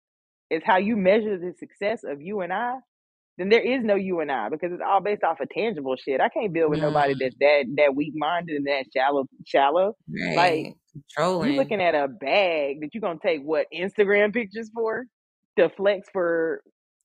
[0.50, 2.76] is how you measure the success of you and I,
[3.38, 6.20] then there is no you and I because it's all based off of tangible shit.
[6.20, 9.94] I can't build with nobody that's that that weak minded and that shallow shallow.
[10.34, 10.74] Like
[11.18, 11.50] right.
[11.50, 15.04] you looking at a bag that you're gonna take what Instagram pictures for
[15.58, 16.62] to flex for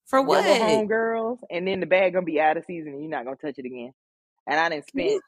[0.08, 0.46] For what?
[0.46, 3.56] homegirls, and then the bag gonna be out of season and you're not gonna touch
[3.58, 3.92] it again.
[4.48, 5.22] And I didn't spend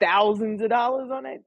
[0.00, 1.42] thousands of dollars on it.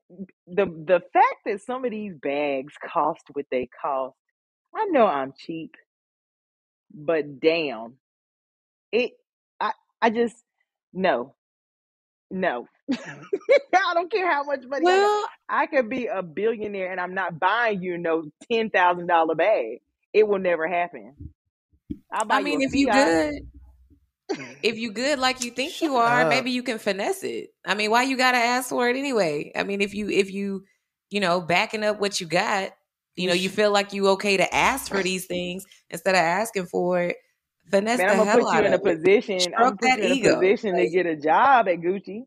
[0.48, 4.16] The the fact that some of these bags cost what they cost,
[4.76, 5.76] I know I'm cheap,
[6.94, 7.96] but damn,
[8.92, 9.12] it
[9.60, 9.72] I
[10.02, 10.36] I just
[10.94, 11.36] no,
[12.32, 12.68] no.
[12.92, 13.24] Mm.
[13.76, 14.90] I don't care how much money I.
[14.90, 19.36] Well, I could be a billionaire and I'm not buying you no ten thousand dollar
[19.36, 19.82] bag.
[20.14, 21.14] It will never happen.
[22.12, 23.48] I mean, if you good,
[24.32, 24.54] mm-hmm.
[24.64, 26.30] if you good like you think you are, up.
[26.30, 27.50] maybe you can finesse it.
[27.66, 29.52] I mean, why you gotta ask for it anyway?
[29.56, 30.64] I mean, if you if you
[31.12, 32.72] you know backing up what you got,
[33.16, 36.66] you know, you feel like you okay to ask for these things instead of asking
[36.68, 37.18] for it.
[37.72, 38.98] Finesse Man, I'm gonna put you in a of it.
[38.98, 39.54] position.
[39.58, 40.36] I'm gonna put you in a ego.
[40.36, 42.24] position to get a job at Gucci.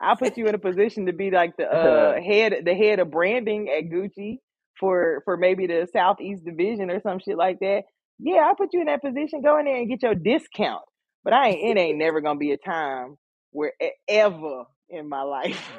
[0.00, 3.10] I'll put you in a position to be like the uh head the head of
[3.10, 4.38] branding at Gucci
[4.80, 7.84] for for maybe the Southeast Division or some shit like that.
[8.18, 9.42] Yeah, I'll put you in that position.
[9.42, 10.82] Go in there and get your discount.
[11.24, 13.16] But I ain't it ain't never gonna be a time
[13.52, 13.72] where
[14.08, 15.72] ever in my life.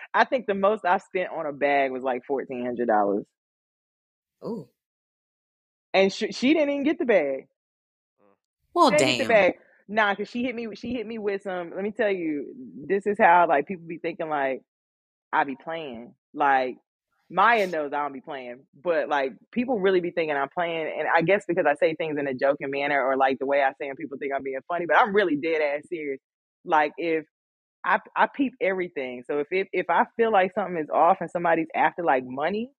[0.14, 3.26] I think the most I spent on a bag was like fourteen hundred dollars,
[4.42, 4.68] Oh,
[5.94, 7.48] and sh- she didn't even get the bag.
[8.74, 9.40] Well, the damn.
[9.88, 10.68] Nah, cause she hit me.
[10.74, 11.72] She hit me with some.
[11.74, 12.54] Let me tell you,
[12.86, 14.62] this is how like people be thinking like
[15.32, 16.14] I be playing.
[16.34, 16.76] Like
[17.30, 21.08] Mya knows I don't be playing, but like people really be thinking I'm playing, and
[21.14, 23.70] I guess because I say things in a joking manner or like the way I
[23.80, 26.20] say them, people think I'm being funny, but I'm really dead ass serious.
[26.64, 27.24] Like if
[27.84, 31.30] I I peep everything, so if it, if I feel like something is off and
[31.30, 32.70] somebody's after like money,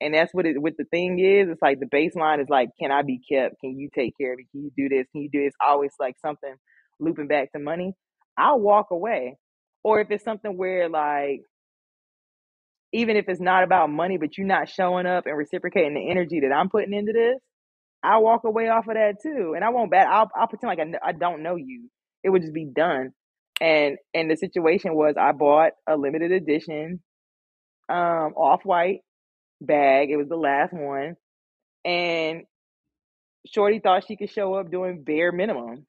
[0.00, 2.92] and that's what it what the thing is, it's like the baseline is like, can
[2.92, 3.56] I be kept?
[3.60, 4.46] Can you take care of me?
[4.52, 5.06] Can you do this?
[5.12, 5.54] Can you do this?
[5.66, 6.54] Always like something
[7.00, 7.94] looping back to money.
[8.38, 9.36] I'll walk away,
[9.84, 11.42] or if it's something where like
[12.92, 16.40] even if it's not about money, but you're not showing up and reciprocating the energy
[16.40, 17.38] that I'm putting into this,
[18.04, 19.54] I'll walk away off of that too.
[19.56, 20.06] And I won't bet.
[20.08, 21.88] I'll, I'll pretend like I, I don't know you.
[22.22, 23.10] it would just be done.
[23.60, 27.00] And and the situation was I bought a limited edition
[27.88, 29.00] um off white
[29.60, 30.10] bag.
[30.10, 31.16] It was the last one.
[31.84, 32.44] And
[33.46, 35.86] Shorty thought she could show up doing bare minimum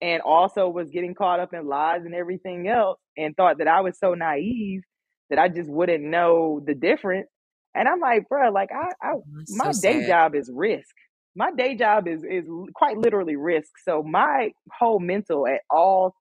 [0.00, 3.80] and also was getting caught up in lies and everything else and thought that I
[3.80, 4.82] was so naive
[5.30, 7.28] that I just wouldn't know the difference.
[7.74, 10.06] And I'm like, bro, like I, I oh, That's my so day sad.
[10.06, 10.94] job is risk.
[11.36, 13.70] My day job is is quite literally risk.
[13.84, 16.14] So my whole mental at all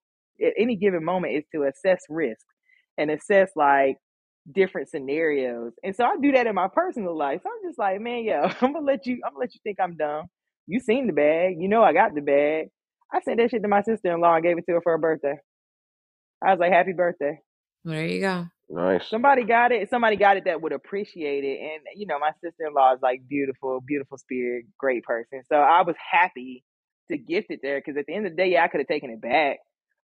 [0.45, 2.45] at any given moment is to assess risk
[2.97, 3.97] and assess like
[4.51, 5.73] different scenarios.
[5.83, 7.41] And so I do that in my personal life.
[7.43, 9.79] So I'm just like, man, yo, I'm gonna let you I'm gonna let you think
[9.79, 10.25] I'm dumb.
[10.67, 12.67] You seen the bag, you know I got the bag.
[13.11, 14.91] I sent that shit to my sister in law and gave it to her for
[14.91, 15.35] her birthday.
[16.45, 17.39] I was like, happy birthday.
[17.85, 18.47] There you go.
[18.69, 19.07] Nice.
[19.09, 19.89] Somebody got it.
[19.89, 21.59] Somebody got it that would appreciate it.
[21.61, 25.41] And you know, my sister in law is like beautiful, beautiful spirit, great person.
[25.47, 26.63] So I was happy
[27.09, 28.87] to gift it there because at the end of the day, yeah, I could have
[28.87, 29.59] taken it back.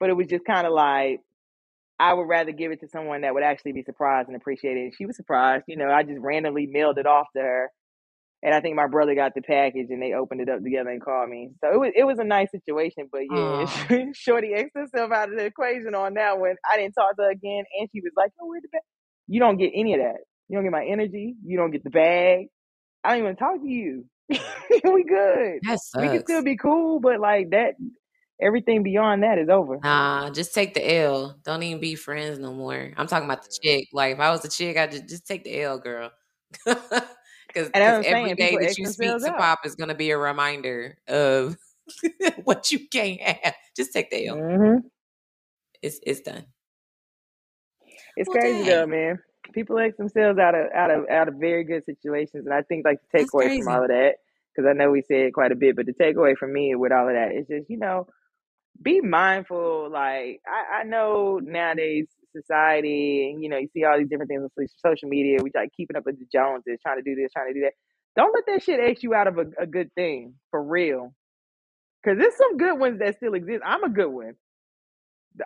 [0.00, 1.20] But it was just kind of like
[1.98, 4.80] I would rather give it to someone that would actually be surprised and appreciate it.
[4.82, 5.64] And she was surprised.
[5.66, 7.70] You know, I just randomly mailed it off to her.
[8.40, 11.02] And I think my brother got the package and they opened it up together and
[11.02, 11.50] called me.
[11.60, 13.08] So it was it was a nice situation.
[13.10, 14.12] But yeah.
[14.14, 16.54] Shorty X herself out of the equation on that one.
[16.72, 18.82] I didn't talk to her again and she was like, Oh, where the bag?
[19.26, 20.20] You don't get any of that.
[20.48, 21.34] You don't get my energy.
[21.44, 22.46] You don't get the bag.
[23.02, 24.04] I don't even talk to you.
[24.28, 25.60] we good.
[26.02, 27.74] We can still be cool, but like that
[28.40, 29.78] everything beyond that is over.
[29.82, 31.38] Nah, just take the L.
[31.44, 32.92] Don't even be friends no more.
[32.96, 33.88] I'm talking about the chick.
[33.92, 36.10] Like if I was the chick, I just just take the L, girl.
[37.48, 39.38] Because And that's what I'm every day that you speak to out.
[39.38, 41.56] Pop is gonna be a reminder of
[42.44, 43.54] what you can't have.
[43.74, 44.36] Just take the L.
[44.36, 44.86] Mm-hmm.
[45.82, 46.44] It's it's done.
[48.16, 48.66] It's Well, crazy dang.
[48.66, 49.18] though, man.
[49.52, 52.84] People X themselves out of out of out of very good situations, and I think
[52.84, 54.16] like the takeaway from all of that,
[54.54, 57.08] because I know we said quite a bit, but the takeaway from me with all
[57.08, 58.06] of that is just you know
[58.82, 59.90] be mindful.
[59.92, 64.42] Like I, I know nowadays society, and you know you see all these different things
[64.44, 65.38] on social media.
[65.42, 67.74] We like keeping up with the Joneses, trying to do this, trying to do that.
[68.16, 71.14] Don't let that shit X you out of a, a good thing for real,
[72.02, 73.62] because there's some good ones that still exist.
[73.64, 74.34] I'm a good one.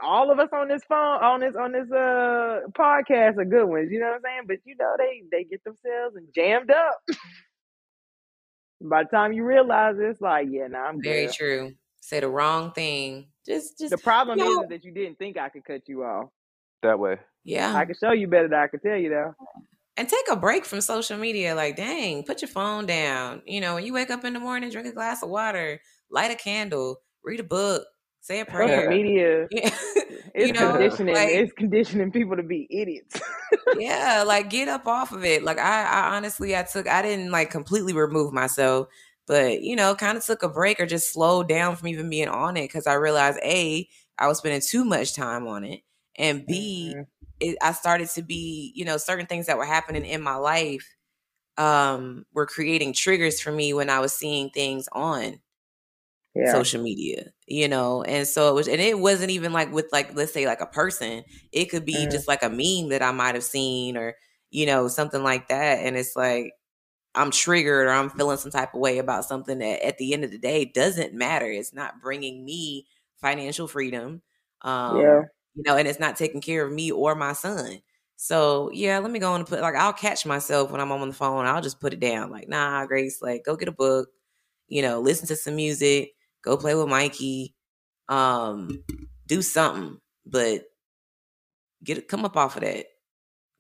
[0.03, 3.91] all of us on this phone on this on this uh podcast are good ones,
[3.93, 4.43] you know what I'm saying?
[4.49, 7.01] But you know they they get themselves and jammed up.
[8.83, 11.35] By the time you realize it, it's like, yeah, nah, I'm Very good.
[11.35, 11.73] true.
[12.05, 13.29] Say the wrong thing.
[13.47, 15.83] Just just The problem you is, know, is that you didn't think I could cut
[15.87, 16.31] you off.
[16.83, 17.19] That way.
[17.45, 17.73] yeah.
[17.77, 19.35] I can show you better than I can tell you though.
[19.97, 21.55] and take a break from social media.
[21.55, 23.43] Like, dang, put your phone down.
[23.47, 25.81] You know, when you wake up in the morning, drink a glass of water,
[26.11, 27.85] light a candle, read a book,
[28.21, 28.79] say a prayer.
[28.81, 29.71] Social media Yeah.
[30.35, 33.21] is you know, conditioning like it's conditioning people to be idiots.
[33.79, 35.45] yeah, like get up off of it.
[35.45, 38.89] Like I, I honestly, I took, I didn't like completely remove myself,
[39.33, 42.29] but you know, kind of took a break or just slowed down from even being
[42.29, 43.89] on it because I realized a,
[44.19, 45.83] I was spending too much time on it,
[46.17, 47.07] and b, Mhm.
[47.41, 50.87] it, I started to be, you know, certain things that were happening in my life,
[51.59, 55.41] um, were creating triggers for me when I was seeing things on
[56.35, 56.65] Yeah.
[56.65, 60.15] social media, you know, and so it was, and it wasn't even like with like
[60.17, 61.23] let's say like a person.
[61.53, 62.09] It could be Mhm.
[62.09, 64.17] just like a meme that I might have seen, or
[64.51, 66.53] you know, something like that, and it's like
[67.15, 70.25] I'm triggered or I'm feeling some type of way about something that at the end
[70.25, 71.47] of the day doesn't matter.
[71.47, 72.87] It's not bringing me
[73.21, 74.23] financial freedom,
[74.63, 75.23] um, Yeah.
[75.55, 77.81] you know, and it's not taking care of me or my son.
[78.17, 81.09] So yeah, let me go on and put like I'll catch myself when I'm on
[81.09, 81.45] the phone.
[81.47, 82.31] I'll just put it down.
[82.31, 84.09] Like, nah, Grace, like go get a book,
[84.69, 86.13] you know, listen to some music,
[86.43, 87.55] go play with Mikey,
[88.09, 88.83] um,
[89.27, 90.65] do something, but
[91.85, 92.87] get it come up off of that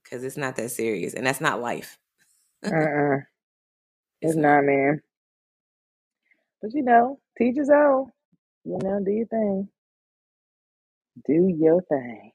[0.04, 1.98] because it's not that serious and that's not life.
[2.64, 3.22] Uh-uh.
[4.22, 5.02] It's It's not, man.
[6.62, 8.10] But you know, teach his own.
[8.64, 9.68] You know, do your thing.
[11.26, 12.32] Do your thing.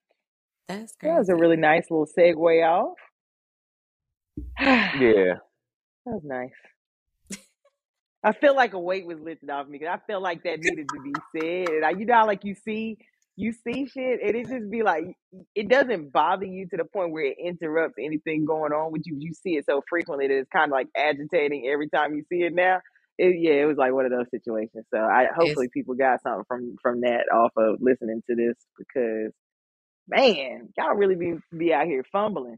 [0.68, 1.12] That's great.
[1.12, 2.98] That was a really nice little segue off.
[5.00, 5.36] Yeah.
[6.06, 6.52] That was nice.
[8.24, 10.88] I feel like a weight was lifted off me because I feel like that needed
[10.90, 11.70] to be said.
[11.70, 12.98] And I, you know, like you see,
[13.38, 15.06] you see shit, and it just be like
[15.56, 19.16] it doesn't bother you to the point where it interrupts anything going on with you.
[19.20, 22.44] You see it so frequently that it's kind of like agitating every time you see
[22.44, 22.54] it.
[22.54, 22.82] Now,
[23.20, 24.86] it, yeah, it was like one of those situations.
[24.92, 29.32] So I hopefully people got something from from that off of listening to this because
[30.08, 32.58] man, y'all really be be out here fumbling,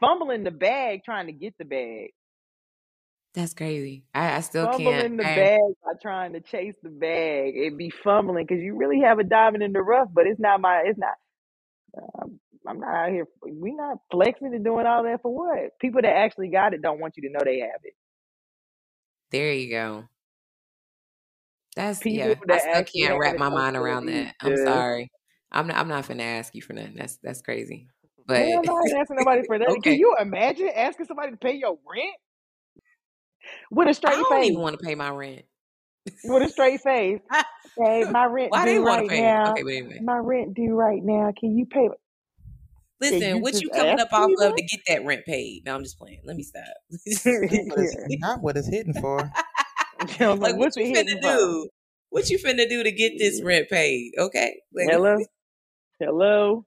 [0.00, 2.10] fumbling the bag, trying to get the bag.
[3.34, 4.04] That's crazy.
[4.14, 4.82] I, I still can't.
[4.82, 8.76] fumbling the I, bag by trying to chase the bag and be fumbling because you
[8.76, 11.14] really have a diamond in the rough, but it's not my, it's not,
[11.96, 15.78] um, I'm not out here, we not flexing and doing all that for what?
[15.80, 17.94] People that actually got it don't want you to know they have it.
[19.30, 20.04] there you go.
[21.74, 22.34] That's People yeah.
[22.34, 24.34] I that still actually can't wrap my mind around that.
[24.40, 25.10] I'm sorry.
[25.50, 25.76] I'm not.
[25.76, 26.94] I'm not finna ask you for nothing.
[26.96, 27.88] That's that's crazy.
[28.26, 29.80] But Hell no, I ain't asking nobody for that.
[29.82, 32.14] Can you imagine asking somebody to pay your rent
[33.70, 34.26] with a straight face.
[34.30, 35.42] I don't even want to pay my rent.
[36.24, 37.20] With a straight face.
[37.78, 39.22] Hey, my rent Why due right pay?
[39.22, 39.52] now.
[39.52, 41.32] Okay, but anyway, My rent due right now.
[41.38, 41.88] Can you pay?
[41.88, 41.94] Can
[43.00, 43.36] listen.
[43.36, 45.62] you What you coming up off of to get that rent paid?
[45.64, 46.20] No, I'm just playing.
[46.24, 46.64] Let me stop.
[47.24, 48.16] Not what it's, Yeah.
[48.20, 49.30] not what it's hitting for.
[50.20, 51.38] I was like, like, what what's you it hitting finna for?
[51.38, 51.68] do?
[52.10, 54.12] What you finna do to get this rent paid?
[54.18, 55.18] Okay, like Hello,
[55.98, 56.66] hello.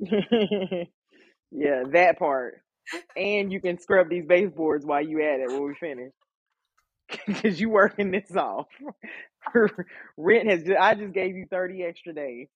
[0.00, 2.62] yeah, that part.
[3.16, 6.12] And you can scrub these baseboards while you at it when we finish,
[7.26, 8.66] because you working this off.
[10.16, 10.62] Rent has.
[10.64, 12.48] Just, I just gave you thirty extra days.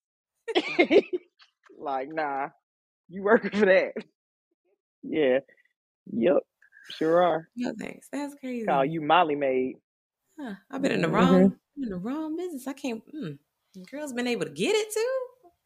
[1.79, 2.49] like, nah,
[3.09, 3.93] you working for that?
[5.03, 5.39] Yeah.
[6.13, 6.37] Yep.
[6.89, 7.49] Sure are.
[7.55, 8.07] no thanks.
[8.11, 8.65] That's crazy.
[8.65, 9.75] Call you Molly maid.
[10.39, 12.67] Huh, I've been in the hmm wrong, in the wrong business.
[12.67, 13.03] I can't.
[13.13, 13.39] Mm,
[13.89, 15.19] girls been able to get it too.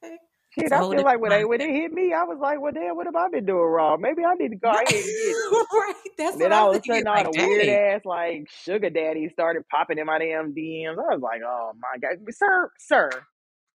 [0.03, 0.17] Okay,
[0.52, 2.61] Shit, it's a I feel like when they when it hit me, I was like,
[2.61, 4.02] well, damn, what have I been doing wrong?
[4.02, 5.45] Maybe I need to go Right, ahead and get it.
[5.73, 5.95] right.
[6.18, 8.90] That's And what then I'm all of a sudden, all the weird ass like sugar
[8.90, 10.98] daddy started popping in my damn DMs.
[10.99, 13.23] I was like, oh my god, sir, sir,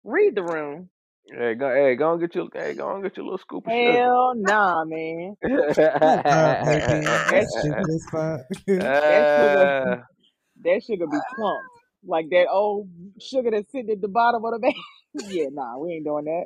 [0.04, 0.90] read the room.
[1.28, 3.74] Hey, go, hey, go and get your, hey, go and get your little scoop of
[3.74, 4.02] sugar.
[4.02, 5.36] Hell nah, man.
[6.30, 8.42] God, baby, That that's stupid as fuck.
[8.80, 9.98] that sugar, uh,
[10.64, 11.70] that sugar be clumped
[12.06, 12.90] like that old
[13.22, 14.74] sugar that's sitting at the bottom of the bag.
[15.14, 16.46] yeah, nah, we ain't doing that.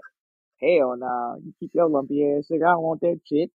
[0.61, 2.65] Hell nah, you keep your lumpy ass sugar.
[2.65, 3.51] I don't want that shit.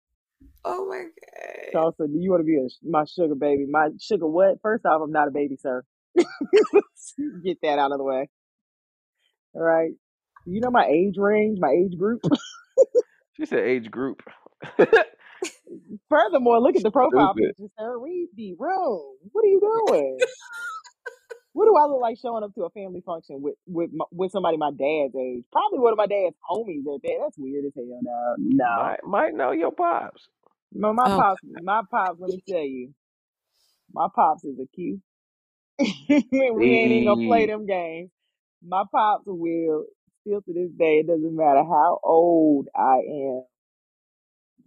[0.63, 1.71] Oh my god.
[1.73, 3.65] So, so do you want to be a, my sugar baby?
[3.69, 4.61] My sugar what?
[4.61, 5.83] First off, I'm not a baby, sir.
[7.43, 8.29] Get that out of the way.
[9.53, 9.91] All right.
[10.45, 12.21] You know my age range, my age group.
[13.37, 14.21] she said age group.
[16.09, 17.55] Furthermore, look at the profile Stupid.
[17.57, 17.97] picture, sir.
[17.99, 19.15] Read the room.
[19.31, 20.19] What are you doing?
[21.53, 24.31] What do I look like showing up to a family function with with my, with
[24.31, 25.43] somebody my dad's age?
[25.51, 27.17] Probably one of my dad's homies at that.
[27.23, 28.01] That's weird as hell.
[28.01, 28.67] No, no.
[28.75, 30.27] Might might know your pops.
[30.73, 32.19] No, my Oh, pops, my pops.
[32.21, 32.93] Let me tell you,
[33.93, 35.01] my pops is a Q.
[35.79, 38.11] we ain't even gonna play them games.
[38.67, 39.85] My pops will
[40.21, 40.99] still to this day.
[40.99, 43.43] It doesn't matter how old I am.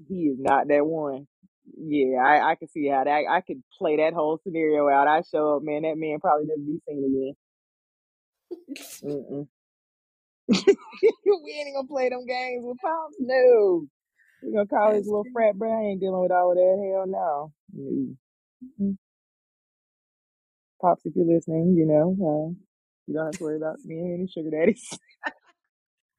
[0.08, 1.26] He is not that one.
[1.76, 5.08] Yeah, I, I can see how that I could play that whole scenario out.
[5.08, 5.82] I show up, man.
[5.82, 7.34] That man probably never be seen again.
[9.02, 9.48] Mm-mm.
[10.48, 13.16] we ain't gonna play them games with pops.
[13.18, 13.86] No,
[14.42, 15.72] we gonna call his little frat bro.
[15.72, 16.92] I ain't dealing with all of that.
[16.94, 17.52] Hell no.
[17.76, 18.96] Mm-mm.
[20.80, 22.54] Pops, if you're listening, you know, uh,
[23.06, 24.88] you don't have to worry about me and any sugar daddies.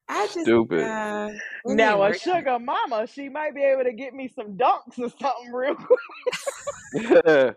[0.08, 0.82] I just stupid.
[0.84, 1.30] uh,
[1.64, 4.98] well, now, a anyway, sugar mama, she might be able to get me some dunks
[4.98, 5.74] or something real
[6.94, 7.56] quick.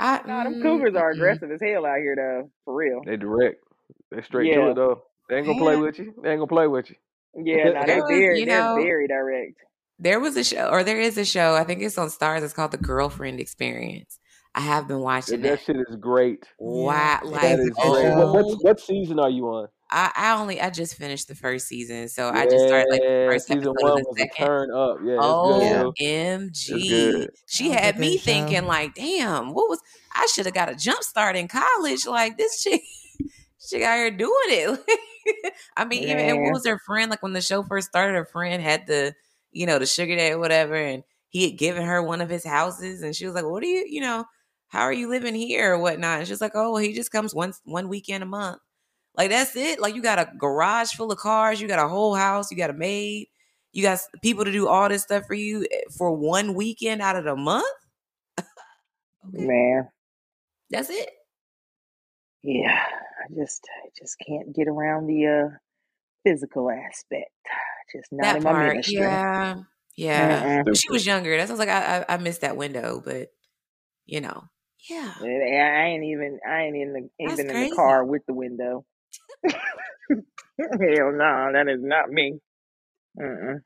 [0.00, 2.50] I Nah, them mm, cougars are aggressive as hell out here, though.
[2.64, 3.02] For real.
[3.06, 3.62] they direct.
[4.10, 5.02] They straight to it though.
[5.28, 6.12] They ain't gonna play with you.
[6.22, 6.96] They ain't gonna play with you.
[7.44, 7.70] yeah.
[7.72, 9.56] Nah, they there was, very, you they're know, very direct.
[9.98, 11.54] there was a show, or there is a show.
[11.54, 12.42] I think it's on Starz.
[12.42, 14.18] It's called The Girlfriend Experience.
[14.54, 15.60] I have been That, watching that that.
[15.64, 16.44] shit is great.
[16.58, 18.14] Wow, it like That is a great.
[18.14, 19.68] What what what season are you on?
[19.94, 23.26] I, I only I just finished the first season, so I just started like the
[23.30, 24.46] first season episode of one the was second.
[24.46, 24.98] turn up.
[25.04, 25.92] Yeah, it's good oh, Yeah, too.
[25.96, 27.28] It's OMG.
[27.46, 28.24] She that had me good show.
[28.24, 29.80] thinking like, damn, what was
[30.12, 32.06] I should have got a jump start in college.
[32.06, 32.82] Like this chick
[33.64, 35.52] she got here doing it.
[35.76, 37.08] I mean, even and what was her friend?
[37.08, 39.14] Like when the show first started, her friend had the,
[39.52, 43.02] you know, the sugar daddy whatever, and he had given her one of his houses,
[43.02, 44.24] and she was like, "What are you, you know,
[44.66, 47.32] how are you living here or whatnot?" And she's like, "Oh, well, he just comes
[47.32, 48.58] once one weekend a month."
[49.16, 49.80] Like that's it.
[49.80, 52.70] Like you got a garage full of cars, you got a whole house, you got
[52.70, 53.28] a maid,
[53.72, 57.16] you got people to do all this stuff for you eh, for one weekend out
[57.16, 57.66] of the month.
[59.26, 59.88] Okay, man.
[60.68, 61.08] that's it.
[62.42, 65.56] Yeah, I just, I just can't get around the uh
[66.24, 67.30] physical aspect.
[67.92, 68.96] Just not That in my part, ministry.
[68.98, 69.54] yeah,
[69.96, 70.62] yeah.
[70.74, 71.36] She was younger.
[71.36, 73.28] That sounds like I, I I missed that window, but
[74.06, 74.44] you know,
[74.90, 78.34] yeah, I ain't even, I ain't in the, that's even in the car with the
[78.34, 78.84] window.
[80.58, 82.38] Hell no, that is not me.
[83.20, 83.60] Mm-mm.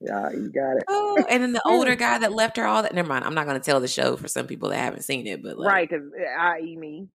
[0.00, 0.84] Yeah, you got it.
[0.88, 2.94] Oh, and then the older guy that left her all that.
[2.94, 3.24] Never mind.
[3.24, 5.58] I'm not going to tell the show for some people that haven't seen it, but
[5.58, 6.76] like, Right, because uh, I.e.
[6.76, 7.08] me.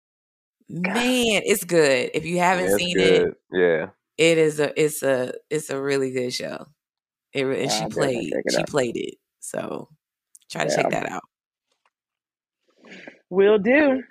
[0.72, 0.94] God.
[0.94, 2.10] man, it's good.
[2.14, 3.34] If you haven't Yeah, it's seen it.
[3.52, 3.86] Yeah.
[4.18, 6.66] it is a it's a it's a really good show.
[7.32, 8.68] It, re- and she I'll played it she out.
[8.68, 9.14] played it.
[9.40, 9.88] So
[10.50, 11.22] try to Yeah, check that out.
[13.30, 14.02] will do.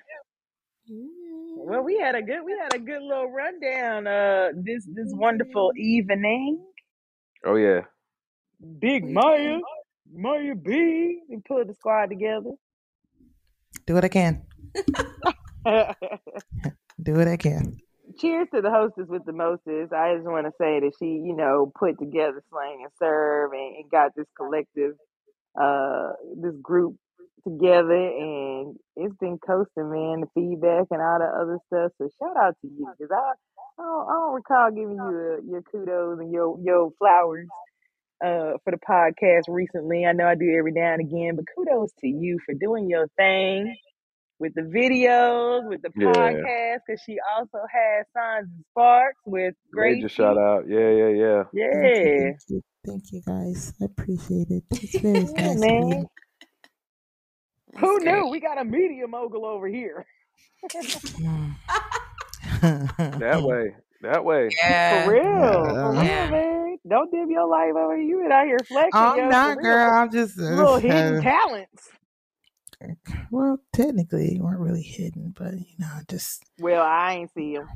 [1.68, 4.06] Well, we had a good, we had a good little rundown.
[4.06, 6.64] Uh, this this wonderful evening.
[7.44, 7.82] Oh yeah.
[8.78, 9.62] Big Mya.
[10.14, 12.52] Mya B, and put the squad together.
[13.88, 14.44] Do what I can.
[17.02, 17.80] Do it again.
[18.20, 19.92] Cheers to the hostess with the mostest.
[19.92, 23.78] I just want to say that she, you know, put together Slang and Serve and,
[23.78, 24.94] and got this collective,
[25.60, 26.96] uh, this group
[27.44, 30.22] together, and it's been coasting, man.
[30.22, 31.92] The feedback and all the other stuff.
[31.98, 33.34] So shout out to you because I,
[33.82, 37.48] I don't, I don't recall giving you uh your kudos and your your flowers
[38.24, 40.06] uh for the podcast recently.
[40.06, 43.08] I know I do every now and again, but kudos to you for doing your
[43.18, 43.76] thing
[44.40, 46.08] with the videos, with the Yeah.
[46.08, 49.98] podcast, because she also has Signs and Sparks with great.
[49.98, 50.66] Major shout out.
[50.68, 51.44] Yeah, yeah, yeah.
[51.72, 53.74] Thank you, Yeah, thank you, thank you, guys.
[53.82, 54.64] I appreciate it.
[54.72, 56.08] It's very yeah, nice of man.
[57.76, 57.82] You.
[57.82, 58.12] Who great.
[58.14, 58.28] knew?
[58.28, 60.06] We got a media mogul over here.
[62.62, 63.76] That way.
[64.02, 64.50] That way.
[64.50, 65.10] For Yeah.
[65.10, 66.30] real, for real, Yeah.
[66.30, 66.78] man.
[66.88, 68.06] Don't dim your life over here.
[68.06, 69.94] You been out here flexing, I'm yo, not, girl.
[69.94, 71.90] I'm just You little hidden uh, talents.
[73.32, 77.68] well, technically, you weren't really hidden, but you know, just Well, I ain't see them.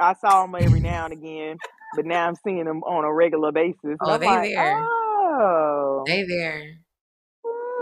[0.00, 1.58] I saw them every now and again,
[1.94, 4.76] but now I'm seeing them on a regular basis, Oh, they like, there.
[4.80, 6.74] oh, They there.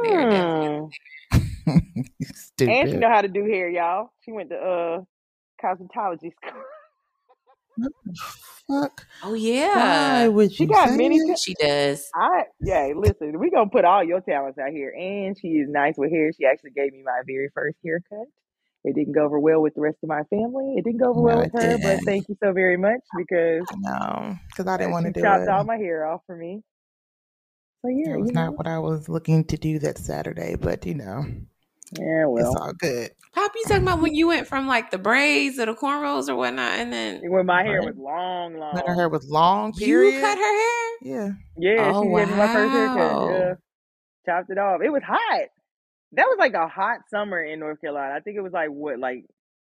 [0.03, 0.89] They're definitely
[1.31, 1.39] hmm.
[1.67, 2.05] you
[2.61, 4.11] And she know how to do hair, y'all.
[4.25, 5.01] She went to uh
[5.63, 6.63] cosmetology school.
[7.77, 8.15] What the
[8.69, 9.07] fuck?
[9.23, 10.27] Oh Why yeah.
[10.29, 11.19] would She got many.
[11.19, 11.29] that?
[11.29, 12.11] ta- She does.
[12.15, 12.93] I yeah.
[12.97, 16.31] Listen, we gonna put all your talents out here, and she is nice with hair.
[16.39, 18.27] She actually gave me my very first haircut.
[18.85, 20.75] It didn't go over well with the rest of my family.
[20.77, 22.05] It didn't go over well with her, but didn't.
[22.05, 25.23] thank you so very much because No, because I didn't want to do it.
[25.25, 25.49] chopped it.
[25.49, 26.63] all my hair off for me.
[27.83, 30.85] So yeah, It was not know, what I was looking to do that Saturday, but
[30.85, 31.25] you know,
[31.99, 32.27] yeah.
[32.27, 33.11] well, it's Well, all good.
[33.35, 36.37] Pop, you talking about when you went from like the braids or the cornrows or
[36.37, 38.75] whatnot, and then when my hair was long, long.
[38.75, 40.91] When her hair was long, you cut her hair?
[41.01, 41.29] Yeah.
[41.57, 43.31] Yeah, Oh she gave me my first haircut.
[43.31, 43.55] Yeah,
[44.27, 44.83] chopped it off.
[44.85, 45.49] It was hot.
[46.13, 48.15] That was like a hot summer in North Carolina.
[48.15, 49.25] I think it was like what, like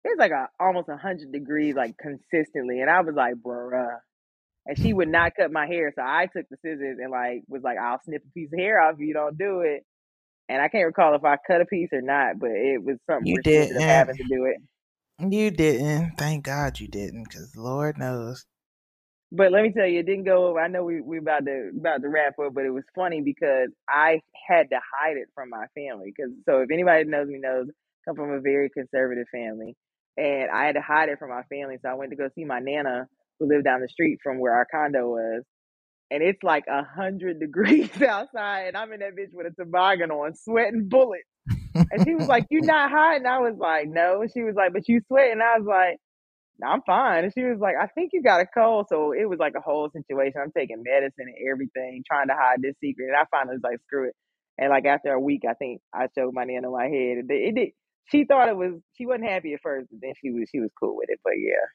[0.05, 2.81] it was like a almost a hundred degrees, like consistently.
[2.81, 3.97] And I was like, bruh.
[4.67, 7.63] And she would not cut my hair, so I took the scissors and like was
[7.63, 9.87] like, I'll snip a piece of hair off if you don't do it.
[10.49, 13.31] And I can't recall if I cut a piece or not, but it was something
[13.31, 13.89] You where she ended up didn't.
[13.89, 14.57] having to do it.
[15.19, 16.17] You didn't.
[16.19, 18.45] Thank God you didn't, because Lord knows.
[19.33, 20.61] But let me tell you, it didn't go over.
[20.61, 23.71] I know we we about to about to wrap up, but it was funny because
[23.89, 26.13] I had to hide it from my family.
[26.17, 27.73] Because so if anybody knows me knows, I
[28.07, 29.75] come from a very conservative family,
[30.17, 31.77] and I had to hide it from my family.
[31.83, 33.09] So I went to go see my nana
[33.41, 35.43] who lived down the street from where our condo was,
[36.11, 40.11] and it's like a hundred degrees outside, and I'm in that bitch with a toboggan
[40.11, 41.25] on, sweating bullets.
[41.75, 44.73] And she was like, "You're not hiding?" I was like, "No." And she was like,
[44.73, 45.99] "But you sweating?" I was like.
[46.59, 47.25] "No, I'm fine.
[47.25, 48.87] And she was like, I think you got a cold.
[48.89, 50.41] So it was like a whole situation.
[50.41, 53.13] I'm taking medicine and everything, trying to hide this secret.
[53.13, 54.17] And I finally was like, screw it.
[54.59, 57.19] And like after a week, I think I showed my nana my head.
[57.19, 57.69] And it did.
[58.11, 58.73] She thought it was.
[58.97, 60.49] She wasn't happy at first, but then she was.
[60.51, 61.21] She was cool with it.
[61.25, 61.67] But yeah,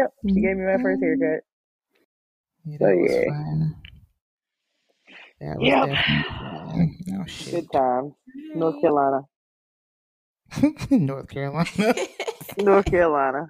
[0.00, 0.10] yep.
[0.26, 0.42] She mm-hmm.
[0.42, 1.44] gave me my first haircut.
[2.66, 3.76] Yeah, So that was yeah, fun.
[5.40, 5.90] That was yep.
[6.38, 6.96] fun.
[7.20, 7.72] Oh Good shit.
[7.72, 8.14] times.
[8.54, 9.22] North Carolina.
[10.90, 11.94] North Carolina.
[12.56, 13.48] North Carolina.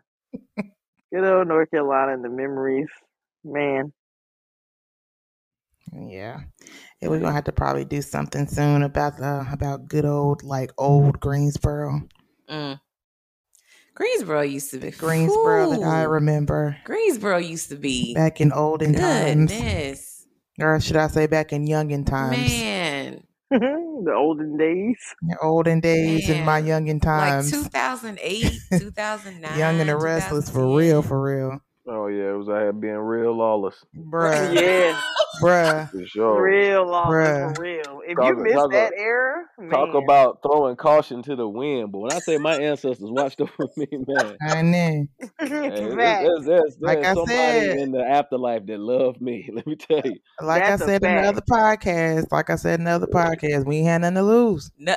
[1.13, 2.91] Good old North Carolina and the memories,
[3.45, 3.93] man.
[5.93, 6.41] yeah.
[7.01, 10.73] Yeah, we're gonna have to probably do something soon about the about good old like
[10.79, 12.03] old Greensboro.
[12.51, 12.81] Mm.
[13.95, 14.91] Greensboro used to be.
[14.91, 18.15] Greensboro that I remember Greensboro used to be.
[18.15, 19.53] back in olden times.
[19.53, 20.27] Goodness.
[20.59, 22.37] Or should I say back in youngin times?
[22.37, 23.25] Man.
[23.51, 24.97] the olden days.
[25.23, 26.87] the olden days in my Man.
[26.87, 27.51] youngin Like times.
[27.51, 31.61] 2008, 2009, Young and the restless for real, for real.
[31.87, 33.85] Oh yeah, it was out here being real lawless.
[33.95, 34.55] Bruh.
[34.55, 34.99] Yeah.
[35.43, 35.91] Bruh.
[35.91, 36.43] For sure.
[36.43, 37.57] Real lawless Bruh.
[37.57, 38.01] for real.
[38.05, 40.03] If you Talk, missed talk, that era, talk man.
[40.03, 41.91] about throwing caution to the wind.
[41.93, 45.07] But when I say my ancestors watched over me, man, I know.
[45.41, 46.25] hey, there's, Facts.
[46.25, 49.51] there's, there's, Like there's I somebody said, in the afterlife that loved me.
[49.53, 50.17] Let me tell you.
[50.41, 51.27] like I That's a said in the fact.
[51.27, 54.71] other podcast, like I said in the other podcast, we ain't had nothing to lose.
[54.79, 54.95] No.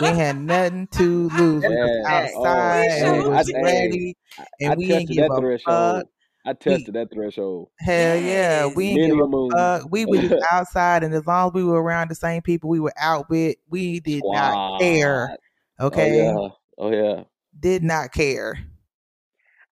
[0.00, 1.62] We had nothing to lose.
[1.62, 2.08] We was Yeah.
[2.08, 2.32] fact.
[2.36, 3.32] Oh, outside and we man.
[3.32, 5.96] I, was hey, ready I, I and we ain't tested give a threshold.
[6.02, 6.06] fuck.
[6.46, 7.70] I We tested that threshold.
[7.80, 9.50] hell yeah, we ain't Many give a a moon.
[9.50, 9.82] fuck.
[9.90, 12.80] We was just outside and as long as we were around the same people we
[12.80, 15.26] were out with, we did not care.
[15.26, 15.38] Squad.
[15.78, 16.16] Oh Okay?
[16.16, 16.48] yeah.
[16.78, 17.24] Oh yeah.
[17.58, 18.58] Did not care.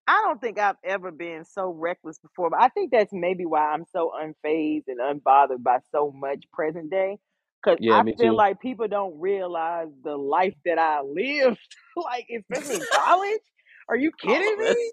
[0.07, 3.71] I don't think I've ever been so reckless before, but I think that's maybe why
[3.73, 7.17] I'm so unfazed and unbothered by so much present day.
[7.63, 8.35] Cause Yeah, I feel too.
[8.35, 11.57] like people don't realize the life that I lived,
[11.97, 13.41] like especially in college.
[13.89, 14.91] Are you oh, kidding me?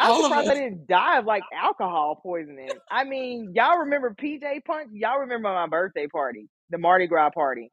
[0.00, 2.70] I'm All surprised I didn't die of like alcohol poisoning.
[2.90, 4.88] I mean, y'all remember PJ Punch?
[4.92, 7.70] Y'all remember my birthday party, the Mardi Gras party,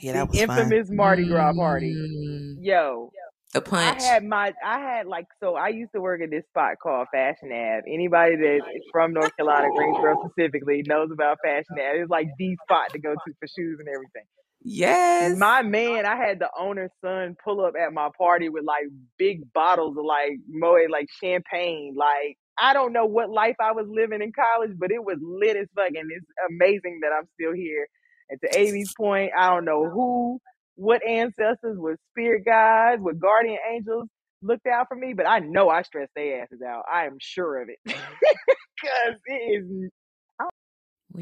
[0.00, 0.58] Yeah, the that was fun.
[0.58, 1.94] infamous Mardi Gras party.
[1.94, 2.56] Mm.
[2.60, 3.10] Yo,
[3.54, 4.02] The punch.
[4.02, 7.06] I had my I had like so I used to work at this spot called
[7.12, 7.82] Fashion Ave.
[7.88, 12.00] Anybody that is from North Carolina, Greensboro specifically, knows about Fashion Ave.
[12.00, 14.24] It's like the spot to go to for shoes and everything.
[14.68, 15.36] Yes.
[15.38, 18.86] My man, I had the owner's son pull up at my party with like
[19.16, 21.94] big bottles of like Moet, like champagne.
[21.96, 25.56] Like I don't know what life I was living in college, but it was lit
[25.56, 27.86] as fuck, and it's amazing that I'm still here.
[28.28, 30.40] And to Amy's point, I don't know who,
[30.74, 34.08] what ancestors, what spirit guides, what guardian angels
[34.42, 36.82] looked out for me, but I know I stressed their asses out.
[36.92, 39.90] I am sure of it, because it is.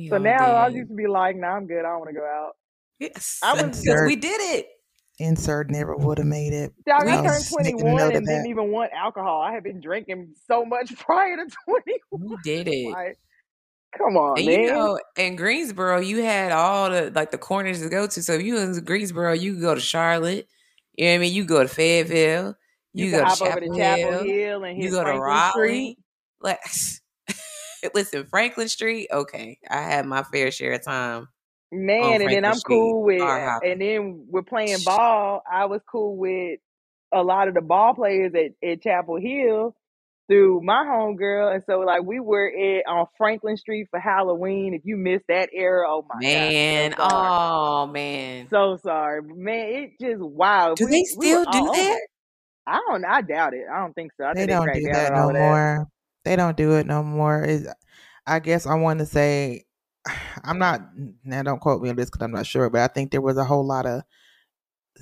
[0.09, 0.77] So now I did.
[0.77, 1.81] used to be like, "Nah, I'm good.
[1.81, 2.53] I don't want to go out."
[2.99, 3.39] Yes.
[3.43, 4.67] I was Insert we did it.
[5.19, 6.73] insert never would have made it.
[6.87, 8.49] Dog, I I turned was making a 21 note of and didn't that.
[8.49, 9.41] even want alcohol.
[9.43, 12.31] I had been drinking so much prior to 21.
[12.31, 12.91] We did it.
[12.93, 13.19] Like,
[13.97, 14.61] come on, And man.
[14.61, 18.23] you know, in Greensboro, you had all the like the corners to go to.
[18.23, 20.49] So if you was in Greensboro, you could go to Charlotte.
[20.97, 21.35] You know what I mean?
[21.35, 22.55] You go to Fayetteville.
[22.93, 24.25] you You, go hop to over to Chapel Chapel Hill.
[24.25, 25.51] Hill and You hit go to Raleigh.
[25.51, 25.99] Street.
[26.41, 26.61] Like,
[27.95, 29.09] listen, Franklin Street.
[29.13, 31.29] Okay, I had my fair share of time on
[32.01, 32.75] Oh, man, and then I'm Street.
[32.77, 33.73] cool with, hopping.
[33.73, 35.43] and then we're playing ball.
[35.51, 36.61] I was cool with
[37.13, 39.75] a lot of the ball players at, at Chapel Hill
[40.29, 41.55] through my homegirl.
[41.55, 44.75] And so, like, we were at, on Franklin Street for Halloween.
[44.75, 49.23] If you missed that era, oh my Man, God, so oh man, So sorry.
[49.23, 50.75] Man, it just, wow.
[50.75, 51.97] do We, they we still do all over that?
[51.97, 52.11] it.
[52.67, 53.05] I don't.
[53.05, 53.65] I doubt it.
[53.71, 54.25] I don't think so.
[54.27, 55.39] I They think don't cracked do that no that.
[55.39, 55.87] more.
[56.25, 57.45] They don't do it no more.
[57.45, 57.69] Is
[58.27, 59.65] I guess I want to say
[60.45, 60.83] I'm not
[61.25, 61.43] now.
[61.43, 63.45] Don't quote me on this because I'm not sure, but I think there was a
[63.45, 64.03] whole lot of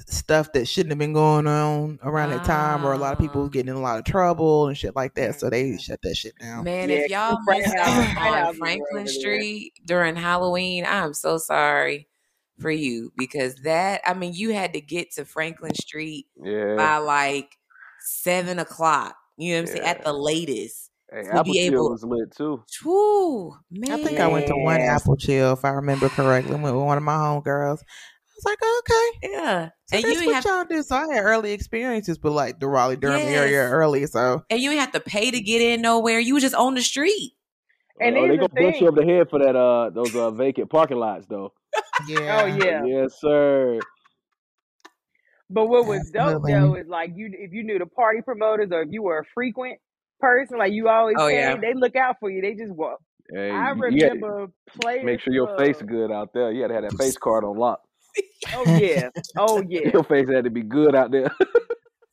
[0.06, 3.44] stuff that shouldn't have been going on around that time, or a lot of people
[3.44, 3.48] Ah.
[3.48, 5.38] getting in a lot of trouble and shit like that.
[5.38, 5.80] So they Mhm.
[5.80, 6.64] shut that shit down.
[6.64, 9.06] Man, Yeah, if 'cause y'all missed out on Franklin.
[9.06, 12.08] Street during Halloween, I'm so sorry
[12.60, 16.76] for you because that I mean you had to get to Franklin Street Yeah.
[16.76, 17.58] by like
[18.00, 19.16] seven o'clock.
[19.36, 19.84] You know what I'm saying?
[19.88, 20.81] At the latest.
[21.12, 22.64] Hey, To Apple be Chill able was lit too.
[22.82, 23.92] Whew, man.
[23.92, 26.52] I think I went to one Apple Chill, if I remember correctly.
[26.52, 27.80] Went with one of my homegirls.
[27.80, 29.34] I was like, okay.
[29.34, 29.68] Yeah.
[29.86, 30.82] So and you that's ain't what have y'all do.
[30.82, 34.06] So I had early experiences with like the Raleigh Durham area early.
[34.06, 36.18] So and you ain't have to pay to get in nowhere.
[36.18, 37.32] You was just on the street.
[38.00, 38.88] And oh, they here's gonna the bust you thing.
[38.88, 41.52] over the head for that uh those uh vacant parking lots though.
[42.08, 42.40] Yeah.
[42.40, 43.02] Oh yeah, yeah.
[43.02, 43.80] Yes, sir.
[45.50, 46.52] But what was dope absolutely.
[46.54, 49.24] though is like you if you knew the party promoters or if you were a
[49.34, 49.78] frequent
[50.22, 51.56] person, like you always Oh say, yeah.
[51.60, 52.40] they look out for you.
[52.40, 53.00] They just walk.
[53.34, 56.50] Hey, I you, you had to remember players make sure your face good out there.
[56.52, 57.80] You had to have that face card on lock.
[58.54, 59.10] Oh yeah.
[59.36, 59.90] Oh yeah.
[59.92, 61.30] Your face had to be good out there.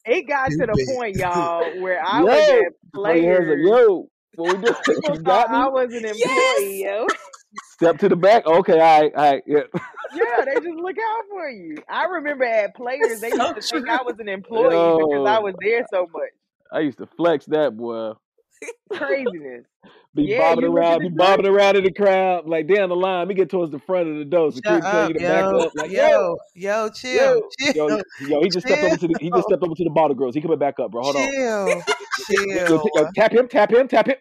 [0.06, 0.96] It got to the Stupid.
[0.96, 4.76] point, y'all, where I yo, was at before your hands like, yo, what we doing?
[4.86, 5.72] People you got thought I me?
[5.72, 6.16] was an Yes.
[6.16, 7.08] employee, yo.
[7.74, 8.46] Step to the back.
[8.46, 9.62] Okay, all right, all right, yeah.
[10.16, 11.78] Yeah, they just look out for you.
[11.88, 13.88] I remember at players, they used to think.
[13.90, 16.30] I was an employee because I was there so much.
[16.72, 18.14] I used to flex that boy.
[18.94, 19.66] Craziness.
[20.16, 21.18] Be Yeah, bobbing you look at around, be group.
[21.18, 23.28] bobbing around in the crowd, like down the line.
[23.28, 24.52] We get towards the front of the door.
[24.52, 25.72] shut Security tell you up, to back yo, up.
[25.76, 28.44] Like, yo, yo, yo, chill, yo, chill, yo, yo.
[28.44, 29.16] He just stepped over to the.
[29.20, 30.34] He just stepped over to the bottle girls.
[30.36, 31.04] He coming back up, bro.
[31.04, 31.32] Hold on.
[31.48, 31.84] chill,
[32.52, 33.10] Yo, yo, chill.
[33.16, 34.16] tap him, tap him, tap him.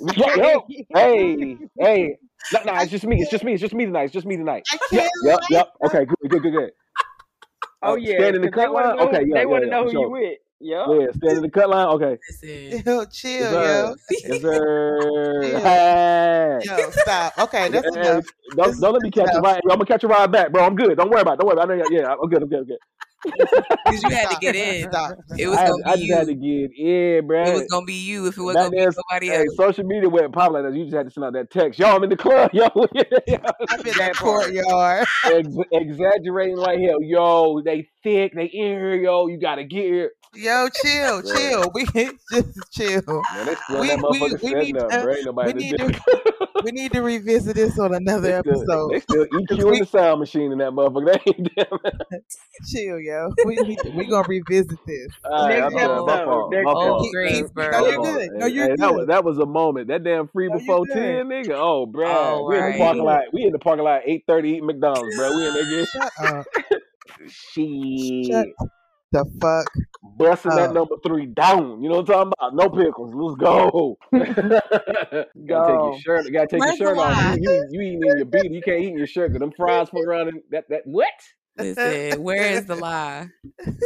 [0.16, 2.16] Yo, yo, hey, hey.
[2.52, 3.20] No, no, it's just me.
[3.20, 3.52] It's just me.
[3.54, 4.04] It's just me tonight.
[4.04, 4.64] It's just me tonight.
[4.72, 5.68] I Yep, yep, yep.
[5.86, 6.70] Okay, good, good, good, good.
[7.82, 8.96] Oh Uh, yeah, stand in the because cut line.
[8.96, 9.06] know.
[9.06, 10.38] Okay, yeah, They yeah, want to yeah, know for who you with.
[10.62, 10.88] Yup.
[10.90, 11.88] Yeah, stand in the cut line.
[11.88, 12.82] Okay, Listen.
[12.86, 13.62] Yo, chill, sir.
[13.64, 15.40] yo, Yes, sir.
[15.42, 15.60] chill.
[15.60, 16.60] Hey.
[16.64, 17.38] Yo, stop.
[17.38, 18.24] Okay, that's Hey, enough.
[18.56, 19.60] don't This don't let me is catch a ride.
[19.64, 20.64] I'm gonna catch a ride back, bro.
[20.64, 20.96] I'm good.
[20.96, 21.34] Don't worry about.
[21.34, 21.40] it.
[21.40, 21.70] Don't worry about.
[21.70, 21.72] It.
[21.72, 21.86] I know.
[21.90, 22.14] Yeah, yeah.
[22.22, 22.42] I'm good.
[22.42, 22.58] I'm good.
[22.60, 22.78] I'm good.
[23.84, 24.88] Because you had to get in.
[24.90, 25.12] Stop.
[25.38, 26.68] It was I, had, gonna I be just had to you.
[26.68, 27.44] get in, bro.
[27.46, 29.56] It was gonna be you if it wasn't Back gonna be then, nobody hey, else.
[29.56, 30.74] social media went pop like that.
[30.74, 31.78] You just had to send out that text.
[31.78, 32.50] Yo, I'm in the club.
[32.54, 32.64] Yo,
[33.68, 34.52] I'm in That part.
[34.52, 35.06] courtyard.
[35.24, 37.02] Ex- exaggerating like hell.
[37.02, 38.32] Yo, they thick.
[38.34, 38.94] They in here.
[38.96, 40.10] Yo, you gotta get here.
[40.34, 41.70] Yo, chill, chill.
[41.74, 41.84] We
[42.30, 43.02] just chill.
[43.34, 45.14] Man, We we we need up, to bro.
[45.14, 46.00] Ain't nobody we need to
[46.62, 48.92] we need to revisit this on They another still, episode.
[48.92, 51.12] they still Cause EQ we the sound machine in that motherfucker.
[51.12, 52.20] They ain't damn.
[52.66, 53.30] chill, yo.
[53.44, 55.08] We need to, we gonna revisit this.
[55.24, 56.06] All right, Next I'm.
[56.06, 56.54] My fault.
[56.54, 57.02] My Oh, fault.
[57.02, 57.70] Keep, keep, Greensboro.
[57.72, 58.18] no, you're fault.
[58.18, 58.30] good.
[58.38, 59.88] No, you're hey, that was that was a moment.
[59.88, 61.52] That damn free No, before ten, nigga.
[61.54, 62.78] Oh, bro, Oh, We in the right.
[62.78, 63.22] parking lot.
[63.32, 65.32] We in the parking lot eight thirty eating McDonald's, bro.
[65.36, 66.46] We in there getting Shut up.
[67.28, 68.32] shit.
[68.32, 68.46] Shut
[69.12, 69.66] the fuck
[70.16, 71.82] Busting that number three down.
[71.82, 72.54] You know what I'm talking about?
[72.54, 73.12] No pickles.
[73.14, 73.96] Let's go.
[74.12, 75.98] gotta take your Go.
[76.00, 76.32] shirt.
[76.32, 77.36] Gotta take your Where's the shirt off.
[77.38, 78.50] You, you, you eating in your beat.
[78.50, 81.08] You can't eat in your shirt because them fries fuck around in that that what?
[81.56, 83.28] Listen, where is the lie?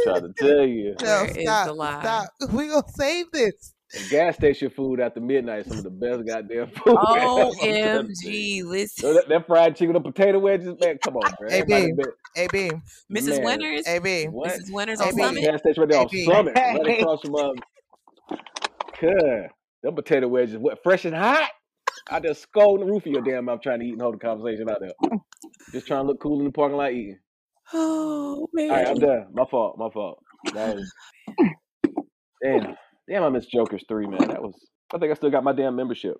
[0.03, 0.95] Trying to tell you.
[1.01, 1.67] No, Where is stop.
[1.67, 2.01] the lie?
[2.01, 2.29] Stop.
[2.53, 3.73] We gonna save this.
[3.93, 6.97] The gas station food after midnight is some of the best goddamn food.
[6.97, 7.73] I'm telling you.
[7.73, 9.01] OMG, listen.
[9.01, 10.97] So that, that fried chicken, the potato wedges, man.
[11.03, 11.49] Come on, man.
[11.49, 11.93] Hey, Everybody B.
[11.93, 12.71] been- AB,
[13.11, 13.29] Mrs.
[13.37, 13.43] Man.
[13.43, 13.87] Winters.
[13.87, 14.49] AB, What?
[14.51, 14.71] Mrs.
[14.71, 15.21] Winner's on B.
[15.23, 15.41] Summit.
[15.41, 16.25] gas station right there on Hey, B.
[16.25, 17.55] Summit, right across from um.
[19.01, 19.49] God,
[19.83, 21.49] them potato wedges, what fresh and hot?
[22.09, 24.19] I just scolding the roof of your damn mouth trying to eat and hold the
[24.19, 24.91] conversation out there.
[25.73, 27.19] Just trying to look cool in the parking lot eating.
[27.73, 28.69] Oh man.
[28.69, 29.27] All right, I'm done.
[29.33, 29.77] My fault.
[29.77, 30.23] My fault.
[30.53, 30.91] That was
[32.43, 32.75] damn.
[33.09, 34.27] Damn, I missed Joker's three, man.
[34.27, 34.53] That was.
[34.93, 36.17] I think I still got my damn membership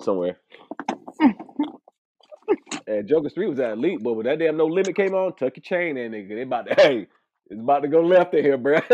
[0.00, 0.38] somewhere.
[2.86, 5.56] And Joker's three was at elite, but when that damn no limit came on, tuck
[5.56, 6.28] your chain in, nigga.
[6.28, 7.06] They about to hey,
[7.50, 8.78] it's about to go left in here, bro.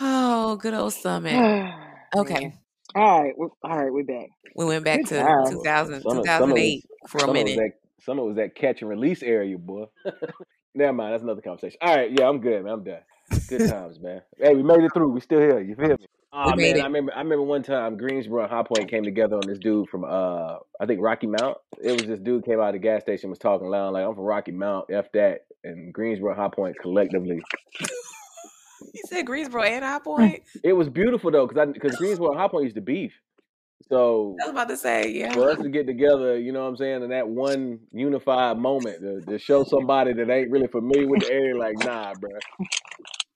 [0.00, 1.34] Oh, good old Summit.
[2.16, 2.54] Okay.
[2.94, 3.34] All right.
[3.36, 3.92] We're, all right.
[3.92, 4.28] We're back.
[4.54, 5.50] We went back to job.
[5.50, 7.56] 2000, Some of- some of 2008 was- for a some of was minute.
[7.56, 9.86] that some of it was that catch and release area, boy.
[10.74, 11.78] Never mind, that's another conversation.
[11.80, 12.72] All right, yeah, I'm good, man.
[12.72, 13.00] I'm done.
[13.48, 14.22] Good times, man.
[14.38, 15.10] Hey, we made it through.
[15.10, 15.60] We still here.
[15.60, 16.06] You feel me?
[16.32, 16.80] Oh man, it.
[16.80, 17.12] I remember.
[17.14, 20.56] I remember one time Greensboro and High Point came together on this dude from uh,
[20.80, 21.56] I think Rocky Mount.
[21.82, 24.14] It was this dude came out of the gas station was talking loud like I'm
[24.14, 24.86] from Rocky Mount.
[24.90, 25.46] F that.
[25.64, 27.40] And Greensboro and High Point collectively.
[28.94, 30.42] You said Greensboro and High Point?
[30.62, 33.12] It was beautiful though, because I because Greensboro and High Point used to beef.
[33.82, 35.32] So I was about to say, yeah.
[35.32, 39.00] for us to get together, you know what I'm saying, in that one unified moment
[39.00, 42.30] to, to show somebody that ain't really familiar with the area, like, nah, bro,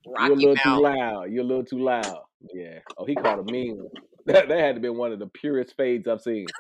[0.04, 1.30] you're a Rocky little too loud.
[1.30, 2.18] You're a little too loud.
[2.52, 2.80] Yeah.
[2.98, 3.88] Oh, he caught a mean one.
[4.24, 6.46] That, that had to be one of the purest fades I've seen.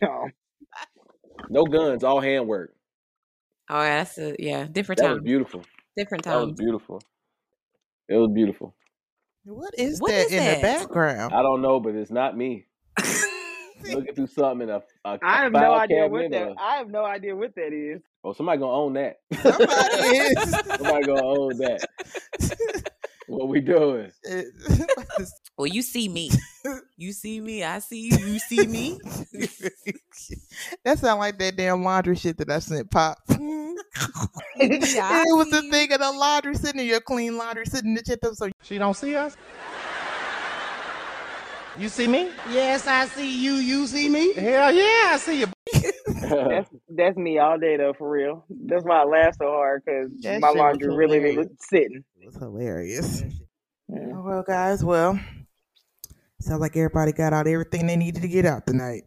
[0.00, 0.28] No.
[1.50, 2.72] No guns, all handwork.
[3.68, 5.24] Oh, yeah, that's a yeah, different That was time.
[5.24, 5.62] beautiful.
[5.96, 6.38] Different time.
[6.38, 7.02] That was beautiful.
[8.08, 8.75] It was beautiful.
[9.46, 10.56] What is What that is in that?
[10.56, 11.32] the background?
[11.34, 12.66] I don't know, but it's not me.
[13.92, 16.48] Looking through something in a, a, I a have no file idea what that.
[16.48, 18.02] Or, I have no idea what that is.
[18.24, 19.18] oh, somebody gonna own that.
[19.42, 20.50] Somebody is.
[20.76, 21.86] Somebody gonna own that.
[23.28, 24.12] What we doing?
[25.56, 26.30] Well, you see me.
[26.98, 27.62] You see me.
[27.62, 28.16] I see you.
[28.16, 28.98] You see me.
[30.84, 33.18] that sound like that damn laundry shit that I sent Pop.
[33.28, 33.74] Mm-hmm.
[34.94, 37.90] Yeah, I it was the thing of the laundry sitting in your clean laundry sitting
[37.90, 39.36] in the chip so She don't see us?
[41.78, 42.30] You see me?
[42.50, 43.52] Yes, I see you.
[43.52, 44.32] You see me?
[44.32, 45.46] Hell yeah, I see you.
[46.22, 48.44] That's that's me all day though, for real.
[48.48, 50.10] That's why I laugh so hard because
[50.40, 51.36] my shit laundry really hilarious.
[51.36, 52.04] was sitting.
[52.20, 53.22] it was hilarious.
[53.88, 53.98] Yeah.
[54.14, 55.20] Oh, well, guys, well,
[56.40, 59.02] sounds like everybody got out everything they needed to get out tonight,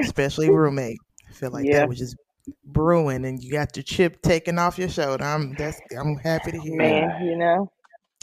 [0.00, 0.98] especially roommate.
[1.28, 1.78] I feel like Yeah.
[1.80, 2.16] that was just
[2.64, 5.24] brewing, and you got your chip taken off your shoulder.
[5.24, 6.76] I'm that's I'm happy to hear.
[6.78, 6.78] that.
[6.78, 7.70] Man, you know,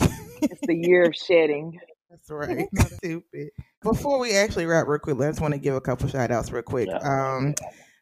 [0.00, 1.78] it's the year of shedding.
[2.10, 2.66] That's right.
[2.76, 3.50] Stupid.
[3.84, 6.50] Before we actually wrap real quick, I just want to give a couple shout outs
[6.50, 6.88] real quick.
[7.04, 7.54] Um,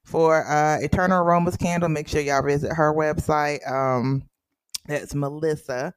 [0.05, 3.70] for uh, Eternal Aromas Candle, make sure y'all visit her website.
[3.70, 4.22] Um,
[4.86, 5.93] that's Melissa.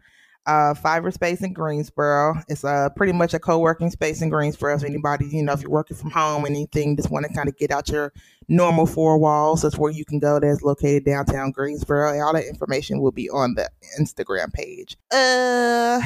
[0.47, 2.33] Uh, Fiverr Space in Greensboro.
[2.47, 4.77] It's uh, pretty much a co working space in Greensboro.
[4.79, 7.55] So, anybody, you know, if you're working from home, anything, just want to kind of
[7.57, 8.11] get out your
[8.47, 10.39] normal four walls, that's where you can go.
[10.39, 12.19] That's located downtown Greensboro.
[12.19, 13.69] All that information will be on the
[13.99, 14.97] Instagram page.
[15.11, 16.01] Uh,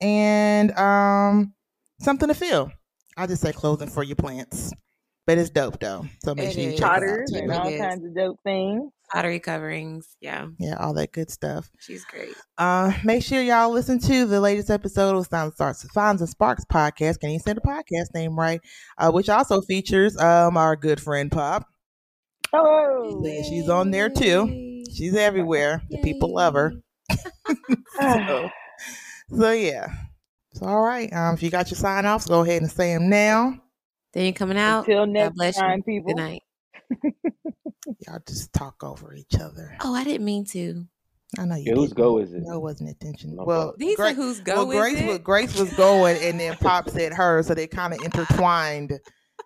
[0.00, 1.52] and um
[2.00, 2.70] something to feel.
[3.16, 4.72] I just say clothing for your plants,
[5.26, 6.06] but it's dope though.
[6.22, 6.78] So make It sure you is.
[6.78, 7.36] check it out too.
[7.38, 7.80] and It all is.
[7.80, 8.92] kinds of dope things.
[9.12, 10.16] Pottery coverings.
[10.20, 11.70] Yeah, Yeah, all that good stuff.
[11.78, 12.34] she's great.
[12.58, 16.64] Uh, make sure y'all listen to the latest episode of Sounds Starts Sounds and Sparks
[16.64, 17.20] podcast.
[17.20, 18.60] Can you say the podcast name right?
[18.98, 21.66] Uh, which also features um our good friend Pop.
[22.52, 24.82] Oh, Yeah, she's on there too.
[24.94, 25.82] She's everywhere.
[25.90, 26.72] The people love her.
[28.00, 28.48] so,
[29.36, 29.88] so yeah.
[30.54, 31.12] So all right.
[31.12, 33.54] Um, if you got your sign offs, go ahead and say them now.
[34.14, 34.80] Then you coming out.
[34.88, 36.00] Until God next bless time, you.
[36.00, 36.14] people.
[36.14, 36.42] Good night.
[38.06, 39.76] Y'all just talk over each other.
[39.80, 40.84] Oh, I didn't mean to.
[41.38, 41.64] I know you.
[41.66, 42.42] Yeah, whose go is it?
[42.44, 43.36] No, it wasn't intentional.
[43.36, 43.74] My Well.
[43.76, 45.06] These Gra- are who's well, go is Grace it?
[45.06, 48.98] was Grace was going, and then Pop said her, so they kind of intertwined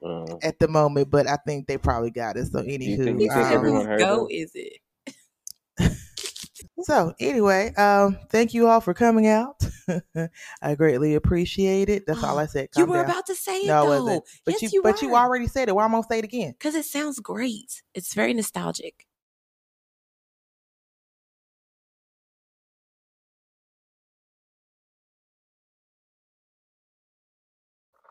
[0.04, 1.10] Uh, at the moment.
[1.10, 2.46] But I think they probably got it.
[2.46, 4.34] So you think- anywho, you think um, everyone whose heard go that?
[4.34, 4.72] is it?
[6.80, 9.62] So anyway, um, thank you all for coming out.
[10.62, 12.06] I greatly appreciate it.
[12.06, 12.68] That's all I said.
[12.76, 13.04] You were down.
[13.04, 14.04] about to say it no, though.
[14.04, 14.24] wasn't.
[14.44, 15.74] But yes, you, you, but you already said it.
[15.74, 16.52] Why am I gonna say it again?
[16.52, 17.82] Because it sounds great.
[17.94, 19.06] It's very nostalgic.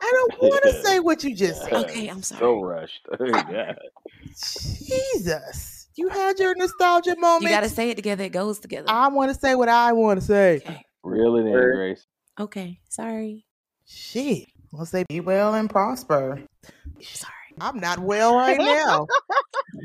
[0.01, 1.73] I don't want to say what you just said.
[1.73, 2.39] Okay, I'm sorry.
[2.39, 2.63] So sorry.
[2.63, 3.07] rushed.
[3.51, 3.73] yeah.
[4.35, 7.43] Jesus, you had your nostalgia moment.
[7.43, 8.23] You got to say it together.
[8.23, 8.87] It goes together.
[8.89, 10.57] I want to say what I want to say.
[10.57, 10.85] Okay.
[11.03, 12.05] Reel it in, Grace.
[12.39, 12.79] Okay.
[12.89, 13.45] Sorry.
[13.85, 14.47] Shit.
[14.71, 16.41] Let's say be well and prosper.
[17.01, 17.33] Sorry.
[17.59, 19.05] I'm not well right now.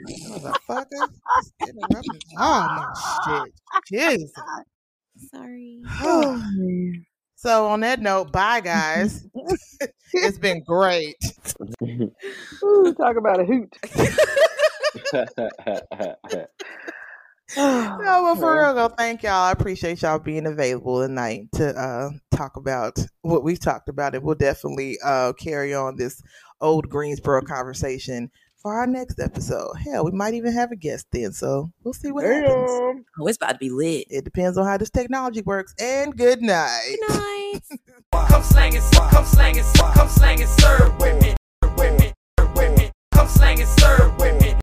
[0.30, 0.86] Motherfucker.
[0.90, 2.92] Just interrupting all oh,
[3.26, 3.54] my shit.
[3.88, 4.32] Jesus.
[5.32, 5.82] Sorry.
[6.02, 6.42] Oh,
[7.36, 9.26] so on that note, bye guys.
[10.12, 11.16] it's been great.
[11.82, 13.76] Ooh, talk about a hoot.
[17.56, 19.44] No, but for real though, thank y'all.
[19.44, 24.24] I appreciate y'all being available tonight to uh, talk about what we've talked about, and
[24.24, 26.20] we'll definitely uh, carry on this
[26.60, 29.74] old Greensboro conversation for our next episode.
[29.76, 32.70] Hell, we might even have a guest then, so we'll see what happens.
[32.70, 33.04] Damn.
[33.20, 34.06] Oh, it's about to be lit.
[34.10, 35.72] It depends on how this technology works.
[35.80, 36.96] And good night.
[37.06, 37.60] Good night.
[38.28, 39.64] Come slang it, come slang it,
[39.94, 41.34] come slang it, serve with me,
[41.76, 42.12] with me,
[42.54, 42.90] with me.
[43.12, 44.16] Come slang it, serve